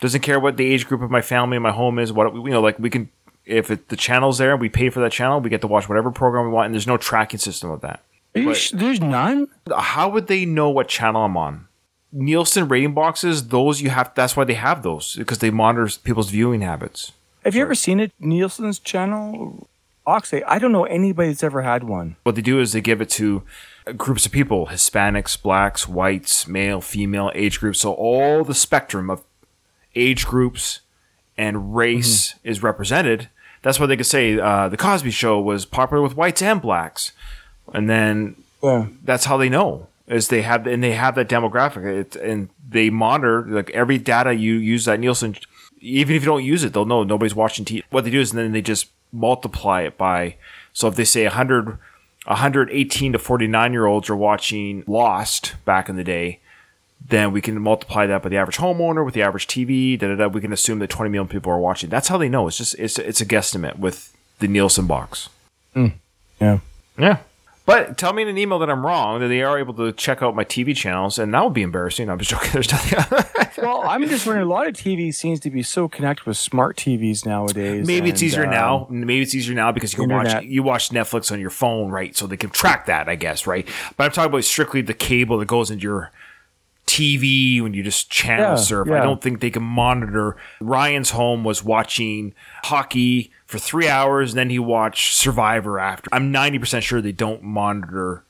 Doesn't 0.00 0.20
care 0.22 0.38
what 0.40 0.56
the 0.56 0.66
age 0.66 0.86
group 0.86 1.00
of 1.02 1.10
my 1.10 1.22
family 1.22 1.56
and 1.56 1.62
my 1.62 1.70
home 1.72 1.98
is. 1.98 2.12
What 2.12 2.34
you 2.34 2.50
know, 2.50 2.60
like 2.60 2.78
we 2.78 2.90
can, 2.90 3.08
if 3.46 3.70
it, 3.70 3.88
the 3.88 3.96
channel's 3.96 4.38
there, 4.38 4.56
we 4.56 4.68
pay 4.68 4.90
for 4.90 5.00
that 5.00 5.12
channel. 5.12 5.40
We 5.40 5.48
get 5.50 5.60
to 5.62 5.66
watch 5.66 5.88
whatever 5.88 6.10
program 6.10 6.46
we 6.46 6.50
want, 6.52 6.66
and 6.66 6.74
there's 6.74 6.86
no 6.86 6.96
tracking 6.96 7.38
system 7.38 7.70
of 7.70 7.80
that. 7.82 8.02
Are 8.34 8.40
you 8.40 8.54
sh- 8.54 8.72
there's 8.72 9.00
none. 9.00 9.48
How 9.74 10.08
would 10.08 10.26
they 10.26 10.44
know 10.44 10.68
what 10.68 10.88
channel 10.88 11.24
I'm 11.24 11.36
on? 11.36 11.68
Nielsen 12.12 12.68
rating 12.68 12.94
boxes, 12.94 13.48
those 13.48 13.80
you 13.80 13.90
have. 13.90 14.12
That's 14.14 14.36
why 14.36 14.44
they 14.44 14.54
have 14.54 14.82
those 14.82 15.14
because 15.16 15.38
they 15.38 15.50
monitor 15.50 15.90
people's 16.02 16.30
viewing 16.30 16.60
habits. 16.62 17.12
Have 17.44 17.54
you 17.54 17.62
ever 17.62 17.74
seen 17.74 18.00
it? 18.00 18.12
Nielsen's 18.18 18.78
channel, 18.78 19.68
Oxy. 20.06 20.42
I 20.44 20.58
don't 20.58 20.72
know 20.72 20.84
anybody 20.84 21.28
that's 21.28 21.42
ever 21.42 21.62
had 21.62 21.84
one. 21.84 22.16
what 22.22 22.34
they 22.34 22.42
do 22.42 22.60
is 22.60 22.72
they 22.72 22.80
give 22.80 23.00
it 23.00 23.10
to 23.10 23.42
groups 23.98 24.24
of 24.24 24.32
people 24.32 24.68
hispanics 24.68 25.40
blacks 25.40 25.86
whites 25.86 26.48
male 26.48 26.80
female 26.80 27.30
age 27.34 27.60
groups 27.60 27.80
so 27.80 27.92
all 27.92 28.42
the 28.42 28.54
spectrum 28.54 29.10
of 29.10 29.22
age 29.94 30.24
groups 30.24 30.80
and 31.36 31.76
race 31.76 32.34
is 32.44 32.62
represented 32.62 33.28
that's 33.60 33.78
why 33.78 33.84
they 33.84 33.96
could 33.98 34.06
say 34.06 34.38
uh, 34.40 34.68
the 34.70 34.78
cosby 34.78 35.10
show 35.10 35.38
was 35.38 35.66
popular 35.66 36.02
with 36.02 36.16
whites 36.16 36.40
and 36.40 36.62
blacks 36.62 37.12
and 37.74 37.90
then 37.90 38.36
Yeah. 38.62 38.86
that's 39.02 39.26
how 39.26 39.36
they 39.36 39.50
know 39.50 39.88
is 40.08 40.28
they 40.28 40.40
have 40.42 40.66
and 40.66 40.82
they 40.82 40.92
have 40.92 41.14
that 41.16 41.28
demographic 41.28 41.84
it, 41.84 42.16
and 42.16 42.48
they 42.66 42.88
monitor 42.88 43.44
like 43.46 43.68
every 43.72 43.98
data 43.98 44.32
you 44.32 44.54
use 44.54 44.86
that 44.86 44.98
nielsen 44.98 45.36
even 45.84 46.16
if 46.16 46.22
you 46.22 46.26
don't 46.26 46.44
use 46.44 46.64
it 46.64 46.72
they'll 46.72 46.84
know 46.84 47.04
nobody's 47.04 47.34
watching 47.34 47.64
TV. 47.64 47.82
what 47.90 48.04
they 48.04 48.10
do 48.10 48.20
is 48.20 48.32
then 48.32 48.52
they 48.52 48.62
just 48.62 48.88
multiply 49.12 49.82
it 49.82 49.96
by 49.96 50.36
so 50.72 50.88
if 50.88 50.96
they 50.96 51.04
say 51.04 51.24
100 51.24 51.78
118 52.26 53.12
to 53.12 53.18
49 53.18 53.72
year 53.72 53.86
olds 53.86 54.08
are 54.08 54.16
watching 54.16 54.82
Lost 54.86 55.54
back 55.64 55.88
in 55.88 55.96
the 55.96 56.04
day, 56.04 56.40
then 57.06 57.32
we 57.32 57.40
can 57.40 57.60
multiply 57.60 58.06
that 58.06 58.22
by 58.22 58.30
the 58.30 58.36
average 58.36 58.56
homeowner 58.56 59.04
with 59.04 59.14
the 59.14 59.22
average 59.22 59.46
TV. 59.46 59.98
Da, 59.98 60.08
da, 60.08 60.14
da, 60.14 60.26
we 60.28 60.40
can 60.40 60.52
assume 60.52 60.78
that 60.78 60.90
20 60.90 61.10
million 61.10 61.28
people 61.28 61.52
are 61.52 61.58
watching. 61.58 61.90
That's 61.90 62.08
how 62.08 62.16
they 62.16 62.28
know. 62.28 62.48
It's 62.48 62.56
just 62.56 62.74
it's 62.78 62.98
it's 62.98 63.20
a 63.20 63.26
guesstimate 63.26 63.78
with 63.78 64.16
the 64.38 64.48
Nielsen 64.48 64.86
box. 64.86 65.28
Hmm. 65.74 65.88
Yeah. 66.40 66.60
Yeah. 66.98 67.18
But 67.66 67.96
tell 67.96 68.12
me 68.12 68.22
in 68.22 68.28
an 68.28 68.36
email 68.36 68.58
that 68.58 68.68
I'm 68.68 68.84
wrong, 68.84 69.20
that 69.20 69.28
they 69.28 69.42
are 69.42 69.58
able 69.58 69.72
to 69.74 69.90
check 69.92 70.22
out 70.22 70.36
my 70.36 70.44
TV 70.44 70.76
channels, 70.76 71.18
and 71.18 71.32
that 71.32 71.42
would 71.42 71.54
be 71.54 71.62
embarrassing. 71.62 72.10
I'm 72.10 72.18
just 72.18 72.30
joking. 72.30 72.50
There's 72.52 72.70
nothing. 72.70 73.64
Well, 73.64 73.82
I'm 73.86 74.06
just 74.06 74.26
wondering. 74.26 74.46
A 74.46 74.50
lot 74.50 74.66
of 74.66 74.74
TV 74.74 75.14
seems 75.14 75.40
to 75.40 75.50
be 75.50 75.62
so 75.62 75.88
connected 75.88 76.26
with 76.26 76.36
smart 76.36 76.76
TVs 76.76 77.24
nowadays. 77.24 77.86
Maybe 77.86 78.10
it's 78.10 78.22
easier 78.22 78.44
um, 78.44 78.50
now. 78.50 78.86
Maybe 78.90 79.22
it's 79.22 79.34
easier 79.34 79.54
now 79.54 79.72
because 79.72 79.94
you 79.94 80.00
can 80.00 80.10
watch 80.10 80.44
you 80.44 80.62
watch 80.62 80.90
Netflix 80.90 81.32
on 81.32 81.40
your 81.40 81.50
phone, 81.50 81.90
right? 81.90 82.14
So 82.14 82.26
they 82.26 82.36
can 82.36 82.50
track 82.50 82.84
that, 82.86 83.08
I 83.08 83.14
guess, 83.14 83.46
right? 83.46 83.66
But 83.96 84.04
I'm 84.04 84.10
talking 84.10 84.30
about 84.30 84.44
strictly 84.44 84.82
the 84.82 84.92
cable 84.92 85.38
that 85.38 85.46
goes 85.46 85.70
into 85.70 85.84
your 85.84 86.10
TV 86.86 87.62
when 87.62 87.72
you 87.72 87.82
just 87.82 88.10
channel 88.10 88.50
Yeah, 88.50 88.56
surf. 88.56 88.90
I 88.90 89.00
don't 89.00 89.22
think 89.22 89.40
they 89.40 89.50
can 89.50 89.62
monitor. 89.62 90.36
Ryan's 90.60 91.10
home 91.10 91.44
was 91.44 91.64
watching 91.64 92.34
hockey 92.64 93.32
for 93.46 93.58
three 93.58 93.88
hours, 93.88 94.32
and 94.32 94.38
then 94.38 94.50
he 94.50 94.58
watched 94.58 95.14
Survivor 95.14 95.78
after. 95.78 96.08
I'm 96.12 96.32
90% 96.32 96.82
sure 96.82 97.00
they 97.00 97.12
don't 97.12 97.42
monitor 97.42 98.24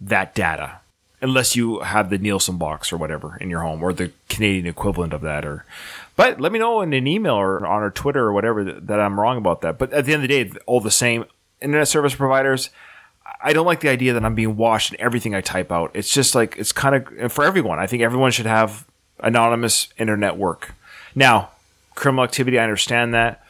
that 0.00 0.34
data 0.34 0.80
unless 1.20 1.54
you 1.54 1.80
have 1.80 2.10
the 2.10 2.18
Nielsen 2.18 2.58
box 2.58 2.92
or 2.92 2.96
whatever 2.96 3.38
in 3.40 3.48
your 3.48 3.60
home 3.60 3.82
or 3.82 3.92
the 3.92 4.10
Canadian 4.28 4.66
equivalent 4.66 5.12
of 5.12 5.20
that. 5.20 5.44
Or, 5.44 5.64
but 6.16 6.40
let 6.40 6.50
me 6.50 6.58
know 6.58 6.80
in 6.80 6.92
an 6.92 7.06
email 7.06 7.34
or 7.34 7.58
on 7.58 7.82
our 7.82 7.90
Twitter 7.90 8.24
or 8.24 8.32
whatever 8.32 8.64
that, 8.64 8.88
that 8.88 9.00
I'm 9.00 9.18
wrong 9.18 9.36
about 9.36 9.60
that. 9.62 9.78
But 9.78 9.92
at 9.92 10.04
the 10.04 10.12
end 10.12 10.24
of 10.24 10.28
the 10.28 10.44
day, 10.44 10.58
all 10.66 10.80
the 10.80 10.90
same, 10.90 11.24
internet 11.62 11.88
service 11.88 12.14
providers. 12.14 12.70
I 13.42 13.52
don't 13.52 13.66
like 13.66 13.80
the 13.80 13.88
idea 13.88 14.12
that 14.12 14.24
I'm 14.24 14.34
being 14.34 14.56
watched 14.56 14.92
in 14.92 15.00
everything 15.00 15.34
I 15.34 15.40
type 15.40 15.70
out. 15.70 15.92
It's 15.94 16.12
just 16.12 16.34
like 16.34 16.56
it's 16.58 16.72
kind 16.72 16.96
of 16.96 17.32
for 17.32 17.44
everyone. 17.44 17.78
I 17.78 17.86
think 17.86 18.02
everyone 18.02 18.32
should 18.32 18.46
have 18.46 18.86
anonymous 19.20 19.88
internet 19.96 20.36
work. 20.36 20.74
Now, 21.14 21.50
criminal 21.94 22.24
activity, 22.24 22.58
I 22.58 22.64
understand 22.64 23.14
that. 23.14 23.41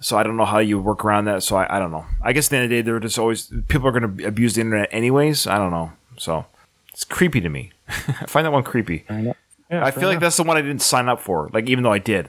So 0.00 0.16
I 0.16 0.22
don't 0.22 0.36
know 0.36 0.44
how 0.44 0.58
you 0.58 0.78
work 0.78 1.04
around 1.04 1.24
that. 1.24 1.42
So 1.42 1.56
I, 1.56 1.76
I 1.76 1.78
don't 1.78 1.90
know. 1.90 2.06
I 2.22 2.32
guess 2.32 2.46
at 2.46 2.50
the 2.50 2.56
end 2.56 2.64
of 2.64 2.70
the 2.70 2.76
day, 2.76 2.82
they're 2.82 3.00
just 3.00 3.18
always 3.18 3.52
people 3.68 3.88
are 3.88 3.92
going 3.92 4.16
to 4.18 4.26
abuse 4.26 4.54
the 4.54 4.60
internet 4.60 4.88
anyways. 4.92 5.46
I 5.46 5.58
don't 5.58 5.70
know. 5.70 5.92
So 6.16 6.46
it's 6.92 7.04
creepy 7.04 7.40
to 7.40 7.48
me. 7.48 7.72
I 7.88 8.26
find 8.26 8.44
that 8.46 8.52
one 8.52 8.62
creepy. 8.62 9.04
I, 9.08 9.34
Yeah, 9.70 9.84
feel 9.90 10.00
fair 10.00 10.08
like 10.08 10.20
that's 10.20 10.36
the 10.36 10.44
one 10.44 10.56
I 10.56 10.62
didn't 10.62 10.82
sign 10.82 11.08
up 11.08 11.20
for. 11.20 11.50
Like 11.52 11.68
even 11.68 11.84
though 11.84 11.92
I 11.92 11.98
did, 11.98 12.28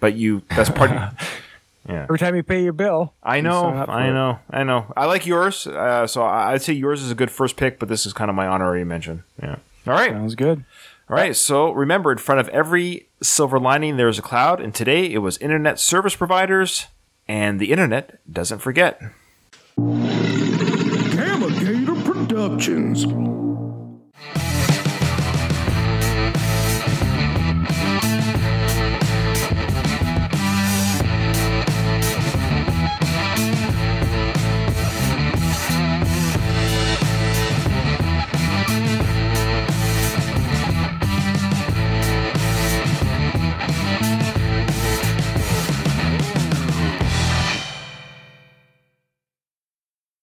but 0.00 0.14
you 0.14 0.42
that's 0.50 0.70
part. 0.70 0.90
of, 0.90 0.98
yeah. 1.88 2.02
every 2.04 2.18
time 2.18 2.36
you 2.36 2.42
pay 2.42 2.62
your 2.62 2.72
bill. 2.72 3.14
I 3.22 3.40
know, 3.40 3.62
sign 3.62 3.76
up 3.76 3.86
for 3.86 3.92
I 3.92 4.08
it. 4.08 4.12
know, 4.12 4.38
I 4.50 4.62
know. 4.64 4.92
I 4.96 5.06
like 5.06 5.26
yours, 5.26 5.66
uh, 5.66 6.06
so 6.06 6.24
I'd 6.24 6.62
say 6.62 6.72
yours 6.74 7.02
is 7.02 7.10
a 7.10 7.14
good 7.14 7.30
first 7.30 7.56
pick, 7.56 7.78
but 7.78 7.88
this 7.88 8.06
is 8.06 8.12
kind 8.12 8.28
of 8.30 8.36
my 8.36 8.46
honorary 8.46 8.84
mention. 8.84 9.24
Yeah. 9.42 9.56
All 9.86 9.94
right. 9.94 10.10
Sounds 10.12 10.34
good. 10.34 10.64
All 11.08 11.16
right. 11.16 11.34
So 11.36 11.70
remember, 11.72 12.10
in 12.12 12.18
front 12.18 12.40
of 12.40 12.48
every 12.50 13.08
silver 13.22 13.58
lining, 13.58 13.96
there's 13.96 14.18
a 14.18 14.22
cloud, 14.22 14.60
and 14.60 14.74
today 14.74 15.06
it 15.12 15.18
was 15.18 15.38
internet 15.38 15.78
service 15.80 16.14
providers, 16.16 16.86
and 17.28 17.60
the 17.60 17.72
internet 17.72 18.20
doesn't 18.30 18.58
forget. 18.60 19.00
Gamma 19.76 21.50
Gator 21.60 21.94
Productions. 22.04 23.04